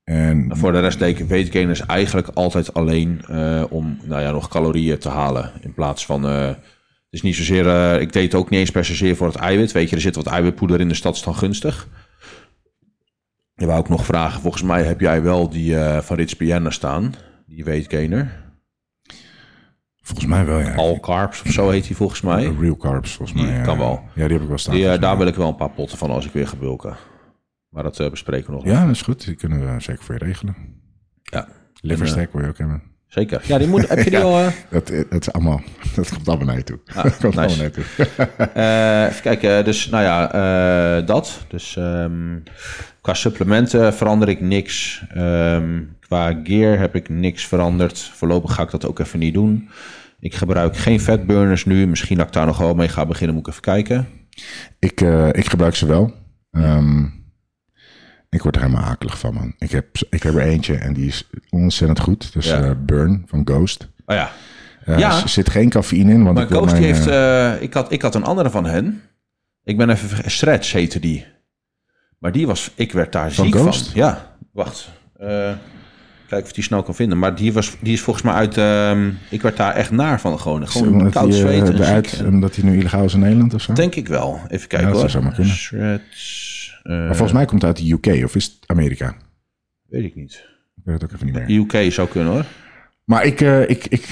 en 0.04 0.50
En 0.50 0.56
voor 0.56 0.72
de 0.72 0.80
rest 0.80 1.00
ik 1.00 1.18
weetgainers 1.18 1.86
eigenlijk 1.86 2.28
altijd 2.28 2.74
alleen 2.74 3.22
eh, 3.28 3.64
om 3.70 3.98
nou 4.02 4.22
ja, 4.22 4.30
nog 4.30 4.48
calorieën 4.48 4.98
te 4.98 5.08
halen. 5.08 5.52
In 5.60 5.74
plaats 5.74 6.06
van. 6.06 6.26
eh, 6.28 6.46
het 6.46 7.22
is 7.22 7.22
niet 7.22 7.36
zozeer. 7.36 7.68
eh, 7.68 8.00
ik 8.00 8.12
deed 8.12 8.32
het 8.32 8.34
ook 8.34 8.50
niet 8.50 8.60
eens 8.60 8.70
per 8.70 8.84
se 8.84 8.94
zeer 8.94 9.16
voor 9.16 9.26
het 9.26 9.36
eiwit. 9.36 9.72
Weet 9.72 9.90
je, 9.90 9.96
er 9.96 10.02
zit 10.02 10.16
wat 10.16 10.26
eiwitpoeder 10.26 10.80
in 10.80 10.88
de 10.88 10.94
stad, 10.94 11.14
is 11.14 11.22
dan 11.22 11.34
gunstig. 11.34 11.88
Je 13.54 13.66
wou 13.66 13.78
ook 13.78 13.88
nog 13.88 14.04
vragen. 14.04 14.40
Volgens 14.40 14.62
mij 14.62 14.82
heb 14.82 15.00
jij 15.00 15.22
wel 15.22 15.48
die 15.48 15.76
van 16.00 16.16
Rich 16.16 16.36
Piana 16.36 16.70
staan. 16.70 17.14
Die 17.46 17.64
weetgainer. 17.64 18.42
volgens 20.02 20.26
mij 20.28 20.44
wel, 20.44 20.58
ja. 20.58 20.74
All 20.74 21.00
carbs 21.00 21.42
of 21.42 21.52
zo 21.52 21.70
heet 21.70 21.86
die 21.86 21.96
volgens 21.96 22.20
mij. 22.20 22.54
Real 22.60 22.76
carbs, 22.76 23.12
volgens 23.12 23.38
mij. 23.38 23.46
Die 23.46 23.58
ja. 23.58 23.62
kan 23.64 23.78
wel. 23.78 24.02
Ja, 24.14 24.22
die 24.24 24.32
heb 24.32 24.42
ik 24.42 24.48
wel 24.48 24.58
staan. 24.58 24.74
Die, 24.74 24.98
daar 24.98 25.18
wil 25.18 25.26
ik 25.26 25.34
wel 25.34 25.48
een 25.48 25.56
paar 25.56 25.70
potten 25.70 25.98
van 25.98 26.10
als 26.10 26.26
ik 26.26 26.32
weer 26.32 26.48
ga 26.48 26.56
bulken. 26.56 26.96
Maar 27.74 27.82
dat 27.82 28.00
eh, 28.00 28.10
bespreken 28.10 28.46
we 28.46 28.52
nog. 28.52 28.64
Ja, 28.64 28.80
dat 28.86 28.94
is 28.94 29.02
goed. 29.02 29.24
Die 29.24 29.34
kunnen 29.34 29.74
we 29.74 29.80
zeker 29.80 30.04
voor 30.04 30.14
je 30.18 30.24
regelen. 30.24 30.56
Ja. 31.22 31.48
Liverstack 31.80 32.32
wil 32.32 32.42
je 32.42 32.48
ook 32.48 32.58
hebben. 32.58 32.82
Zeker. 33.06 33.42
Ja, 33.46 33.58
die 33.58 33.68
moet, 33.68 33.88
heb 33.88 33.98
je 33.98 34.10
die 34.10 34.18
al... 34.28 34.38
eh, 34.38 34.46
Dat, 34.70 34.86
dat 35.10 35.20
is 35.20 35.32
allemaal, 35.32 35.60
dat 35.96 36.08
komt 36.08 36.28
allemaal 36.28 36.46
naar 36.46 36.56
je 36.56 36.62
toe. 36.64 36.78
Ah, 36.94 37.02
dat 37.04 37.16
komt 37.16 37.34
nice. 37.34 37.38
allemaal 37.38 37.56
naar 37.56 37.64
je 37.64 37.70
toe. 37.70 38.16
Eh, 38.54 39.04
even 39.10 39.22
kijken, 39.22 39.64
dus 39.64 39.88
nou 39.88 40.02
ja, 40.04 40.32
eh, 41.00 41.06
dat. 41.06 41.44
Dus 41.48 41.76
ehm, 41.76 42.38
qua 43.00 43.14
supplementen 43.14 43.94
verander 43.94 44.28
ik 44.28 44.40
niks. 44.40 45.04
Ehm, 45.08 45.82
qua 46.00 46.40
gear 46.44 46.78
heb 46.78 46.94
ik 46.94 47.08
niks 47.08 47.46
veranderd. 47.46 47.98
Voorlopig 47.98 48.54
ga 48.54 48.62
ik 48.62 48.70
dat 48.70 48.86
ook 48.86 48.98
even 48.98 49.18
niet 49.18 49.34
doen. 49.34 49.68
Ik 50.20 50.34
gebruik 50.34 50.76
geen 50.76 51.00
fatburners 51.00 51.64
nu. 51.64 51.86
Misschien 51.86 52.16
dat 52.16 52.26
ik 52.26 52.32
daar 52.32 52.46
nog 52.46 52.58
wel 52.58 52.74
mee 52.74 52.88
ga 52.88 53.06
beginnen, 53.06 53.34
moet 53.36 53.46
ik 53.46 53.52
even 53.52 53.62
kijken. 53.64 54.08
Ik, 54.78 55.00
eh, 55.00 55.28
ik 55.28 55.48
gebruik 55.48 55.74
ze 55.74 55.86
wel. 55.86 56.12
Ehm, 56.50 57.04
ik 58.34 58.42
word 58.42 58.56
er 58.56 58.62
helemaal 58.62 58.84
akelig 58.84 59.18
van, 59.18 59.34
man. 59.34 59.54
Ik 59.58 59.70
heb, 59.70 59.86
ik 60.10 60.22
heb 60.22 60.34
er 60.34 60.40
eentje 60.40 60.76
en 60.76 60.92
die 60.92 61.06
is 61.06 61.28
ontzettend 61.50 62.00
goed. 62.00 62.32
Dus 62.32 62.46
Ja. 62.46 62.74
Burn 62.74 63.22
van 63.26 63.40
Ghost. 63.44 63.88
Oh 64.06 64.16
ja, 64.16 64.30
Eh, 64.84 64.98
Ja. 64.98 65.22
Er 65.22 65.28
zit 65.28 65.50
geen 65.50 65.68
cafeïne 65.68 66.12
in. 66.12 66.22
Want 66.22 66.34
maar 66.34 66.44
ik 66.44 66.50
Ghost 66.50 66.72
mijn, 66.72 66.82
heeft... 66.84 67.06
eh, 67.06 67.62
ik, 67.62 67.74
had, 67.74 67.92
ik 67.92 68.02
had 68.02 68.14
een 68.14 68.24
andere 68.24 68.50
van 68.50 68.64
hen. 68.66 69.00
Ik 69.64 69.76
ben 69.76 69.90
even... 69.90 70.30
Stretch 70.30 70.72
heette 70.72 71.00
die. 71.00 71.26
Maar 72.18 72.32
die 72.32 72.46
was... 72.46 72.70
Ik 72.74 72.92
werd 72.92 73.12
daar 73.12 73.32
Van 73.32 73.44
ziek 73.44 73.54
Ghost? 73.54 73.86
van. 73.90 74.00
Ja, 74.00 74.36
wacht. 74.52 74.88
Kijken 76.28 76.48
of 76.48 76.52
die 76.54 76.64
snel 76.64 76.82
kan 76.82 76.94
vinden. 76.94 77.18
Maar 77.18 77.34
die, 77.34 77.52
was, 77.52 77.76
die 77.80 77.92
is 77.92 78.00
volgens 78.00 78.24
mij 78.24 78.34
uit... 78.34 78.56
ehm, 78.58 79.10
ik 79.30 79.42
werd 79.42 79.56
daar 79.56 79.74
echt 79.74 79.90
naar 79.90 80.20
van. 80.20 80.40
Gewoon, 80.40 80.68
gewoon 80.68 81.10
koud 81.10 81.30
die, 81.30 81.40
zweten. 81.40 81.84
ziek 81.84 82.18
en- 82.20 82.26
omdat 82.26 82.56
hij 82.56 82.64
nu 82.64 82.78
illegaal 82.78 83.04
is 83.04 83.14
in 83.14 83.20
Nederland 83.20 83.54
of 83.54 83.60
zo? 83.62 83.72
Denk 83.72 83.94
ik 83.94 84.08
wel. 84.08 84.40
Even 84.48 84.68
kijken 84.68 84.88
Ja, 84.88 84.94
hoor. 84.94 85.10
Stretch, 85.10 85.72
Maar 86.88 87.06
volgens 87.16 87.32
mij 87.32 87.44
komt 87.44 87.62
het 87.62 87.76
uit 87.78 87.86
de 87.86 87.92
UK 88.14 88.24
of 88.24 88.34
is 88.36 88.44
het 88.44 88.56
Amerika? 88.66 89.16
Weet 89.88 90.04
ik 90.04 90.14
niet. 90.14 90.32
Ik 90.76 90.82
weet 90.84 90.94
het 90.94 91.04
ook 91.04 91.12
even 91.12 91.26
niet 91.26 91.34
meer. 91.68 91.84
UK 91.84 91.92
zou 91.92 92.08
kunnen 92.08 92.32
hoor. 92.32 92.44
Maar 93.04 93.24
ik, 93.24 93.40
eh, 93.40 93.68
ik, 93.70 93.86
ik, 93.86 94.08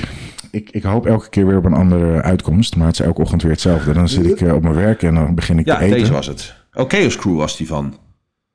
ik, 0.51 0.71
ik 0.71 0.83
hoop 0.83 1.07
elke 1.07 1.29
keer 1.29 1.47
weer 1.47 1.57
op 1.57 1.65
een 1.65 1.73
andere 1.73 2.23
uitkomst. 2.23 2.77
Maar 2.77 2.87
het 2.87 2.99
is 3.01 3.07
elke 3.07 3.21
ochtend 3.21 3.43
weer 3.43 3.51
hetzelfde. 3.53 3.93
Dan 3.93 4.09
zit 4.09 4.27
ik 4.27 4.41
eh, 4.41 4.55
op 4.55 4.63
mijn 4.63 4.75
werk 4.75 5.03
en 5.03 5.15
dan 5.15 5.35
begin 5.35 5.59
ik 5.59 5.67
Ja, 5.67 5.77
te 5.79 5.85
eten. 5.85 5.99
deze 5.99 6.13
was 6.13 6.27
het. 6.27 6.55
Oh, 6.73 6.89
Chaos 6.89 7.17
Crew 7.17 7.37
was 7.37 7.57
die 7.57 7.67
van. 7.67 7.97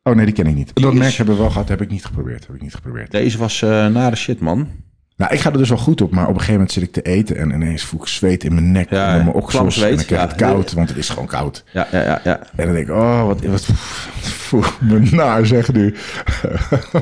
Oh 0.04 0.16
nee, 0.16 0.26
die 0.26 0.34
ken 0.34 0.48
ik 0.48 0.56
niet. 0.56 0.72
Dat 0.76 0.94
is- 0.94 1.00
merk 1.00 1.14
hebben 1.14 1.36
we 1.36 1.42
wel 1.42 1.50
gehad. 1.52 1.70
Heb 1.70 1.82
ik 1.82 1.90
niet 1.90 2.06
geprobeerd. 2.06 2.48
Heb 2.48 2.56
ik 2.56 2.62
niet 2.62 2.76
geprobeerd. 2.76 3.12
Deze 3.12 3.38
was 3.38 3.62
eh 3.62 3.70
nare 3.88 4.16
shit 4.16 4.40
man. 4.40 4.68
Nou, 5.18 5.34
ik 5.34 5.40
ga 5.40 5.52
er 5.52 5.58
dus 5.58 5.70
wel 5.70 5.78
goed 5.78 6.02
op. 6.02 6.12
Maar 6.12 6.24
op 6.24 6.30
een 6.30 6.36
gegeven 6.36 6.54
moment 6.54 6.72
zit 6.72 6.84
ik 6.84 6.92
te 6.92 7.02
eten. 7.02 7.38
En 7.38 7.52
ineens 7.52 7.84
voel 7.84 8.02
ik 8.02 8.08
zweet 8.08 8.44
in 8.44 8.54
mijn 8.54 8.72
nek. 8.72 8.90
Ja, 8.90 9.14
en 9.14 9.24
mijn 9.24 9.36
oksels. 9.36 9.76
zweet, 9.76 9.90
En 9.90 9.96
dan 9.96 10.06
krijg 10.06 10.24
ik 10.24 10.30
ja. 10.30 10.36
het 10.36 10.54
koud. 10.54 10.74
Want 10.74 10.90
het 10.90 10.98
is 10.98 11.10
gewoon 11.10 11.28
koud. 11.28 11.64
Ja, 11.72 11.88
ja, 11.92 12.04
ja. 12.04 12.22
ja. 12.24 12.40
En 12.56 12.66
dan 12.66 12.74
denk 12.74 12.88
ik, 12.88 12.94
oh, 12.96 13.26
wat, 13.26 13.42
wat, 13.42 13.66
voel 14.22 14.64
ik 14.64 14.82
me 14.82 15.00
naar 15.12 15.46
zeg 15.46 15.74
nu. 15.74 15.94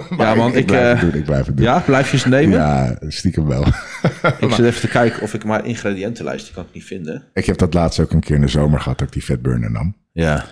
Maar 0.10 0.28
Ja, 0.28 0.36
man, 0.36 0.48
ik, 0.50 0.56
ik 0.56 0.60
ik, 0.60 0.66
blijf 0.66 0.88
het 0.90 0.98
eh, 0.98 1.02
doen. 1.02 1.14
Ik 1.20 1.26
blijf 1.26 1.46
het 1.46 1.58
doen. 1.58 1.66
Ja, 1.66 1.80
blijf 1.80 2.12
je 2.12 2.18
ze 2.18 2.30
nemen? 2.30 2.58
Ja, 2.58 2.96
stiekem 3.08 3.48
wel. 3.48 3.66
Ik 4.40 4.52
zit 4.56 4.66
even 4.66 4.82
te 4.82 4.88
kijken 4.88 5.22
of 5.22 5.34
ik 5.34 5.44
maar 5.44 5.66
ingrediëntenlijst, 5.66 6.46
die 6.46 6.54
kan 6.54 6.64
ik 6.64 6.74
niet 6.74 6.84
vinden. 6.84 7.24
ik 7.34 7.46
heb 7.46 7.58
dat 7.58 7.74
laatst 7.74 8.00
ook 8.00 8.12
een 8.12 8.20
keer 8.20 8.36
in 8.36 8.42
de 8.42 8.48
zomer 8.48 8.80
gehad. 8.80 8.98
Dat 8.98 9.08
ik 9.08 9.14
die 9.14 9.24
vetburner 9.24 9.72
nam. 9.72 9.96
Ja, 10.12 10.46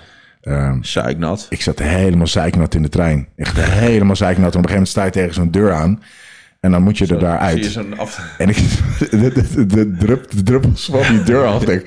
Ehm, 0.43 0.82
zeiknat. 0.82 1.45
Ik 1.49 1.61
zat 1.61 1.80
helemaal 1.80 2.28
zeiknat 2.28 2.76
in 2.76 2.82
de 2.82 2.89
trein. 2.89 3.28
Echt 3.36 3.57
helemaal 3.57 4.16
zeiknat. 4.16 4.53
En 4.53 4.59
op 4.59 4.64
een 4.64 4.70
gegeven 4.70 4.74
moment 4.74 4.88
sta 4.88 5.03
je 5.03 5.11
tegen 5.11 5.34
zo'n 5.34 5.51
deur 5.51 5.74
aan. 5.74 6.03
En 6.64 6.72
dan 6.72 6.84
moet 6.84 6.97
je 6.97 7.07
er 7.07 7.20
daar 7.20 7.49
Zie 7.49 7.57
je 7.57 7.64
uit. 7.64 7.72
zo'n 7.72 7.97
af... 7.97 8.36
En 8.38 8.49
ik, 8.49 8.55
de, 8.99 9.32
de, 9.34 9.66
de, 9.66 9.95
drup, 9.99 10.32
de 10.32 10.43
druppels 10.43 10.86
van 10.91 11.16
die 11.16 11.24
deur 11.24 11.45
af. 11.45 11.64
Denk, 11.64 11.86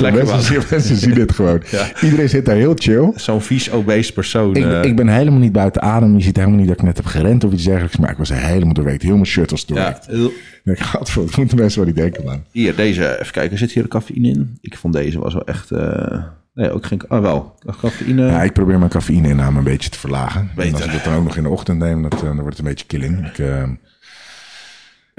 mensen, 0.00 0.62
mensen 0.70 0.96
zien 0.96 1.14
dit 1.14 1.32
gewoon. 1.32 1.62
Ja. 1.70 1.86
Iedereen 2.02 2.28
zit 2.28 2.44
daar 2.44 2.56
heel 2.56 2.72
chill. 2.76 3.12
Zo'n 3.14 3.40
vies 3.40 3.70
obese 3.70 4.12
persoon. 4.12 4.56
Ik, 4.56 4.64
eh, 4.64 4.82
ik 4.82 4.96
ben 4.96 5.08
helemaal 5.08 5.38
niet 5.38 5.52
buiten 5.52 5.82
adem. 5.82 6.16
Je 6.16 6.22
ziet 6.22 6.36
helemaal 6.36 6.58
niet 6.58 6.68
dat 6.68 6.76
ik 6.76 6.82
net 6.82 6.96
heb 6.96 7.06
gerend 7.06 7.44
of 7.44 7.52
iets 7.52 7.64
dergelijks. 7.64 7.96
Maar 7.96 8.10
ik 8.10 8.16
was 8.16 8.32
helemaal 8.32 8.74
doorweekt. 8.74 9.02
Heel 9.02 9.12
mijn 9.12 9.26
shirt 9.26 9.50
was 9.50 9.64
ja, 9.66 9.74
doorweekt. 9.74 10.12
Ik 10.12 10.32
denk, 10.64 10.78
gadver, 10.78 11.26
dat 11.26 11.36
moeten 11.36 11.56
mensen 11.58 11.78
wel 11.78 11.88
niet 11.88 11.96
denken, 12.00 12.24
man. 12.24 12.44
Hier, 12.50 12.76
deze. 12.76 13.20
Even 13.20 13.32
kijken, 13.32 13.58
zit 13.58 13.72
hier 13.72 13.88
cafeïne 13.88 14.28
in? 14.28 14.58
Ik 14.60 14.76
vond 14.76 14.94
deze 14.94 15.18
was 15.18 15.32
wel 15.34 15.46
echt... 15.46 15.70
eh, 15.70 16.22
nee, 16.54 16.70
ook 16.70 16.86
geen... 16.86 17.00
Oh, 17.08 17.20
wel. 17.20 17.54
Cafeïne. 17.80 18.26
Ja, 18.26 18.42
ik 18.42 18.52
probeer 18.52 18.78
mijn 18.78 18.90
cafeïne-inname 18.90 19.58
een 19.58 19.64
beetje 19.64 19.90
te 19.90 19.98
verlagen. 19.98 20.40
En 20.40 20.50
Beter. 20.54 20.72
als 20.74 20.84
ik 20.84 20.92
dat 20.92 21.04
dan 21.04 21.14
ook 21.14 21.24
nog 21.24 21.36
in 21.36 21.42
de 21.42 21.48
ochtend 21.48 21.78
neem, 21.78 22.02
dat, 22.02 22.14
eh, 22.14 22.20
dan 22.20 22.34
wordt 22.40 22.56
het 22.56 22.58
een 22.58 22.72
beetje 22.72 22.86
killing. 22.86 23.26
Ik, 23.26 23.38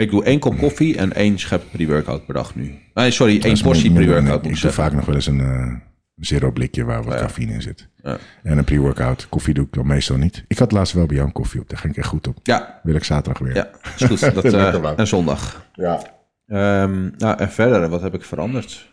Ik 0.01 0.09
doe 0.09 0.23
één 0.23 0.39
kop 0.39 0.57
koffie 0.57 0.97
en 0.97 1.13
één 1.13 1.39
schep 1.39 1.63
pre-workout 1.71 2.25
per 2.25 2.33
dag 2.33 2.55
nu. 2.55 2.75
Nee, 2.93 3.11
sorry, 3.11 3.41
één 3.41 3.61
portie 3.61 3.91
pre-workout 3.91 4.45
ik. 4.45 4.51
ik 4.51 4.61
doe 4.61 4.71
vaak 4.71 4.93
nog 4.93 5.05
wel 5.05 5.15
eens 5.15 5.27
een 5.27 5.39
eh, 5.39 5.73
zero 6.15 6.51
blikje 6.51 6.83
waar 6.83 7.03
wat 7.03 7.15
cafeïne 7.15 7.53
in 7.53 7.61
zit. 7.61 7.87
Ja. 8.03 8.17
En 8.43 8.57
een 8.57 8.63
pre-workout. 8.63 9.29
Koffie 9.29 9.53
doe 9.53 9.65
ik 9.65 9.73
dan 9.73 9.87
meestal 9.87 10.17
niet. 10.17 10.43
Ik 10.47 10.57
had 10.57 10.71
laatst 10.71 10.93
wel 10.93 11.05
bij 11.05 11.15
jou 11.15 11.27
een 11.27 11.33
koffie 11.33 11.61
op. 11.61 11.69
Daar 11.69 11.79
ging 11.79 11.93
ik 11.93 11.99
echt 11.99 12.07
goed 12.07 12.27
op. 12.27 12.37
Ja, 12.43 12.79
Wil 12.83 12.95
ik 12.95 13.03
zaterdag 13.03 13.41
weer. 13.41 13.55
ja, 13.55 13.69
is 13.97 14.05
goed. 14.07 14.19
Dat, 14.35 14.43
eh, 14.43 14.93
en 14.99 15.07
zondag. 15.07 15.65
ja. 15.73 16.01
Ehm, 16.47 17.09
nou, 17.17 17.37
en 17.37 17.51
verder, 17.51 17.89
wat 17.89 18.01
heb 18.01 18.13
ik 18.13 18.23
veranderd? 18.23 18.91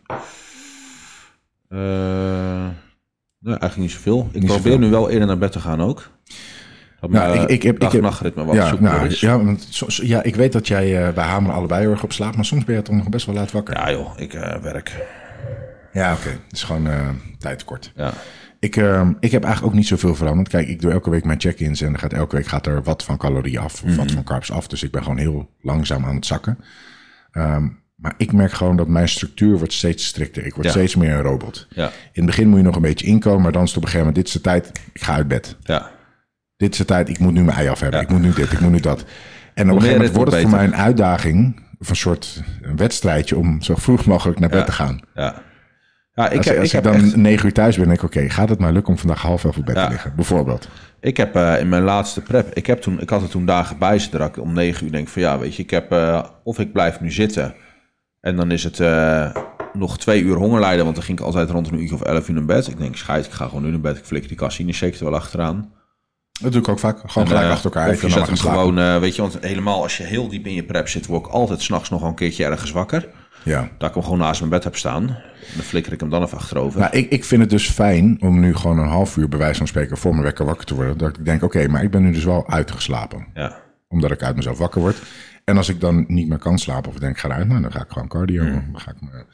Eh, 1.68 1.78
nou, 3.38 3.58
eigenlijk 3.58 3.76
niet 3.76 3.90
zoveel. 3.90 4.28
Ik 4.32 4.40
Niet 4.40 4.44
probeer 4.44 4.72
zoveel. 4.72 4.78
nu 4.78 4.90
wel 4.90 5.10
eerder 5.10 5.26
naar 5.26 5.38
bed 5.38 5.52
te 5.52 5.60
gaan 5.60 5.80
ook. 5.82 6.10
Dat 7.00 7.10
Nou, 7.10 7.28
mijn 7.28 7.42
ik- 7.42 7.48
ik 7.48 7.62
heb- 7.62 7.74
ik 7.74 7.82
heb- 7.82 7.90
dag-nachtritme 7.92 8.44
wat 8.44 8.54
Ja, 8.54 8.74
nou, 8.80 9.06
is. 9.06 9.20
ja, 9.20 9.44
want 9.44 9.66
soms, 9.70 9.96
ja, 9.96 10.22
ik 10.22 10.34
weet 10.36 10.52
dat 10.52 10.68
jij 10.68 11.08
uh, 11.08 11.14
bij 11.14 11.24
Hameren 11.24 11.56
allebei 11.56 11.80
heel 11.80 11.90
erg 11.90 12.02
op 12.02 12.12
slaapt. 12.12 12.36
Maar 12.36 12.44
soms 12.44 12.64
ben 12.64 12.74
je 12.74 12.82
toch 12.82 12.94
nog 12.94 13.08
best 13.08 13.26
wel 13.26 13.34
laat 13.34 13.52
wakker. 13.52 13.74
Ja 13.76 13.90
joh, 13.90 14.10
ik 14.16 14.34
eh, 14.34 14.56
werk. 14.62 15.06
Ja, 15.92 16.12
oké. 16.12 16.28
Het 16.28 16.38
is 16.52 16.62
gewoon 16.62 16.86
uh, 16.86 17.08
tijdtekort. 17.38 17.92
Ja. 17.96 18.12
Ik, 18.60 18.76
uh, 18.76 19.08
ik 19.20 19.30
heb 19.32 19.42
eigenlijk 19.44 19.72
ook 19.72 19.78
niet 19.78 19.88
zoveel 19.88 20.14
veranderd. 20.14 20.48
Kijk, 20.48 20.68
ik 20.68 20.80
doe 20.80 20.92
elke 20.92 21.10
week 21.10 21.24
mijn 21.24 21.40
check-ins 21.40 21.80
en 21.80 21.98
gaat, 21.98 22.12
elke 22.12 22.36
week 22.36 22.46
gaat 22.46 22.66
er 22.66 22.82
wat 22.82 23.04
van 23.04 23.16
calorieën 23.16 23.58
af. 23.60 23.72
Of 23.72 23.84
Mhm. 23.84 23.96
wat 23.96 24.10
van 24.10 24.24
carbs 24.24 24.50
af. 24.52 24.66
Dus 24.66 24.82
ik 24.82 24.90
ben 24.90 25.02
gewoon 25.02 25.18
heel 25.18 25.50
langzaam 25.62 26.04
aan 26.04 26.14
het 26.14 26.26
zakken. 26.26 26.58
Um, 27.32 27.78
maar 27.96 28.14
ik 28.16 28.32
merk 28.32 28.52
gewoon 28.52 28.76
dat 28.76 28.88
mijn 28.88 29.08
structuur 29.08 29.58
wordt 29.58 29.72
steeds 29.72 30.06
strikter. 30.06 30.46
Ik 30.46 30.54
word 30.54 30.64
Ja. 30.66 30.70
steeds 30.72 30.96
meer 30.96 31.14
een 31.14 31.22
robot. 31.22 31.66
Ja. 31.70 31.84
In 31.86 31.90
het 32.12 32.26
begin 32.26 32.48
moet 32.48 32.58
je 32.58 32.64
nog 32.64 32.76
een 32.76 32.82
beetje 32.82 33.06
inkomen. 33.06 33.42
Maar 33.42 33.52
dan 33.52 33.62
is 33.62 33.68
het 33.68 33.76
op 33.78 33.84
een 33.84 33.88
gegeven 33.88 34.06
moment, 34.06 34.26
dit 34.26 34.34
is 34.36 34.42
de 34.42 34.48
tijd, 34.50 34.80
ik 34.92 35.02
ga 35.02 35.14
uit 35.14 35.28
bed. 35.28 35.56
Ja. 35.62 35.90
Dit 36.58 36.72
is 36.72 36.78
de 36.78 36.84
tijd, 36.84 37.08
ik 37.08 37.18
moet 37.18 37.32
nu 37.32 37.42
mijn 37.44 37.56
ei 37.56 37.68
af 37.68 37.80
hebben. 37.80 37.98
Ja. 38.00 38.04
Ik 38.06 38.12
moet 38.12 38.22
nu 38.22 38.32
dit, 38.32 38.52
ik 38.52 38.60
moet 38.60 38.70
nu 38.72 38.80
dat. 38.80 39.04
En 39.54 39.64
op 39.70 39.74
een 39.76 39.80
gegeven 39.82 39.96
moment 39.96 40.16
wordt 40.16 40.32
het 40.32 40.40
voor 40.40 40.50
mij 40.50 40.64
een 40.64 40.76
uitdaging. 40.76 41.62
Of 41.78 41.88
een 41.88 41.96
soort 41.96 42.42
een 42.62 42.76
wedstrijdje 42.76 43.36
om 43.36 43.62
zo 43.62 43.74
vroeg 43.74 44.04
mogelijk 44.06 44.38
naar 44.40 44.48
bed 44.48 44.58
Ja. 44.58 44.64
te 44.64 44.72
gaan. 44.72 45.00
Ja. 45.14 45.42
Ja, 46.14 46.28
ik 46.28 46.36
Als, 46.36 46.46
heb, 46.46 46.56
als 46.58 46.66
ik 46.66 46.72
heb 46.72 46.84
dan 46.84 46.94
echt- 46.94 47.16
negen 47.16 47.46
uur 47.46 47.52
thuis 47.52 47.76
ben, 47.76 47.86
denk 47.86 47.98
ik, 47.98 48.04
oké, 48.04 48.28
gaat 48.30 48.48
het 48.48 48.58
maar 48.58 48.72
lukken 48.72 48.92
om 48.92 48.98
vandaag 48.98 49.22
half 49.22 49.44
elf 49.44 49.56
op 49.56 49.64
bed 49.66 49.76
Ja. 49.76 49.84
te 49.84 49.90
liggen? 49.90 50.12
Bijvoorbeeld. 50.16 50.68
Ik 51.00 51.16
heb 51.16 51.34
eh, 51.36 51.60
in 51.60 51.68
mijn 51.68 51.82
laatste 51.82 52.20
prep, 52.20 52.54
ik, 52.54 52.66
heb 52.66 52.80
toen, 52.80 53.00
ik 53.00 53.10
had 53.10 53.22
er 53.22 53.28
toen 53.28 53.46
dagen 53.46 53.78
bij 53.78 53.98
zitten 53.98 54.20
ik 54.20 54.38
om 54.38 54.52
negen 54.52 54.86
uur 54.86 54.92
denk 54.92 55.08
van 55.08 55.22
ja, 55.22 55.38
weet 55.38 55.54
je, 55.56 55.62
ik 55.62 55.70
heb, 55.70 55.92
eh, 55.92 56.24
of 56.44 56.58
ik 56.58 56.72
blijf 56.72 57.00
nu 57.00 57.12
zitten 57.12 57.54
en 58.20 58.36
dan 58.36 58.50
is 58.50 58.64
het 58.64 58.80
eh, 58.80 59.30
nog 59.72 59.98
twee 59.98 60.22
uur 60.22 60.36
honger 60.36 60.60
lijden, 60.60 60.82
want 60.84 60.96
dan 60.96 61.04
ging 61.04 61.18
ik 61.18 61.24
altijd 61.24 61.50
rond 61.50 61.68
een 61.70 61.82
uur 61.82 61.94
of 61.94 62.02
elf 62.02 62.28
uur 62.28 62.34
naar 62.34 62.44
bed. 62.44 62.68
Ik 62.68 62.78
denk, 62.78 62.96
schijt, 62.96 63.26
ik 63.26 63.32
ga 63.32 63.44
gewoon 63.46 63.62
nu 63.62 63.70
naar 63.70 63.80
bed, 63.80 63.96
ik 63.98 64.04
flikker 64.04 64.28
die 64.28 64.38
cassine 64.38 64.72
zeker 64.72 65.04
wel 65.04 65.14
achteraan. 65.14 65.72
Dat 66.38 66.52
doe 66.52 66.60
ik 66.60 66.68
ook 66.68 66.78
vaak. 66.78 66.98
Gewoon 66.98 67.24
En, 67.24 67.26
gelijk 67.28 67.46
eh, 67.46 67.52
achter 67.52 67.70
elkaar 67.70 67.88
Of 67.88 68.02
je 68.02 68.08
zet 68.08 68.18
maar 68.18 68.26
hem 68.26 68.36
gewoon, 68.36 68.78
eh, 68.78 68.98
weet 68.98 69.16
je, 69.16 69.22
want 69.22 69.38
helemaal 69.40 69.82
als 69.82 69.96
je 69.96 70.02
heel 70.02 70.28
diep 70.28 70.46
in 70.46 70.54
je 70.54 70.64
prep 70.64 70.88
zit, 70.88 71.06
word 71.06 71.26
ik 71.26 71.32
altijd 71.32 71.62
s'nachts 71.62 71.90
nog 71.90 72.02
een 72.02 72.14
keertje 72.14 72.44
ergens 72.44 72.70
wakker. 72.70 73.08
Ja. 73.42 73.68
Dat 73.78 73.88
ik 73.88 73.94
hem 73.94 74.04
gewoon 74.04 74.18
naast 74.18 74.40
mijn 74.40 74.52
bed 74.52 74.64
heb 74.64 74.76
staan. 74.76 75.06
Dan 75.54 75.64
flikker 75.64 75.92
ik 75.92 76.00
hem 76.00 76.10
dan 76.10 76.22
even 76.22 76.38
achterover. 76.38 76.80
Nou, 76.80 76.96
ik, 76.96 77.10
ik 77.10 77.24
vind 77.24 77.40
het 77.40 77.50
dus 77.50 77.70
fijn 77.70 78.16
om 78.20 78.40
nu 78.40 78.54
gewoon 78.54 78.78
een 78.78 78.88
half 78.88 79.16
uur 79.16 79.28
bij 79.28 79.38
wijze 79.38 79.58
van 79.58 79.66
spreken 79.66 79.96
voor 79.96 80.10
mijn 80.10 80.22
wekker 80.22 80.44
wakker 80.44 80.66
te 80.66 80.74
worden. 80.74 80.98
Dat 80.98 81.16
ik 81.16 81.24
denk, 81.24 81.42
oké, 81.42 81.68
maar 81.68 81.82
ik 81.82 81.90
ben 81.90 82.02
nu 82.02 82.12
dus 82.12 82.24
wel 82.24 82.48
uitgeslapen. 82.50 83.26
Ja. 83.34 83.56
Omdat 83.88 84.10
ik 84.10 84.22
uit 84.22 84.36
mezelf 84.36 84.58
wakker 84.58 84.80
word. 84.80 84.96
En 85.44 85.56
als 85.56 85.68
ik 85.68 85.80
dan 85.80 86.04
niet 86.08 86.28
meer 86.28 86.38
kan 86.38 86.58
slapen 86.58 86.88
of 86.88 86.94
ik 86.94 87.00
denk, 87.00 87.14
ik 87.14 87.20
ga 87.20 87.28
eruit, 87.28 87.48
nou, 87.48 87.62
dan 87.62 87.72
ga 87.72 87.80
ik 87.80 87.90
gewoon 87.90 88.08
cardio. 88.08 88.44
Dan 88.44 88.72
ga 88.72 88.90
ik 88.90 88.96
mijn, 89.00 89.24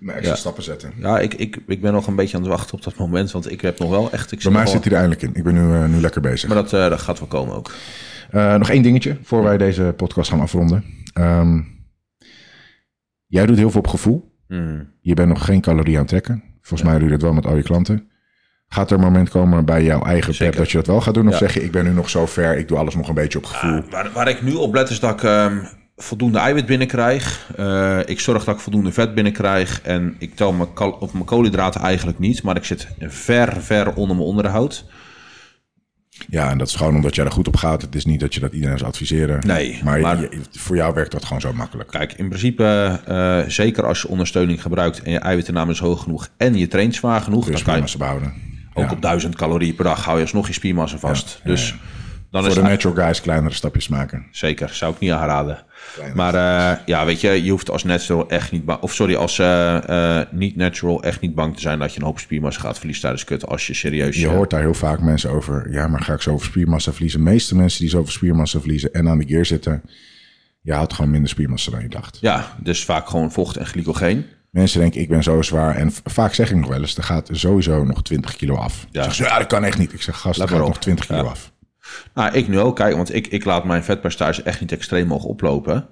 mijn 0.00 0.16
extra 0.16 0.34
Ja. 0.34 0.40
stappen 0.40 0.62
zetten. 0.62 0.92
Ja, 0.96 1.18
ik, 1.18 1.34
ik, 1.34 1.58
ik 1.66 1.80
ben 1.80 1.92
nog 1.92 2.06
een 2.06 2.16
beetje 2.16 2.36
aan 2.36 2.42
het 2.42 2.52
wachten 2.52 2.74
op 2.74 2.82
dat 2.84 2.96
moment, 2.96 3.30
want 3.30 3.50
ik 3.50 3.60
heb 3.60 3.78
nog 3.78 3.90
wel 3.90 4.10
echt... 4.12 4.32
Ik 4.32 4.42
Bij 4.42 4.52
mij 4.52 4.66
zit 4.66 4.84
hij 4.84 4.92
er 4.92 4.98
eindelijk 4.98 5.22
in. 5.22 5.34
Ik 5.34 5.42
ben 5.44 5.54
nu, 5.54 5.74
eh, 5.74 5.84
nu 5.84 6.00
lekker 6.00 6.20
bezig. 6.20 6.48
Maar 6.48 6.62
dat, 6.62 6.72
eh, 6.72 6.88
dat 6.88 7.00
gaat 7.00 7.18
wel 7.18 7.28
komen 7.28 7.54
ook. 7.54 7.72
Eh, 8.30 8.54
nog 8.54 8.70
één 8.70 8.82
dingetje 8.82 9.16
voor 9.22 9.42
wij 9.42 9.58
deze 9.58 9.94
podcast 9.96 10.30
gaan 10.30 10.40
afronden. 10.40 10.84
Ehm, 11.12 11.60
jij 13.26 13.46
doet 13.46 13.56
heel 13.56 13.70
veel 13.70 13.80
op 13.80 13.86
gevoel. 13.86 14.32
Hmm. 14.48 14.92
Je 15.00 15.14
bent 15.14 15.28
nog 15.28 15.44
geen 15.44 15.60
calorie 15.60 15.94
aan 15.94 16.00
het 16.00 16.08
trekken. 16.08 16.42
Volgens 16.60 16.88
mij 16.90 16.98
doe 16.98 17.08
je 17.08 17.12
dat 17.14 17.22
wel 17.22 17.32
met 17.32 17.46
al 17.46 17.56
je 17.56 17.62
klanten. 17.62 18.08
Gaat 18.68 18.90
er 18.90 18.96
een 18.96 19.02
moment 19.04 19.28
komen 19.30 19.64
bij 19.64 19.84
jouw 19.84 20.02
eigen 20.02 20.34
Zeker. 20.34 20.50
pep 20.54 20.62
dat 20.62 20.70
je 20.70 20.76
dat 20.76 20.86
wel 20.86 21.00
gaat 21.00 21.14
doen? 21.14 21.26
Of 21.26 21.32
Ja. 21.32 21.38
zeg 21.38 21.54
je, 21.54 21.64
ik 21.64 21.70
ben 21.72 21.84
nu 21.84 21.90
nog 21.92 22.10
zo 22.10 22.26
ver, 22.26 22.56
ik 22.58 22.68
doe 22.68 22.78
alles 22.78 22.94
nog 22.94 23.08
een 23.08 23.14
beetje 23.14 23.38
op 23.38 23.44
gevoel? 23.44 23.76
Ah, 23.82 23.90
waar, 23.90 24.10
waar 24.12 24.28
ik 24.28 24.42
nu 24.42 24.52
op 24.54 24.74
let 24.74 24.90
is 24.90 25.00
dat 25.00 25.12
ik 25.12 25.22
ehm, 25.22 25.64
voldoende 25.96 26.38
eiwit 26.38 26.66
binnenkrijg. 26.66 27.50
Eh, 27.56 27.98
ik 28.04 28.20
zorg 28.20 28.44
dat 28.44 28.54
ik 28.54 28.60
voldoende 28.60 28.92
vet 28.92 29.14
binnenkrijg. 29.14 29.80
En 29.82 30.16
ik 30.18 30.34
tel 30.36 30.52
mijn, 30.52 30.72
kal- 30.72 30.96
of 31.00 31.12
mijn 31.12 31.24
koolhydraten 31.24 31.80
eigenlijk 31.80 32.18
niet. 32.18 32.42
Maar 32.42 32.56
ik 32.56 32.64
zit 32.64 32.88
ver, 33.00 33.62
ver 33.62 33.94
onder 33.94 34.16
mijn 34.16 34.28
onderhoud. 34.28 34.84
Ja, 36.28 36.50
en 36.50 36.58
dat 36.58 36.68
is 36.68 36.74
gewoon 36.74 36.94
omdat 36.94 37.14
jij 37.14 37.24
er 37.24 37.30
goed 37.30 37.48
op 37.48 37.56
gaat. 37.56 37.82
Het 37.82 37.94
is 37.94 38.04
niet 38.04 38.20
dat 38.20 38.34
je 38.34 38.40
dat 38.40 38.52
iedereen 38.52 38.78
zou 38.78 38.90
adviseren. 38.90 39.46
Nee, 39.46 39.80
maar, 39.84 40.00
maar- 40.00 40.20
je- 40.20 40.40
voor 40.50 40.76
jou 40.76 40.94
werkt 40.94 41.12
dat 41.12 41.24
gewoon 41.24 41.40
zo 41.40 41.52
makkelijk. 41.52 41.90
Kijk, 41.90 42.12
in 42.12 42.28
principe, 42.28 43.00
eh, 43.06 43.40
zeker 43.48 43.86
als 43.86 44.02
je 44.02 44.08
ondersteuning 44.08 44.62
gebruikt 44.62 45.02
en 45.02 45.12
je 45.12 45.18
eiwittename 45.18 45.72
is 45.72 45.78
hoog 45.78 46.02
genoeg 46.02 46.28
en 46.36 46.56
je 46.56 46.68
traint 46.68 46.94
zwaar 46.94 47.20
genoeg, 47.20 47.50
dan 47.50 47.62
kan 47.62 47.82
je 47.86 47.98
behouden. 47.98 48.32
ook 48.76 48.84
Ja. 48.84 48.90
op 48.90 49.00
1000 49.02 49.36
calorieën 49.36 49.74
per 49.74 49.84
dag 49.84 50.04
hou 50.04 50.16
je 50.16 50.22
alsnog 50.22 50.46
je 50.46 50.52
spiermassa 50.52 50.98
vast. 50.98 51.40
Ja, 51.44 51.50
dus 51.50 51.74
dan 52.34 52.42
Voor 52.42 52.52
is 52.52 52.62
de 52.62 52.68
natural 52.68 53.04
guys 53.04 53.20
kleinere 53.20 53.54
stapjes 53.54 53.88
maken. 53.88 54.26
zeker, 54.30 54.68
zou 54.68 54.92
ik 54.94 54.98
niet 54.98 55.10
aanraden. 55.10 55.64
Maar 56.14 56.34
eh, 56.34 56.78
ja, 56.86 57.04
weet 57.04 57.20
je, 57.20 57.44
je 57.44 57.50
hoeft 57.50 57.70
als 57.70 57.84
natural 57.84 58.28
echt 58.28 58.52
niet 58.52 58.64
bang, 58.64 58.80
of 58.80 58.94
sorry, 58.94 59.14
als 59.14 59.38
eh, 59.38 60.18
eh, 60.20 60.26
niet 60.30 60.56
natural 60.56 61.02
echt 61.02 61.20
niet 61.20 61.34
bang 61.34 61.54
te 61.54 61.60
zijn 61.60 61.78
dat 61.78 61.92
je 61.94 62.00
een 62.00 62.06
hoop 62.06 62.18
spiermassa 62.18 62.60
gaat 62.60 62.76
verliezen 62.76 63.02
tijdens 63.02 63.24
kut 63.24 63.46
als 63.46 63.66
je 63.66 63.74
serieus 63.74 64.16
Je 64.16 64.26
hoort 64.26 64.50
daar 64.50 64.60
heel 64.60 64.74
vaak 64.74 65.00
mensen 65.00 65.30
over. 65.30 65.72
Ja, 65.72 65.88
maar 65.88 66.00
ga 66.00 66.12
ik 66.12 66.20
zoveel 66.20 66.46
spiermassa 66.48 66.92
verliezen? 66.92 67.24
De 67.24 67.30
meeste 67.30 67.56
mensen 67.56 67.80
die 67.80 67.90
zoveel 67.90 68.12
spiermassa 68.12 68.58
verliezen 68.58 68.92
en 68.92 69.08
aan 69.08 69.18
de 69.18 69.26
gear 69.26 69.44
zitten, 69.46 69.82
je 70.60 70.72
houdt 70.72 70.92
gewoon 70.92 71.10
minder 71.10 71.30
spiermassa 71.30 71.70
dan 71.70 71.80
je 71.82 71.88
dacht. 71.88 72.18
Ja, 72.20 72.56
dus 72.62 72.84
vaak 72.84 73.08
gewoon 73.08 73.32
vocht 73.32 73.56
en 73.56 73.66
glycogeen. 73.66 74.26
Mensen 74.50 74.80
denken, 74.80 75.00
ik 75.00 75.08
ben 75.08 75.22
zo 75.22 75.42
zwaar. 75.42 75.76
En 75.76 75.92
vaak 76.04 76.34
zeg 76.34 76.50
ik 76.50 76.56
nog 76.56 76.68
wel 76.68 76.80
eens, 76.80 76.96
er 76.96 77.02
gaat 77.02 77.28
sowieso 77.32 77.84
nog 77.84 78.02
20 78.02 78.36
kilo 78.36 78.54
af. 78.56 78.86
Ja. 78.90 79.10
Ze, 79.10 79.22
ja, 79.22 79.38
dat 79.38 79.46
kan 79.46 79.64
echt 79.64 79.78
niet. 79.78 79.92
Ik 79.92 80.02
zeg, 80.02 80.16
gast, 80.16 80.40
er 80.40 80.48
gaat 80.48 80.58
nog 80.58 80.68
op. 80.68 80.80
20 80.80 81.06
kilo 81.06 81.22
Ja. 81.22 81.28
af. 81.28 81.52
Nou, 82.14 82.34
ik 82.34 82.48
nu 82.48 82.58
ook, 82.58 82.76
kijk, 82.76 82.96
want 82.96 83.14
ik, 83.14 83.26
ik 83.26 83.44
laat 83.44 83.64
mijn 83.64 83.84
vetpercentage 83.84 84.42
echt 84.42 84.60
niet 84.60 84.72
extreem 84.72 85.06
mogen 85.06 85.28
oplopen. 85.28 85.86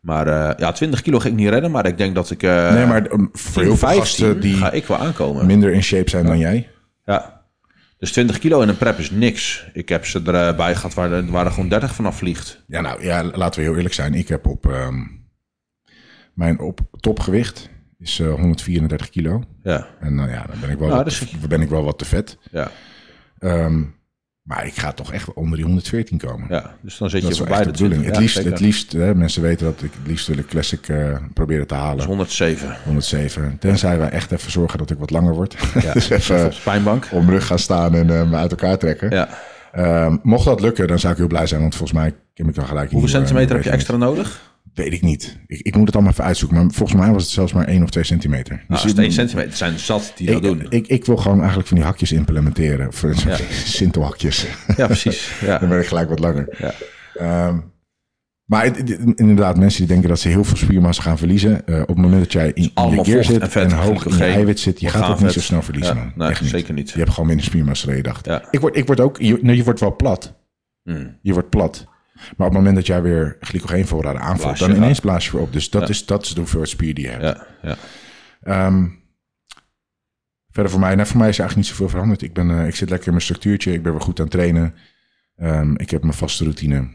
Maar 0.00 0.26
eh, 0.26 0.58
ja, 0.58 0.72
20 0.72 1.02
kilo 1.02 1.18
ga 1.18 1.28
ik 1.28 1.34
niet 1.34 1.48
redden, 1.48 1.70
maar 1.70 1.86
ik 1.86 1.98
denk 1.98 2.14
dat 2.14 2.30
ik... 2.30 2.42
eh 2.42 2.72
nee, 2.72 2.86
maar 2.86 3.10
um, 3.12 3.28
voor 3.32 3.62
heel 3.62 3.76
veel 3.76 3.88
15 3.88 4.00
gasten 4.02 4.40
die 4.40 4.56
ga 4.56 4.70
ik 4.70 4.86
wel 4.86 4.98
aankomen. 4.98 5.46
minder 5.46 5.72
in 5.72 5.82
shape 5.82 6.10
zijn 6.10 6.26
dan 6.26 6.38
jij. 6.38 6.68
Ja. 7.04 7.36
Dus 7.98 8.12
20 8.12 8.38
kilo 8.38 8.60
in 8.60 8.68
een 8.68 8.76
prep 8.76 8.98
is 8.98 9.10
niks. 9.10 9.66
Ik 9.72 9.88
heb 9.88 10.06
ze 10.06 10.22
erbij 10.22 10.74
gehad 10.74 10.94
waar, 10.94 11.12
er- 11.12 11.30
waar 11.30 11.44
er 11.46 11.52
gewoon 11.52 11.68
30 11.68 11.94
vanaf 11.94 12.16
vliegt. 12.16 12.64
Ja, 12.66 12.80
nou 12.80 13.02
ja, 13.04 13.24
laten 13.24 13.60
we 13.60 13.66
heel 13.66 13.76
eerlijk 13.76 13.94
zijn. 13.94 14.14
Ik 14.14 14.28
heb 14.28 14.46
op 14.46 14.66
ehm, 14.66 15.02
mijn 16.34 16.58
op 16.60 16.80
topgewicht 17.00 17.70
is 17.98 18.20
eh, 18.20 18.34
134 18.34 19.10
kilo. 19.10 19.42
Ja, 19.62 19.86
En 20.00 20.14
nou 20.14 20.30
ja, 20.30 20.44
dan 20.50 20.60
ben 20.60 20.70
ik 20.70 20.78
wel, 20.78 20.88
Nou, 20.88 21.04
wat, 21.04 21.18
te, 21.40 21.48
ben 21.48 21.60
ik 21.60 21.68
wel 21.68 21.84
wat 21.84 21.98
te 21.98 22.04
vet. 22.04 22.38
ja, 22.50 22.70
Ehm, 23.38 23.82
maar 24.48 24.66
ik 24.66 24.74
ga 24.78 24.92
toch 24.92 25.12
echt 25.12 25.32
onder 25.32 25.56
die 25.56 25.64
114 25.64 26.18
komen. 26.18 26.46
ja. 26.48 26.74
Dus 26.80 26.98
dan 26.98 27.10
zit 27.10 27.20
dat 27.22 27.28
je 27.28 27.34
is 27.36 27.46
voorbij 27.46 27.64
de 27.64 27.70
bedoeling. 27.70 28.00
20. 28.02 28.16
Het 28.16 28.20
liefst, 28.20 28.44
het 28.44 28.60
liefst 28.60 28.92
hè, 28.92 29.14
mensen 29.14 29.42
weten 29.42 29.66
dat 29.66 29.82
ik 29.82 29.90
het 29.98 30.06
liefst 30.06 30.26
wil 30.26 30.38
ik 30.38 30.46
classic 30.46 30.88
eh, 30.88 31.16
proberen 31.34 31.66
te 31.66 31.74
halen. 31.74 31.98
is 31.98 32.04
107. 32.04 32.76
107. 32.84 33.56
Tenzij 33.58 33.98
wij 33.98 34.08
echt 34.08 34.32
even 34.32 34.50
zorgen 34.50 34.78
dat 34.78 34.90
ik 34.90 34.98
wat 34.98 35.10
langer 35.10 35.34
word. 35.34 35.56
Ja. 35.82 35.92
dus 35.98 36.10
even 36.10 36.44
Op 36.44 36.54
pijnbank. 36.64 37.08
om 37.12 37.30
rug 37.30 37.46
gaan 37.46 37.58
staan 37.58 37.94
en 37.94 38.10
eh, 38.20 38.30
me 38.30 38.36
uit 38.36 38.50
elkaar 38.50 38.78
trekken. 38.78 39.10
Ja. 39.10 39.28
Ehm, 39.72 40.16
mocht 40.22 40.44
dat 40.44 40.60
lukken, 40.60 40.86
dan 40.86 40.98
zou 40.98 41.12
ik 41.12 41.18
heel 41.18 41.28
blij 41.28 41.46
zijn. 41.46 41.60
Want 41.60 41.74
volgens 41.74 41.98
mij 41.98 42.14
heb 42.34 42.48
ik 42.48 42.54
dan 42.54 42.66
gelijk... 42.66 42.90
Hoeveel 42.90 43.08
centimeter 43.08 43.48
eh, 43.50 43.54
heb 43.54 43.64
je 43.64 43.70
extra 43.70 43.96
nodig? 43.96 44.40
Weet 44.78 44.92
ik 44.92 45.02
niet. 45.02 45.38
Ik, 45.46 45.60
ik 45.60 45.76
moet 45.76 45.86
het 45.86 45.94
allemaal 45.94 46.12
even 46.12 46.24
uitzoeken. 46.24 46.58
Maar 46.58 46.70
volgens 46.72 47.00
mij 47.00 47.10
was 47.12 47.22
het 47.22 47.32
zelfs 47.32 47.52
maar 47.52 47.64
1 47.66 47.82
of 47.82 47.90
2 47.90 48.04
centimeter. 48.04 48.52
Nou, 48.54 48.66
Dus 48.68 48.82
als 48.82 48.90
het 48.90 48.98
1 49.00 49.12
centimeter 49.12 49.48
het 49.48 49.58
zijn 49.58 49.78
zat 49.78 50.12
die 50.16 50.26
dat 50.26 50.36
ik, 50.36 50.42
doen. 50.42 50.66
ik, 50.68 50.86
ik 50.86 51.04
wil 51.04 51.16
gewoon 51.16 51.38
eigenlijk 51.38 51.68
van 51.68 51.76
die 51.76 51.86
hakjes 51.86 52.12
implementeren. 52.12 52.92
Voor 52.92 53.14
ja. 53.26 53.36
Sintelhakjes. 53.78 54.46
Ja, 54.76 54.86
precies. 54.86 55.32
Ja. 55.46 55.58
Dan 55.58 55.68
ben 55.68 55.80
ik 55.80 55.86
gelijk 55.86 56.08
wat 56.08 56.18
langer. 56.18 56.56
Ja. 56.58 56.72
Ehm, 57.14 57.58
maar 58.44 58.64
het- 58.64 58.76
het- 58.78 58.98
inderdaad, 59.20 59.56
mensen 59.58 59.78
die 59.78 59.88
denken 59.88 60.08
dat 60.08 60.20
ze 60.20 60.28
heel 60.28 60.44
veel 60.44 60.56
spiermassa 60.56 61.02
gaan 61.02 61.18
verliezen. 61.18 61.66
eh, 61.66 61.80
op 61.80 61.88
het 61.88 61.96
moment 61.98 62.22
dat 62.22 62.32
jij 62.32 62.46
in, 62.46 62.54
in 62.54 62.70
je 62.90 62.94
vocht 62.94 63.26
zit 63.26 63.54
en 63.56 63.72
hoog 63.72 64.06
in 64.06 64.16
je 64.16 64.24
eiwit 64.24 64.60
zit, 64.60 64.80
je 64.80 64.88
gaat 64.88 65.10
ook 65.10 65.20
niet 65.20 65.32
zo 65.32 65.40
snel 65.40 65.62
verliezen. 65.62 65.96
Ja, 65.96 66.12
nee, 66.14 66.28
Echt 66.28 66.40
niet. 66.40 66.50
zeker 66.50 66.74
niet. 66.74 66.90
Je 66.90 66.98
hebt 66.98 67.10
gewoon 67.10 67.26
minder 67.26 67.44
spiermassa 67.46 67.86
dan 67.86 67.96
je 67.96 68.02
dacht. 68.02 68.26
Ja. 68.26 68.48
Ik, 68.50 68.60
word, 68.60 68.76
ik 68.76 68.86
word 68.86 69.00
ook, 69.00 69.18
je, 69.20 69.54
je 69.56 69.64
wordt 69.64 69.80
wel 69.80 69.96
plat. 69.96 70.34
Hmm. 70.82 71.18
Je 71.22 71.32
wordt 71.32 71.48
plat. 71.50 71.86
Maar 72.36 72.46
op 72.46 72.52
het 72.52 72.62
moment 72.62 72.76
dat 72.76 72.86
jij 72.86 73.02
weer 73.02 73.36
glycogeenvoorraden 73.40 74.20
aanvult, 74.20 74.58
dan 74.58 74.74
ineens 74.74 75.00
blaas 75.00 75.26
je 75.26 75.32
weer 75.32 75.40
op. 75.40 75.52
Dus 75.52 75.70
dat, 75.70 75.88
is, 75.88 76.06
dat 76.06 76.24
is 76.24 76.34
de 76.34 76.40
hoeveelheid 76.40 76.70
spier 76.70 76.94
die 76.94 77.04
je 77.04 77.10
hebt. 77.10 77.22
Ja, 77.22 77.46
ja. 77.62 77.76
Ehm, 78.42 78.86
verder 80.50 80.72
voor 80.72 80.80
mij, 80.80 80.94
nou, 80.94 81.08
voor 81.08 81.18
mij 81.18 81.28
is 81.28 81.34
er 81.34 81.40
eigenlijk 81.40 81.68
niet 81.68 81.78
zoveel 81.78 81.88
veranderd. 81.88 82.22
Ik, 82.22 82.32
ben, 82.32 82.50
eh, 82.50 82.66
ik 82.66 82.74
zit 82.74 82.88
lekker 82.88 83.06
in 83.06 83.12
mijn 83.12 83.24
structuurtje. 83.24 83.72
Ik 83.72 83.82
ben 83.82 83.92
weer 83.92 84.00
goed 84.00 84.18
aan 84.18 84.24
het 84.24 84.34
trainen. 84.34 84.74
Ehm, 85.36 85.74
ik 85.74 85.90
heb 85.90 86.02
mijn 86.02 86.14
vaste 86.14 86.44
routine. 86.44 86.88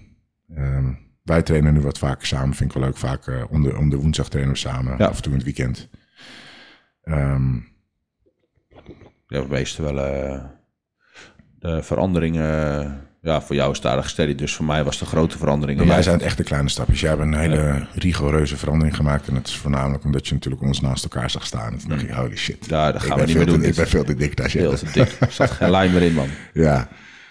Ehm, 0.56 0.94
wij 1.24 1.42
trainen 1.42 1.74
nu 1.74 1.82
wat 1.82 1.98
vaker 1.98 2.28
samen. 2.28 2.56
Vind 2.56 2.70
ik 2.70 2.78
wel 2.78 2.86
leuk. 2.86 2.98
Vaak 2.98 3.28
eh, 3.28 3.44
om, 3.50 3.64
de, 3.64 3.78
om 3.78 3.90
de 3.90 3.98
woensdag 3.98 4.30
trainen 4.30 4.54
we 4.54 4.60
samen. 4.60 4.98
Af 4.98 5.16
en 5.16 5.22
toe 5.22 5.32
in 5.32 5.38
het 5.38 5.46
weekend. 5.46 5.90
Ja, 9.28 9.42
we 9.42 9.48
meesten 9.50 9.84
wel 9.84 10.00
eh, 10.00 10.44
de 11.60 11.84
veranderingen. 11.84 13.08
Ja, 13.24 13.42
voor 13.42 13.56
jou 13.56 13.72
is 13.72 13.78
het 13.78 13.86
aardig 13.86 14.10
steady. 14.10 14.36
Dus 14.36 14.54
voor 14.56 14.66
mij 14.66 14.84
was 14.84 14.98
de 15.00 15.06
grote 15.06 15.38
verandering. 15.38 15.78
bij 15.78 15.88
mij 15.88 16.02
zijn 16.04 16.16
het 16.16 16.24
echt 16.26 16.38
de 16.38 16.44
kleine 16.44 16.70
stapjes. 16.70 17.00
Jij 17.00 17.10
hebt 17.10 17.22
een 17.22 17.34
hele 17.34 17.86
rigoureuze 17.96 18.58
verandering 18.58 18.96
gemaakt. 18.96 19.28
En 19.28 19.34
dat 19.34 19.48
is 19.48 19.56
voornamelijk 19.58 20.04
omdat 20.04 20.28
je 20.28 20.34
natuurlijk 20.34 20.62
ons 20.62 20.82
naast 20.82 21.04
elkaar 21.04 21.30
zag 21.30 21.46
staan. 21.46 21.72
En 21.74 21.78
toen 21.80 21.90
dacht 21.90 22.02
ik, 22.04 22.10
holy 22.10 22.36
shit. 22.36 22.66
Ja, 22.68 22.92
dat 22.92 23.02
gaan 23.04 23.20
we 23.20 23.26
niet 23.26 23.36
veel 23.36 23.44
meer 23.46 23.54
doen. 23.54 23.62
te- 23.62 23.68
Ik 23.68 23.76
ben 23.76 23.88
veel 23.88 24.04
te 24.04 24.16
dik 24.16 24.36
daar 24.38 24.50
Veel 24.50 24.70
zitten. 24.78 24.92
te 24.92 25.00
dik. 25.00 25.16
Er 25.20 25.32
zat 25.32 25.52
geen 25.52 25.70
lijn 25.78 25.92
meer 25.94 26.02
in, 26.02 26.14
man. 26.14 26.28
Ja, 26.54 26.88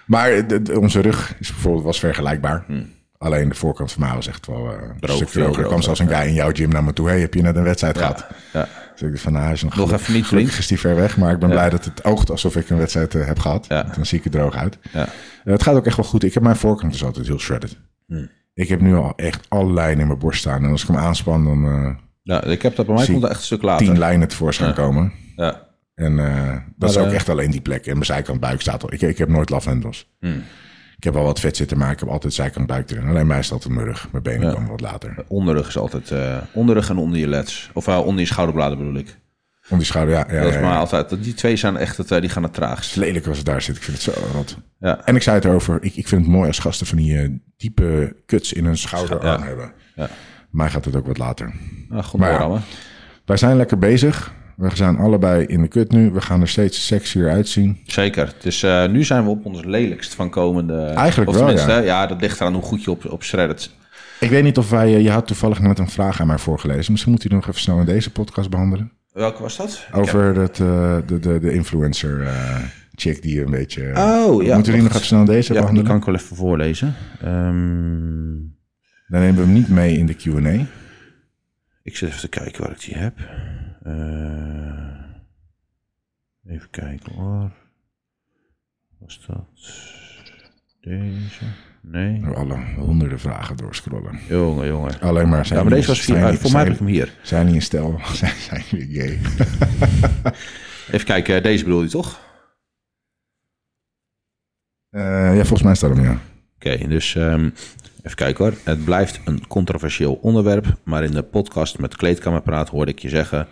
maar 0.07 0.47
de- 0.47 0.63
de- 0.63 0.81
onze 0.81 1.01
rug 1.01 1.35
is 1.39 1.49
bijvoorbeeld 1.53 1.85
was 1.85 1.99
vergelijkbaar. 1.99 2.65
Hmm. 2.67 2.91
Alleen 3.19 3.49
de 3.49 3.55
voorkant 3.55 3.93
van 3.93 4.03
mij 4.03 4.15
was 4.15 4.27
echt 4.29 4.47
wel 4.47 4.73
eh, 4.73 4.77
een 5.01 5.15
stuk 5.15 5.29
veel 5.29 5.43
droger. 5.45 5.63
Er 5.63 5.69
kwam 5.69 5.83
zelfs 5.83 6.01
een 6.01 6.09
guy 6.09 6.27
in 6.27 6.35
jouw 6.35 6.51
gym 6.53 6.69
naar 6.69 6.85
me 6.85 6.93
toe. 6.93 7.09
Hey, 7.09 7.21
heb 7.21 7.35
je 7.35 7.43
net 7.43 7.57
een 7.57 7.63
wedstrijd 7.63 7.99
gehad? 7.99 8.27
Ja, 8.53 8.69
ik 9.03 9.19
van, 9.19 9.33
nou, 9.33 9.53
is 9.53 9.63
nog, 9.63 9.77
Nog 9.77 9.93
even 9.93 10.15
niet, 10.15 10.27
vriend. 10.27 10.59
is 10.59 10.67
die 10.67 10.81
ver 10.81 10.95
weg. 10.95 11.17
Maar 11.17 11.33
ik 11.33 11.39
ben 11.39 11.49
blij 11.51 11.71
dat 11.71 11.85
het 11.85 12.05
oogt 12.05 12.31
alsof 12.31 12.57
ik 12.57 12.71
een 12.71 12.77
wedstrijd 12.79 13.15
eh, 13.15 13.27
heb 13.27 13.39
gehad. 13.39 13.67
Ja. 13.69 13.83
Dan 13.83 14.07
zie 14.07 14.19
ik 14.19 14.25
er 14.25 14.31
droog 14.31 14.57
uit. 14.57 14.79
ja. 14.93 15.07
Eh, 15.45 15.53
het 15.53 15.63
gaat 15.63 15.75
ook 15.75 15.87
echt 15.87 15.97
wel 15.97 16.05
goed. 16.05 16.23
Ik 16.25 16.35
heb 16.35 16.43
mijn 16.43 16.57
voorkant 16.57 16.93
dus 16.93 17.05
altijd 17.05 17.27
heel 17.27 17.39
shredded. 17.39 17.79
Hmm. 18.07 18.29
Ik 18.55 18.69
heb 18.69 18.81
nu 18.81 18.95
al 18.95 19.13
echt 19.17 19.47
alle 19.49 19.73
lijnen 19.73 20.01
in 20.01 20.07
mijn 20.07 20.19
borst 20.19 20.41
staan. 20.41 20.65
En 20.65 20.71
als 20.71 20.83
ik 20.83 20.89
hem 20.89 20.97
aanspan, 20.97 21.45
dan 21.45 21.65
eh 21.65 21.95
ja, 22.23 22.45
ik 22.45 22.63
heb 22.63 22.77
dat 22.77 22.87
bij 22.87 22.95
mij 22.95 23.07
komt 23.07 23.25
echt 23.25 23.37
een 23.39 23.43
stuk 23.43 23.63
later. 23.63 23.87
tien 23.87 23.99
lijnen 23.99 24.29
tevoorschijn 24.29 24.75
komen. 24.75 25.13
Ja. 25.37 25.69
En 25.95 26.17
dat 26.77 26.91
is 26.91 26.97
ook 26.97 27.13
echt 27.13 27.29
alleen 27.29 27.51
die 27.51 27.61
plek. 27.61 27.87
En 27.87 27.93
mijn 27.93 28.05
zijkant 28.05 28.41
buik 28.41 28.61
staat 28.61 28.83
al. 28.83 28.93
Ik, 28.93 29.03
ik 29.03 29.19
heb 29.19 29.29
nooit 29.29 29.51
lavendels. 29.51 30.11
Hmm. 30.21 30.43
Ik 31.03 31.09
heb 31.09 31.17
wel 31.17 31.27
wat 31.27 31.41
vet 31.41 31.57
zitten, 31.57 31.79
maar 31.79 31.91
ik 31.91 32.01
heb 32.01 32.09
altijd 32.09 32.33
zijkant 32.33 32.67
buik 32.67 32.91
erin. 32.91 33.09
Alleen 33.09 33.27
mij 33.27 33.39
is 33.39 33.53
altijd 33.53 33.75
mijn 33.75 33.87
rug. 33.87 34.09
Mijn 34.13 34.23
benen 34.23 34.49
Ja. 34.49 34.55
komen 34.55 34.71
wat 34.71 34.81
later. 34.81 35.25
Onderrug 35.29 35.69
is 35.69 35.77
altijd 35.77 36.11
eh, 36.11 36.37
onderrug 36.53 36.89
en 36.89 36.97
onder 36.97 37.19
je 37.19 37.29
leds. 37.29 37.71
Of 37.73 37.89
eh, 37.89 38.07
onder 38.07 38.21
je 38.21 38.27
schouderbladen 38.27 38.79
bedoel 38.79 38.95
ik. 38.95 39.19
Om 39.69 39.79
die 39.79 39.87
schouder, 39.87 40.15
ja. 40.15 40.27
ja, 40.31 40.43
dat 40.43 40.53
is 40.53 40.61
maar 40.61 40.73
ja. 40.73 40.79
altijd. 40.79 41.23
Die 41.23 41.35
twee 41.35 41.57
zijn 41.57 41.77
echt 41.77 41.97
het, 41.97 42.11
eh, 42.11 42.21
die 42.21 42.31
gaan 42.31 42.43
het 42.43 42.55
traagst. 42.55 42.97
Lelijk 42.97 43.27
als 43.27 43.37
het 43.37 43.47
daar 43.47 43.63
zit. 43.63 43.77
Ik 43.77 43.83
vind 43.83 44.05
het 44.05 44.15
zo 44.15 44.23
rot. 44.33 44.57
Ja. 44.79 45.05
En 45.05 45.17
ik 45.17 45.23
zei 45.23 45.37
het 45.37 45.45
erover. 45.45 45.79
Ik, 45.83 45.97
ik 45.97 46.09
vind 46.09 46.23
het 46.23 46.31
mooi 46.31 46.47
als 46.47 46.59
gasten 46.59 46.87
van 46.87 46.97
die 46.97 47.43
diepe 47.57 48.17
kuts 48.27 48.53
in 48.53 48.65
hun 48.65 48.77
schouderarm 48.79 49.43
hebben. 49.43 49.73
Ja. 49.95 50.09
Mij 50.51 50.71
gaat 50.71 50.85
het 50.85 50.97
ook 50.97 51.07
wat 51.07 51.19
later. 51.19 51.53
Ah, 51.91 52.05
goed 52.05 52.21
Maar. 52.21 52.63
Wij 53.25 53.37
zijn 53.37 53.57
lekker 53.57 53.79
bezig. 53.79 54.33
We 54.71 54.77
zijn 54.77 54.97
allebei 54.97 55.45
in 55.45 55.63
de 55.63 55.69
kut 55.69 55.91
nu. 55.91 56.11
We 56.11 56.21
gaan 56.21 56.41
er 56.41 56.49
steeds 56.49 56.87
sexier 56.87 57.31
uitzien. 57.31 57.79
Zeker. 57.87 58.35
Dus 58.41 58.67
nu 58.91 59.05
zijn 59.05 59.25
we 59.25 59.31
op 59.31 59.45
ons 59.45 59.65
lelijkst 59.65 60.15
van 60.15 60.31
komende... 60.31 60.83
Eigenlijk 60.83 61.31
of 61.31 61.37
wel, 61.37 61.51
ja. 61.51 61.79
ja. 61.79 62.07
dat 62.07 62.21
ligt 62.21 62.41
eraan 62.41 62.55
hoe 62.55 62.63
goed 62.63 62.83
je 62.85 62.91
op, 62.91 63.05
op 63.11 63.23
shredded. 63.25 63.71
Ik 64.21 64.31
weet 64.31 64.43
niet 64.43 64.59
of 64.59 64.71
wij... 64.71 64.95
eh, 64.95 65.03
je 65.03 65.11
had 65.11 65.27
toevallig 65.27 65.61
net 65.61 65.79
een 65.79 65.89
vraag 65.89 66.21
aan 66.21 66.27
mij 66.27 66.39
voorgelezen. 66.39 66.93
Misschien 66.93 67.13
moet 67.13 67.25
u 67.25 67.29
nog 67.29 67.49
even 67.49 67.61
snel 67.61 67.79
in 67.79 67.85
deze 67.85 68.11
podcast 68.11 68.51
behandelen. 68.51 68.93
Welke 69.13 69.43
was 69.43 69.57
dat? 69.57 69.87
Over 69.93 70.37
het, 70.37 70.61
eh, 70.61 70.97
de, 71.07 71.19
de, 71.19 71.39
de 71.39 71.53
influencer 71.53 72.23
eh, 72.23 72.57
chick 72.95 73.23
die 73.23 73.45
een 73.45 73.51
beetje... 73.51 73.93
Oh, 73.97 74.43
ja. 74.43 74.55
Moeten 74.55 74.73
die 74.73 74.83
nog 74.83 74.93
even 74.93 75.07
snel 75.07 75.21
in 75.21 75.27
deze 75.27 75.37
Ja, 75.39 75.49
die 75.49 75.55
behandelen? 75.59 75.85
kan 75.89 75.97
ik 75.97 76.05
wel 76.05 76.15
even 76.15 76.37
voorlezen. 76.37 76.95
Ehm, 77.21 78.33
Dan 79.09 79.21
nemen 79.21 79.35
we 79.35 79.41
hem 79.43 79.53
niet 79.53 79.69
mee 79.69 79.99
in 79.99 80.07
de 80.07 80.15
Q&A. 80.15 80.67
ik 81.83 81.97
zit 81.97 82.09
even 82.09 82.21
te 82.21 82.29
kijken 82.29 82.63
waar 82.63 82.73
ik 82.73 82.81
die 82.85 82.97
heb. 82.97 83.15
Eh, 83.83 85.05
even 86.55 86.71
kijken 86.71 87.15
hoor. 87.15 87.51
Was 88.99 89.27
dat 89.27 89.45
deze? 90.81 91.45
Nee. 91.81 92.21
Door 92.21 92.37
alle 92.37 92.75
honderden 92.75 93.21
vragen 93.21 93.57
doorscrollen. 93.57 94.19
Jongen, 94.29 94.67
jongen. 94.67 95.01
Alleen 95.01 95.29
maar 95.29 95.47
zijn 95.47 95.59
Ja, 95.59 95.65
maar 95.65 95.75
deze 95.75 95.89
was 95.89 96.05
zijn 96.05 96.19
via, 96.19 96.31
die- 96.31 96.39
voor 96.39 96.51
mij 96.53 96.65
heb 96.65 96.75
zijn- 96.77 96.89
ik 96.89 96.97
hem 96.97 97.05
hier. 97.07 97.19
Zijn 97.23 97.47
die 97.47 97.55
in 97.55 97.63
stel? 97.63 98.01
Zijn, 98.15 98.35
zijn 98.37 98.63
gay? 98.63 99.19
Even 100.95 101.05
kijken, 101.07 101.37
eh, 101.37 101.43
deze 101.43 101.65
bedoel 101.65 101.83
je 101.83 101.89
toch? 101.89 102.21
Eh, 104.91 105.03
ja, 105.37 105.41
volgens 105.41 105.63
mij 105.63 105.75
staat 105.75 105.97
hem, 105.97 106.05
ja. 106.05 106.19
Oké, 106.55 106.89
dus 106.89 107.15
ehm, 107.15 107.51
even 108.03 108.17
kijken 108.17 108.45
hoor. 108.45 108.55
Het 108.65 108.85
blijft 108.85 109.21
een 109.25 109.47
controversieel 109.47 110.15
onderwerp, 110.15 110.67
maar 110.85 111.05
in 111.05 111.13
de 111.13 111.23
podcast 111.23 111.79
met 111.79 111.97
Kleedkamerpraat 111.97 112.69
hoorde 112.69 112.91
ik 112.91 112.99
je 112.99 113.09
zeggen 113.09 113.49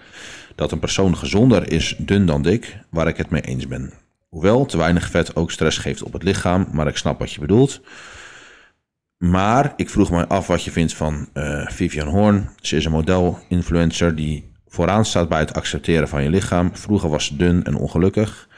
dat 0.55 0.72
een 0.72 0.78
persoon 0.78 1.16
gezonder 1.16 1.72
is 1.72 1.94
dun 1.98 2.26
dan 2.26 2.42
dik, 2.42 2.78
waar 2.90 3.09
ik 3.09 3.16
het 3.16 3.30
mee 3.30 3.40
eens 3.40 3.66
ben. 3.66 3.92
hoewel 4.28 4.66
te 4.66 4.76
weinig 4.76 5.11
vet 5.11 5.36
ook 5.36 5.51
stress 5.51 5.78
geeft 5.78 6.03
op 6.03 6.12
het 6.12 6.22
lichaam, 6.22 6.68
maar 6.72 6.86
ik 6.86 6.96
snap 6.96 7.18
wat 7.18 7.32
je 7.32 7.40
bedoelt. 7.40 7.80
Maar 9.16 9.72
ik 9.76 9.90
vroeg 9.90 10.11
me 10.11 10.26
af 10.26 10.46
wat 10.46 10.64
je 10.64 10.70
vindt 10.70 10.94
van 10.94 11.28
uh, 11.34 11.66
Vivian 11.66 12.09
Horn. 12.09 12.48
Ze 12.61 12.76
is 12.76 12.84
een 12.84 12.90
model-influencer 12.90 14.16
die 14.16 14.53
vooraan 14.66 15.05
staat 15.05 15.28
bij 15.28 15.38
het 15.38 15.55
accepteren 15.55 16.09
van 16.09 16.22
je 16.22 16.30
lichaam. 16.30 16.76
Vroeger 16.76 17.09
was 17.09 17.24
ze 17.24 17.36
dun 17.36 17.64
en 17.64 17.76
ongelukkig. 17.76 18.48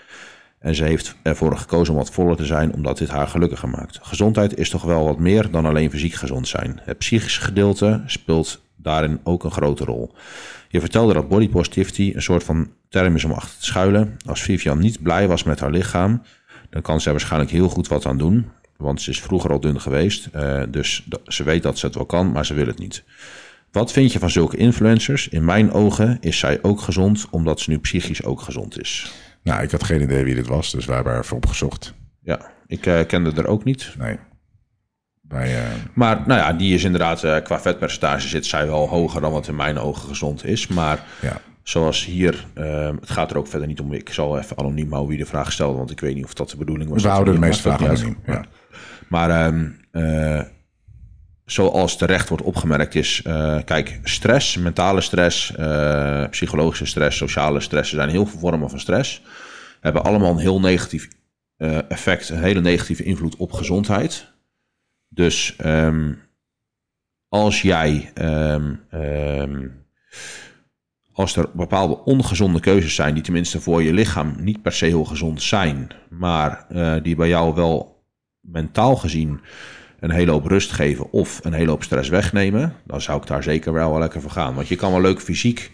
En 0.63 0.75
ze 0.75 0.85
heeft 0.85 1.15
ervoor 1.23 1.57
gekozen 1.57 1.95
om 1.95 1.99
wat 1.99 2.11
voller 2.11 2.37
te 2.37 2.45
zijn, 2.45 2.75
omdat 2.75 2.99
dit 2.99 3.09
haar 3.09 3.29
gelukkiger 3.29 3.69
maakt. 3.69 3.99
Gezondheid 4.03 4.59
is 4.59 4.71
toch 4.71 4.83
wel 4.83 5.05
wat 5.05 5.19
meer 5.19 5.51
dan 5.51 5.67
alleen 5.67 5.91
fysiek 5.91 6.15
gezond 6.15 6.49
zijn. 6.49 6.81
Het 6.83 6.99
psychische 6.99 7.41
gedeelte 7.41 8.03
speelt 8.07 8.63
daarin 8.77 9.21
ook 9.23 9.45
een 9.45 9.51
grote 9.51 9.85
rol. 9.85 10.15
Je 10.69 10.81
vertelde 10.81 11.13
dat 11.13 11.29
body 11.29 11.49
positivity 11.49 12.13
een 12.15 12.23
soort 12.23 12.45
van 12.45 12.71
term 12.89 13.15
is 13.15 13.25
om 13.25 13.33
achter 13.33 13.59
te 13.59 13.65
schuilen. 13.65 14.17
Als 14.27 14.43
Vivian 14.43 14.79
niet 14.79 15.03
blij 15.03 15.29
was 15.29 15.43
met 15.43 15.61
haar 15.61 15.71
lichaam, 15.71 16.23
dan 16.71 16.83
kan 16.83 17.01
ze 17.01 17.07
er 17.07 17.13
waarschijnlijk 17.13 17.51
heel 17.51 17.69
goed 17.69 17.89
wat 17.89 18.07
aan 18.07 18.19
doen. 18.19 18.51
Want 18.77 19.03
ze 19.03 19.11
is 19.11 19.21
vroeger 19.21 19.51
al 19.51 19.61
dun 19.61 19.81
geweest, 19.81 20.29
uh, 20.35 20.63
dus 20.69 21.09
ze 21.27 21.43
weet 21.43 21.63
dat 21.63 21.79
ze 21.79 21.87
het 21.87 21.95
wel 21.95 22.07
kan, 22.07 22.33
maar 22.33 22.47
ze 22.47 22.55
wil 22.55 22.67
het 22.67 22.79
niet. 22.79 23.05
Wat 23.73 23.93
vind 23.93 24.13
je 24.13 24.19
van 24.19 24.31
zulke 24.31 24.57
influencers? 24.57 25.29
In 25.29 25.45
mijn 25.45 25.73
ogen 25.73 26.19
is 26.21 26.39
zij 26.39 26.59
ook 26.63 26.81
gezond, 26.81 27.27
omdat 27.31 27.61
ze 27.61 27.71
nu 27.71 27.79
psychisch 27.79 28.25
ook 28.25 28.41
gezond 28.41 28.81
is. 28.81 29.13
Nou, 29.43 29.63
ik 29.63 29.71
had 29.71 29.85
geen 29.85 30.03
idee 30.03 30.25
wie 30.25 30.35
dit 30.35 30.47
was, 30.47 30.71
dus 30.71 30.85
wij 30.85 30.95
hebben 30.95 31.19
even 31.19 31.37
opgezocht. 31.37 31.95
Ja, 32.21 32.51
ik 32.67 32.87
uh, 32.87 33.01
kende 33.07 33.33
er 33.33 33.47
ook 33.47 33.65
niet. 33.65 33.95
Nee. 33.99 34.19
Bij, 35.21 35.65
uh... 35.65 35.71
Maar 35.95 36.23
nou 36.27 36.41
ja, 36.41 36.53
die 36.53 36.75
is 36.75 36.85
inderdaad, 36.85 37.25
uh, 37.25 37.37
qua 37.43 37.61
vetpercentage 37.61 38.29
zit 38.29 38.47
zij 38.47 38.67
wel 38.67 38.89
hoger 38.89 39.21
dan 39.21 39.33
wat 39.33 39.49
in 39.49 39.57
mijn 39.57 39.79
ogen 39.79 40.09
gezond 40.09 40.45
is. 40.45 40.67
Maar 40.67 41.05
ja. 41.21 41.41
zoals 41.63 42.05
hier, 42.05 42.47
het 43.01 43.11
gaat 43.11 43.31
er 43.31 43.37
ook 43.37 43.47
verder 43.47 43.69
niet 43.69 43.81
om. 43.81 43.93
Ik 43.93 44.13
zal 44.13 44.39
even 44.39 44.59
anoniem 44.59 44.91
houden 44.91 45.11
wie 45.11 45.25
de 45.25 45.31
vraag 45.31 45.53
stelde, 45.53 45.79
want 45.79 45.91
ik 45.91 46.01
weet 46.01 46.15
niet 46.15 46.25
of 46.25 46.35
dat 46.35 46.51
de 46.51 46.57
bedoeling 46.57 46.91
was. 46.91 47.03
We 47.03 47.09
houden 47.09 47.35
de 47.35 47.41
meeste 47.41 47.63
vragen 47.63 47.89
anoniem, 47.89 48.17
ja. 48.27 48.45
Maar 49.09 49.47
um, 49.47 49.81
zoals 51.45 51.97
terecht 51.97 52.29
wordt 52.29 52.45
opgemerkt 52.45 52.95
is, 52.95 53.23
uh, 53.27 53.59
kijk, 53.65 54.01
stress, 54.03 54.57
mentale 54.57 55.01
stress, 55.01 55.55
uh, 55.59 56.29
psychologische 56.29 56.87
stress, 56.87 57.17
sociale 57.17 57.61
stress, 57.61 57.91
er 57.91 57.97
zijn 57.97 58.09
heel 58.09 58.27
veel 58.27 58.39
vormen 58.39 58.71
van 58.71 58.81
stress, 58.81 59.23
hebben 59.81 60.05
allemaal 60.05 60.31
een 60.31 60.39
heel 60.39 60.61
negatief 60.61 61.09
uh, 61.59 61.91
effect, 61.91 62.29
een 62.29 62.43
hele 62.43 62.61
negatieve 62.61 63.03
invloed 63.03 63.37
op 63.37 63.53
gezondheid. 63.53 64.31
Dus 65.09 65.57
um, 65.65 66.21
als 67.29 67.63
jij, 67.63 68.13
um, 68.15 68.81
um, 68.95 69.85
als 71.13 71.37
er 71.37 71.51
bepaalde 71.55 72.05
ongezonde 72.05 72.61
keuzes 72.61 72.95
zijn, 72.95 73.15
die 73.15 73.23
tenminste 73.23 73.61
voor 73.61 73.83
je 73.83 73.93
lichaam 73.93 74.35
niet 74.39 74.63
per 74.63 74.73
se 74.73 74.85
heel 74.85 75.05
gezond 75.05 75.43
zijn, 75.43 75.89
maar 76.11 76.67
die 77.03 77.17
bij 77.17 77.29
jou 77.29 77.55
wel 77.55 78.05
mentaal 78.41 78.97
gezien 78.97 79.41
een 80.03 80.11
hele 80.11 80.31
hoop 80.31 80.47
rust 80.47 80.73
geven 80.73 81.13
of 81.13 81.41
een 81.43 81.53
hele 81.53 81.71
hoop 81.71 81.83
stress 81.83 82.09
wegnemen, 82.09 82.75
dan 82.85 83.01
zou 83.01 83.21
ik 83.21 83.27
daar 83.27 83.43
zeker 83.43 83.73
wel, 83.73 83.91
wel 83.91 83.99
lekker 83.99 84.21
voor 84.21 84.31
gaan. 84.31 84.55
Want 84.55 84.69
je 84.69 84.77
kan 84.77 84.91
wel 84.91 85.01
leuk 85.01 85.21
fysiek 85.21 85.71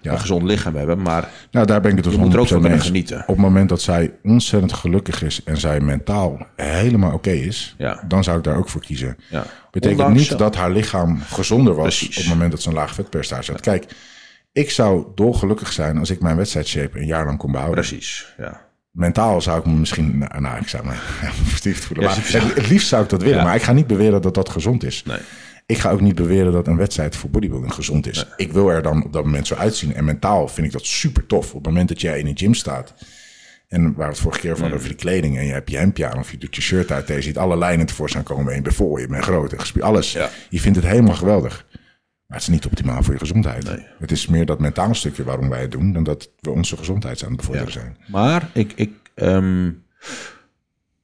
ja. 0.00 0.12
een 0.12 0.18
gezond 0.18 0.42
lichaam 0.42 0.74
hebben, 0.76 1.02
maar 1.02 1.28
nou, 1.50 1.66
daar 1.66 1.80
ben 1.80 1.90
ik 1.90 1.96
het 1.96 2.04
dus 2.04 2.14
je 2.14 2.20
moet 2.20 2.32
er 2.34 2.40
ook 2.40 2.48
van 2.48 2.62
mee 2.62 2.80
genieten. 2.80 3.20
Op 3.20 3.26
het 3.26 3.36
moment 3.36 3.68
dat 3.68 3.82
zij 3.82 4.12
ontzettend 4.22 4.72
gelukkig 4.72 5.22
is 5.22 5.44
en 5.44 5.56
zij 5.56 5.80
mentaal 5.80 6.46
helemaal 6.56 7.12
oké 7.12 7.28
okay 7.28 7.40
is, 7.40 7.74
ja. 7.78 8.04
dan 8.08 8.24
zou 8.24 8.38
ik 8.38 8.44
daar 8.44 8.56
ook 8.56 8.68
voor 8.68 8.80
kiezen. 8.80 9.16
Ja. 9.30 9.44
Betekent 9.70 10.00
Ondanks 10.00 10.18
niet 10.18 10.28
zo. 10.28 10.36
dat 10.36 10.56
haar 10.56 10.70
lichaam 10.70 11.20
gezonder 11.20 11.74
was 11.74 11.98
Precies. 11.98 12.16
op 12.16 12.22
het 12.22 12.32
moment 12.32 12.50
dat 12.50 12.62
ze 12.62 12.68
een 12.68 12.74
laag 12.74 12.94
vetpercentage 12.94 13.52
had. 13.52 13.60
Kijk, 13.60 13.86
ik 14.52 14.70
zou 14.70 15.06
dolgelukkig 15.14 15.72
zijn 15.72 15.98
als 15.98 16.10
ik 16.10 16.20
mijn 16.20 16.36
wedstrijdshape 16.36 16.98
een 16.98 17.06
jaar 17.06 17.24
lang 17.24 17.38
kon 17.38 17.52
behouden. 17.52 17.84
Precies, 17.84 18.34
ja. 18.38 18.70
Mentaal 18.92 19.40
zou 19.40 19.58
ik 19.58 19.66
me 19.66 19.72
misschien, 19.72 20.18
nou, 20.18 20.40
nou 20.40 20.58
ik 20.60 20.68
zou 20.68 20.84
me 20.86 20.92
verstiefd 21.44 21.84
voelen. 21.84 22.04
Ja, 22.08 22.10
Maar 22.16 22.32
het, 22.42 22.54
het 22.54 22.68
liefst 22.68 22.88
zou 22.88 23.02
ik 23.02 23.08
dat 23.08 23.22
willen, 23.22 23.38
Ja. 23.38 23.44
maar 23.44 23.54
ik 23.54 23.62
ga 23.62 23.72
niet 23.72 23.86
beweren 23.86 24.22
dat 24.22 24.34
dat 24.34 24.48
gezond 24.48 24.84
is. 24.84 25.02
Nee. 25.06 25.18
Ik 25.66 25.78
ga 25.78 25.90
ook 25.90 26.00
niet 26.00 26.14
beweren 26.14 26.52
dat 26.52 26.66
een 26.66 26.76
wedstrijd 26.76 27.16
voor 27.16 27.30
bodybuilding 27.30 27.74
gezond 27.74 28.06
is. 28.06 28.26
Ik 28.36 28.52
wil 28.52 28.68
er 28.70 28.82
dan 28.82 29.04
op 29.04 29.12
dat 29.12 29.24
moment 29.24 29.46
zo 29.46 29.54
uitzien. 29.54 29.94
En 29.94 30.04
mentaal 30.04 30.48
vind 30.48 30.66
ik 30.66 30.72
dat 30.72 30.86
super 30.86 31.26
tof. 31.26 31.48
Op 31.48 31.54
het 31.54 31.64
moment 31.72 31.88
dat 31.88 32.00
jij 32.00 32.18
in 32.18 32.26
een 32.26 32.38
gym 32.38 32.54
staat. 32.54 32.94
En 33.68 33.82
waar 33.82 34.06
we 34.06 34.12
het 34.12 34.20
vorige 34.22 34.40
keer 34.40 34.50
over 34.50 34.62
hadden 34.62 34.78
over 34.80 34.90
die 34.92 35.00
kleding. 35.02 35.38
En 35.38 35.46
je 35.46 35.52
hebt 35.52 35.70
je 35.70 35.76
hemdje 35.76 36.06
aan 36.10 36.18
of 36.18 36.30
je 36.30 36.38
doet 36.38 36.56
je 36.56 36.62
shirt 36.62 36.92
uit. 36.92 37.10
En 37.10 37.14
je 37.16 37.22
ziet 37.22 37.38
alle 37.38 37.56
lijnen 37.58 37.86
tevoorschijn 37.86 38.24
komen. 38.24 38.54
En 38.54 38.62
bijvoorbeeld 38.62 39.00
je 39.00 39.06
bent 39.06 39.24
groot 39.24 39.52
en 39.52 39.60
gespierd. 39.60 39.84
Alles. 39.84 40.12
Ja. 40.12 40.30
Je 40.48 40.60
vindt 40.60 40.76
het 40.78 40.86
helemaal 40.86 41.14
geweldig. 41.14 41.66
Maar 42.32 42.40
het 42.40 42.50
is 42.50 42.54
niet 42.54 42.66
optimaal 42.66 43.02
voor 43.02 43.12
je 43.12 43.18
gezondheid. 43.18 43.64
Nee. 43.64 43.86
Het 43.98 44.10
is 44.10 44.26
meer 44.26 44.46
dat 44.46 44.58
mentale 44.58 44.94
stukje 44.94 45.24
waarom 45.24 45.48
wij 45.48 45.60
het 45.60 45.70
doen. 45.70 45.92
Dan 45.92 46.04
dat 46.04 46.30
we 46.40 46.50
onze 46.50 46.76
gezondheid 46.76 47.22
aan 47.22 47.28
het 47.28 47.36
bevorderen 47.36 47.72
zijn. 47.72 47.96
Maar 48.08 48.48
ik, 48.52 48.72
ik, 48.74 48.90
ehm, 49.14 49.66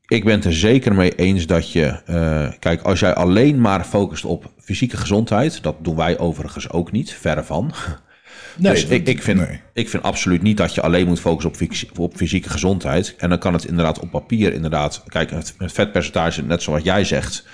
ik 0.06 0.24
ben 0.24 0.34
het 0.34 0.44
er 0.44 0.54
zeker 0.54 0.94
mee 0.94 1.14
eens 1.14 1.46
dat 1.46 1.72
je... 1.72 1.84
eh, 2.06 2.52
kijk, 2.58 2.82
als 2.82 3.00
jij 3.00 3.14
alleen 3.14 3.60
maar 3.60 3.84
focust 3.84 4.24
op 4.24 4.52
fysieke 4.58 4.96
gezondheid... 4.96 5.62
dat 5.62 5.76
doen 5.84 5.96
wij 5.96 6.18
overigens 6.18 6.70
ook 6.70 6.92
niet, 6.92 7.12
verre 7.12 7.44
van. 7.44 7.72
dus 8.56 8.82
dat- 8.82 8.90
ik, 8.90 9.06
ik, 9.06 9.22
vind, 9.22 9.38
nee. 9.48 9.60
ik 9.72 9.88
vind 9.88 10.02
absoluut 10.02 10.42
niet 10.42 10.56
dat 10.56 10.74
je 10.74 10.82
alleen 10.82 11.06
moet 11.06 11.20
focussen 11.20 11.50
op, 11.90 11.98
op 11.98 12.16
fysieke 12.16 12.50
gezondheid. 12.50 13.14
En 13.18 13.28
dan 13.28 13.38
kan 13.38 13.52
het 13.52 13.64
inderdaad 13.64 13.98
op 13.98 14.10
papier 14.10 14.52
inderdaad... 14.52 15.02
Kijk, 15.06 15.30
het, 15.30 15.54
het 15.58 15.72
vetpercentage, 15.72 16.42
net 16.42 16.62
zoals 16.62 16.82
jij 16.82 17.04
zegt... 17.04 17.46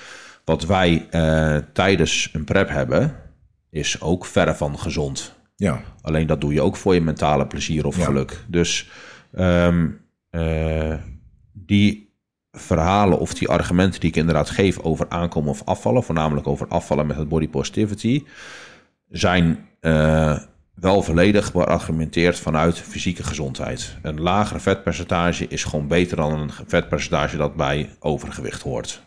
wat 0.44 0.66
wij 0.66 1.06
eh, 1.10 1.56
tijdens 1.72 2.28
een 2.32 2.44
prep 2.44 2.68
hebben... 2.68 3.22
is 3.74 4.00
ook 4.00 4.26
verre 4.26 4.54
van 4.54 4.78
gezond. 4.78 5.34
Ja, 5.56 5.82
Alleen 6.00 6.26
dat 6.26 6.40
doe 6.40 6.52
je 6.52 6.60
ook 6.62 6.76
voor 6.76 6.94
je 6.94 7.00
mentale 7.00 7.46
plezier 7.46 7.86
of 7.86 7.96
Ja. 7.96 8.04
geluk. 8.04 8.44
Dus 8.48 8.90
ehm, 9.32 9.88
eh, 10.30 10.94
die 11.52 12.12
verhalen 12.52 13.18
of 13.18 13.34
die 13.34 13.48
argumenten 13.48 14.00
die 14.00 14.08
ik 14.10 14.16
inderdaad 14.16 14.50
geef 14.50 14.78
over 14.78 15.06
aankomen 15.08 15.50
of 15.50 15.62
afvallen, 15.64 16.02
voornamelijk 16.02 16.46
over 16.46 16.68
afvallen 16.68 17.06
met 17.06 17.16
het 17.16 17.28
body 17.28 17.48
positivity, 17.48 18.24
zijn 19.08 19.68
eh, 19.80 20.38
wel 20.74 21.02
volledig 21.02 21.52
beargumenteerd 21.52 22.38
vanuit 22.38 22.78
fysieke 22.78 23.22
gezondheid. 23.22 23.96
Een 24.02 24.20
lagere 24.20 24.60
vetpercentage 24.60 25.48
is 25.48 25.64
gewoon 25.64 25.88
beter 25.88 26.16
dan 26.16 26.40
een 26.40 26.50
vetpercentage 26.66 27.36
dat 27.36 27.56
bij 27.56 27.90
overgewicht 27.98 28.62
hoort. 28.62 29.02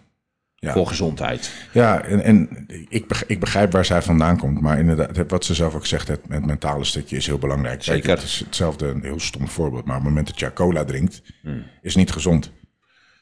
Ja. 0.60 0.74
Voor 0.74 0.88
gezondheid. 0.88 1.52
Ja, 1.72 2.02
en, 2.02 2.24
en 2.24 2.66
ik, 2.90 3.08
beg- 3.08 3.26
ik 3.26 3.40
begrijp 3.40 3.72
waar 3.72 3.86
zij 3.86 4.02
vandaan 4.02 4.38
komt. 4.38 4.62
Maar 4.62 4.80
inderdaad, 4.80 5.30
wat 5.32 5.46
ze 5.46 5.54
zelf 5.54 5.76
ook 5.76 5.86
zegt, 5.86 6.08
het, 6.08 6.20
het 6.28 6.46
mentale 6.46 6.84
stukje 6.84 7.16
is 7.16 7.26
heel 7.26 7.38
belangrijk. 7.38 7.80
Kijk, 7.80 7.84
Zeker. 8.04 8.10
Het 8.10 8.24
is 8.24 8.40
hetzelfde, 8.46 8.88
een 8.88 9.02
heel 9.04 9.20
stom 9.20 9.48
voorbeeld. 9.48 9.86
Maar 9.86 9.96
op 9.96 10.02
het 10.02 10.10
moment 10.10 10.28
dat 10.28 10.40
jij 10.40 10.54
cola 10.54 10.84
drinkt, 10.84 11.22
Hmm. 11.42 11.64
is 11.82 11.96
niet 11.96 12.12
gezond. 12.12 12.52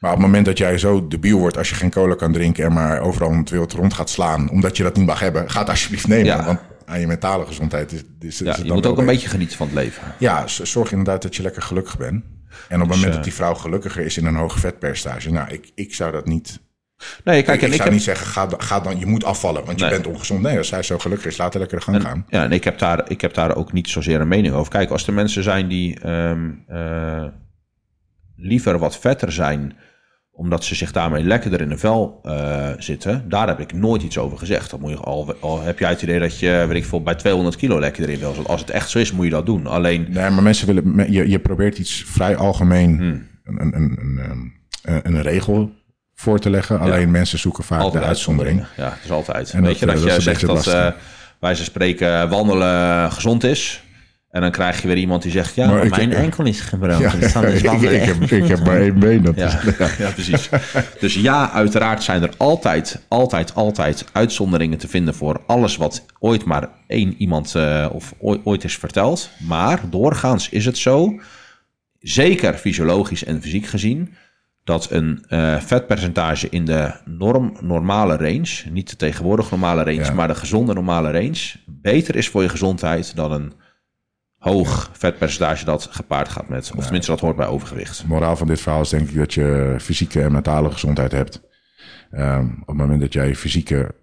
Maar 0.00 0.10
op 0.10 0.16
het 0.16 0.26
moment 0.26 0.46
dat 0.46 0.58
jij 0.58 0.78
zo 0.78 1.06
debiel 1.08 1.38
wordt 1.38 1.56
als 1.56 1.68
je 1.68 1.74
geen 1.74 1.90
cola 1.90 2.14
kan 2.14 2.32
drinken... 2.32 2.64
en 2.64 2.72
maar 2.72 3.00
overal 3.00 3.30
in 3.30 3.38
het 3.38 3.50
wereld 3.50 3.72
rond 3.72 3.94
gaat 3.94 4.10
slaan, 4.10 4.50
omdat 4.50 4.76
je 4.76 4.82
dat 4.82 4.96
niet 4.96 5.06
mag 5.06 5.20
hebben... 5.20 5.50
ga 5.50 5.60
het 5.60 5.68
alsjeblieft 5.68 6.06
nemen, 6.08 6.24
Ja. 6.26 6.44
want 6.44 6.60
aan 6.84 7.00
je 7.00 7.06
mentale 7.06 7.46
gezondheid 7.46 7.92
is, 7.92 8.00
is, 8.00 8.06
is 8.28 8.38
Ja, 8.38 8.52
het 8.56 8.66
je 8.66 8.72
moet 8.72 8.86
ook 8.86 8.98
een 8.98 9.06
beetje 9.06 9.28
genieten 9.28 9.56
van 9.56 9.66
het 9.66 9.76
leven. 9.76 10.02
Ja, 10.18 10.46
zorg 10.46 10.90
inderdaad 10.90 11.22
dat 11.22 11.36
je 11.36 11.42
lekker 11.42 11.62
gelukkig 11.62 11.96
bent. 11.96 12.24
En 12.68 12.82
op 12.82 12.88
het 12.88 12.96
moment 12.96 13.04
eh, 13.04 13.12
dat 13.14 13.24
die 13.24 13.34
vrouw 13.34 13.54
gelukkiger 13.54 14.04
is 14.04 14.16
in 14.16 14.26
een 14.26 14.34
hoge 14.36 14.58
vetpercentage... 14.58 15.30
nou, 15.30 15.48
ik, 15.50 15.70
ik 15.74 15.94
zou 15.94 16.12
dat 16.12 16.26
niet... 16.26 16.60
Nee, 17.24 17.42
kijk, 17.42 17.62
ik 17.62 17.68
zou 17.68 17.82
heb- 17.82 17.92
niet 17.92 18.02
zeggen, 18.02 18.26
ga, 18.26 18.48
ga 18.58 18.80
dan, 18.80 18.98
je 18.98 19.06
moet 19.06 19.24
afvallen, 19.24 19.64
want 19.64 19.80
je 19.80 19.88
bent 19.88 20.06
ongezond. 20.06 20.42
Nee, 20.42 20.58
als 20.58 20.68
zij 20.68 20.82
zo 20.82 20.98
gelukkig 20.98 21.26
is, 21.26 21.36
laat 21.36 21.52
haar 21.52 21.60
lekker 21.60 21.78
de 21.78 21.84
gang 21.84 22.02
gaan. 22.02 22.26
Ja, 22.28 22.44
en 22.44 22.52
ik 22.52 22.64
heb, 22.64 22.78
daar, 22.78 23.10
ik 23.10 23.20
heb 23.20 23.34
daar 23.34 23.56
ook 23.56 23.72
niet 23.72 23.88
zozeer 23.88 24.20
een 24.20 24.28
mening 24.28 24.54
over. 24.54 24.72
Kijk, 24.72 24.90
als 24.90 25.06
er 25.06 25.12
mensen 25.12 25.42
zijn 25.42 25.68
die 25.68 26.00
ehm, 26.00 26.50
eh, 26.66 27.24
liever 28.36 28.78
wat 28.78 28.98
vetter 28.98 29.32
zijn, 29.32 29.76
omdat 30.30 30.64
ze 30.64 30.74
zich 30.74 30.92
daarmee 30.92 31.22
lekkerder 31.22 31.60
in 31.60 31.70
een 31.70 31.78
vel 31.78 32.20
eh, 32.22 32.70
zitten, 32.78 33.28
daar 33.28 33.48
heb 33.48 33.60
ik 33.60 33.72
nooit 33.72 34.02
iets 34.02 34.18
over 34.18 34.38
gezegd. 34.38 34.70
Dan 34.70 34.80
moet 34.80 34.90
je 34.90 34.96
al, 34.96 35.34
al 35.40 35.62
heb 35.62 35.78
jij 35.78 35.88
het 35.90 36.02
idee 36.02 36.18
dat 36.18 36.38
je, 36.38 36.64
weet 36.68 36.76
ik 36.76 36.84
veel, 36.84 37.02
bij 37.02 37.14
200 37.14 37.56
kilo 37.56 37.80
lekkerder 37.80 38.14
in 38.14 38.20
wil 38.20 38.32
zitten. 38.32 38.50
Als 38.52 38.60
het 38.60 38.70
echt 38.70 38.90
zo 38.90 38.98
is, 38.98 39.12
moet 39.12 39.24
je 39.24 39.30
dat 39.30 39.46
doen. 39.46 39.66
Alleen, 39.66 40.06
Nee, 40.10 40.30
maar 40.30 40.42
mensen 40.42 40.66
willen. 40.66 41.12
Je, 41.12 41.28
je 41.30 41.38
probeert 41.38 41.78
iets 41.78 42.04
vrij 42.06 42.36
algemeen. 42.36 42.96
Hmm. 42.98 43.26
Een, 43.44 43.76
een, 43.76 43.98
een, 44.82 45.06
een 45.14 45.22
regel 45.22 45.70
voor 46.16 46.38
te 46.38 46.50
leggen. 46.50 46.78
Alleen 46.78 47.10
mensen 47.10 47.38
zoeken 47.38 47.64
vaak 47.64 47.80
altijd 47.80 48.02
de 48.02 48.08
uitzondering. 48.08 48.66
Ja, 48.76 48.84
het 48.84 49.04
is 49.04 49.10
altijd. 49.10 49.50
En 49.50 49.62
weet 49.62 49.70
dat, 49.70 49.78
je, 49.78 49.86
dat, 49.86 49.94
eh, 49.94 50.00
je 50.02 50.08
dat 50.08 50.22
zegt 50.22 50.46
dat 50.46 50.66
eh 50.66 50.88
wij 51.40 51.54
ze 51.54 51.64
spreken 51.64 52.28
wandelen 52.28 53.12
gezond 53.12 53.44
is. 53.44 53.84
En 54.30 54.40
dan 54.40 54.50
krijg 54.50 54.82
je 54.82 54.88
weer 54.88 54.96
iemand 54.96 55.22
die 55.22 55.32
zegt, 55.32 55.54
ja, 55.54 55.66
Maar 55.66 55.86
mijn 55.86 56.12
enkel 56.24 56.44
is 56.44 56.60
gebroken. 56.60 57.00
Ja, 57.00 57.10
dus 57.10 57.32
dan 57.32 57.44
is 57.44 57.62
ik, 57.62 58.02
heb, 58.02 58.22
ik 58.22 58.48
heb 58.48 58.64
maar 58.64 58.80
één 58.80 58.98
been. 58.98 59.22
Dat 59.22 59.36
Ja, 59.36 59.60
is, 59.62 59.96
ja, 59.98 60.10
precies. 60.10 60.48
Dus 61.00 61.14
ja, 61.14 61.50
uiteraard 61.50 62.02
zijn 62.02 62.22
er 62.22 62.30
altijd, 62.36 63.00
altijd, 63.08 63.54
altijd 63.54 64.04
uitzonderingen 64.12 64.78
te 64.78 64.88
vinden 64.88 65.14
voor 65.14 65.42
alles 65.46 65.76
wat 65.76 66.04
ooit 66.18 66.44
maar 66.44 66.68
één 66.86 67.14
iemand 67.18 67.54
eh, 67.54 67.86
of 67.92 68.14
ooit, 68.18 68.40
ooit 68.44 68.64
is 68.64 68.76
verteld. 68.76 69.30
Maar 69.38 69.80
doorgaans 69.90 70.48
is 70.48 70.64
het 70.64 70.78
zo, 70.78 71.20
zeker 72.00 72.54
fysiologisch 72.54 73.24
en 73.24 73.42
fysiek 73.42 73.66
gezien, 73.66 74.14
dat 74.66 74.90
een 74.90 75.24
eh, 75.28 75.60
vetpercentage 75.60 76.48
in 76.48 76.64
de 76.64 76.92
norm, 77.04 77.56
normale 77.60 78.16
range, 78.16 78.62
niet 78.70 78.90
de 78.90 78.96
tegenwoordig 78.96 79.50
normale 79.50 79.82
range, 79.82 80.04
Ja. 80.04 80.12
maar 80.12 80.28
de 80.28 80.34
gezonde 80.34 80.74
normale 80.74 81.10
range, 81.10 81.54
beter 81.66 82.16
is 82.16 82.28
voor 82.28 82.42
je 82.42 82.48
gezondheid 82.48 83.16
dan 83.16 83.32
een 83.32 83.52
hoog 84.38 84.90
vetpercentage 84.92 85.64
dat 85.64 85.88
gepaard 85.90 86.28
gaat 86.28 86.48
met, 86.48 86.72
of 86.76 86.82
tenminste 86.84 87.10
dat 87.10 87.20
hoort 87.20 87.36
bij 87.36 87.46
overgewicht. 87.46 87.98
Het 87.98 88.06
moraal 88.06 88.36
van 88.36 88.46
dit 88.46 88.60
verhaal 88.60 88.80
is 88.80 88.88
denk 88.88 89.08
ik 89.08 89.16
dat 89.16 89.34
je 89.34 89.76
fysieke 89.80 90.22
en 90.22 90.32
mentale 90.32 90.70
gezondheid 90.70 91.12
hebt. 91.12 91.40
Ehm, 92.10 92.46
op 92.60 92.66
het 92.66 92.76
moment 92.76 93.00
dat 93.00 93.12
jij 93.12 93.34
fysieke 93.34 93.94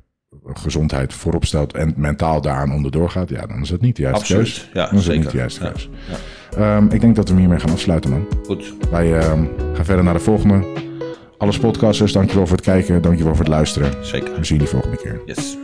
gezondheid 0.46 1.14
voorop 1.14 1.46
stelt 1.46 1.74
en 1.74 1.94
mentaal 1.98 2.42
daaraan 2.42 2.72
onderdoor 2.74 3.10
gaat, 3.10 3.30
ja, 3.30 3.46
dan 3.46 3.62
is 3.62 3.70
dat 3.70 3.82
niet 3.82 3.96
de 3.96 4.02
juiste 4.02 4.22
Absoluut, 4.22 4.44
keus. 4.54 4.70
ja, 4.74 4.86
dan 4.90 4.90
is 4.90 4.92
dat 4.92 5.04
zeker. 5.04 5.20
niet 5.22 5.32
de 5.32 5.38
juiste 5.38 5.64
Ja, 5.64 5.70
keus. 5.72 5.90
Ehm, 6.58 6.86
ik 6.90 7.02
denk 7.02 7.16
dat 7.16 7.30
we 7.30 7.40
hiermee 7.40 7.60
gaan 7.60 7.72
afsluiten, 7.72 8.10
man. 8.10 8.28
Goed, 8.46 8.74
Wij 8.92 9.18
ehm, 9.20 9.46
gaan 9.74 9.86
verder 9.86 10.04
naar 10.04 10.14
de 10.14 10.20
volgende. 10.20 10.66
Alle 11.38 11.60
podcasters, 11.60 12.12
dankjewel 12.12 12.48
voor 12.48 12.56
het 12.56 12.66
kijken, 12.66 13.02
dankjewel 13.02 13.36
voor 13.36 13.44
het 13.46 13.54
luisteren. 13.54 14.06
zeker. 14.06 14.36
We 14.40 14.46
zien 14.46 14.60
je 14.60 14.68
volgende 14.68 14.98
keer. 14.98 15.22
Yes. 15.26 15.58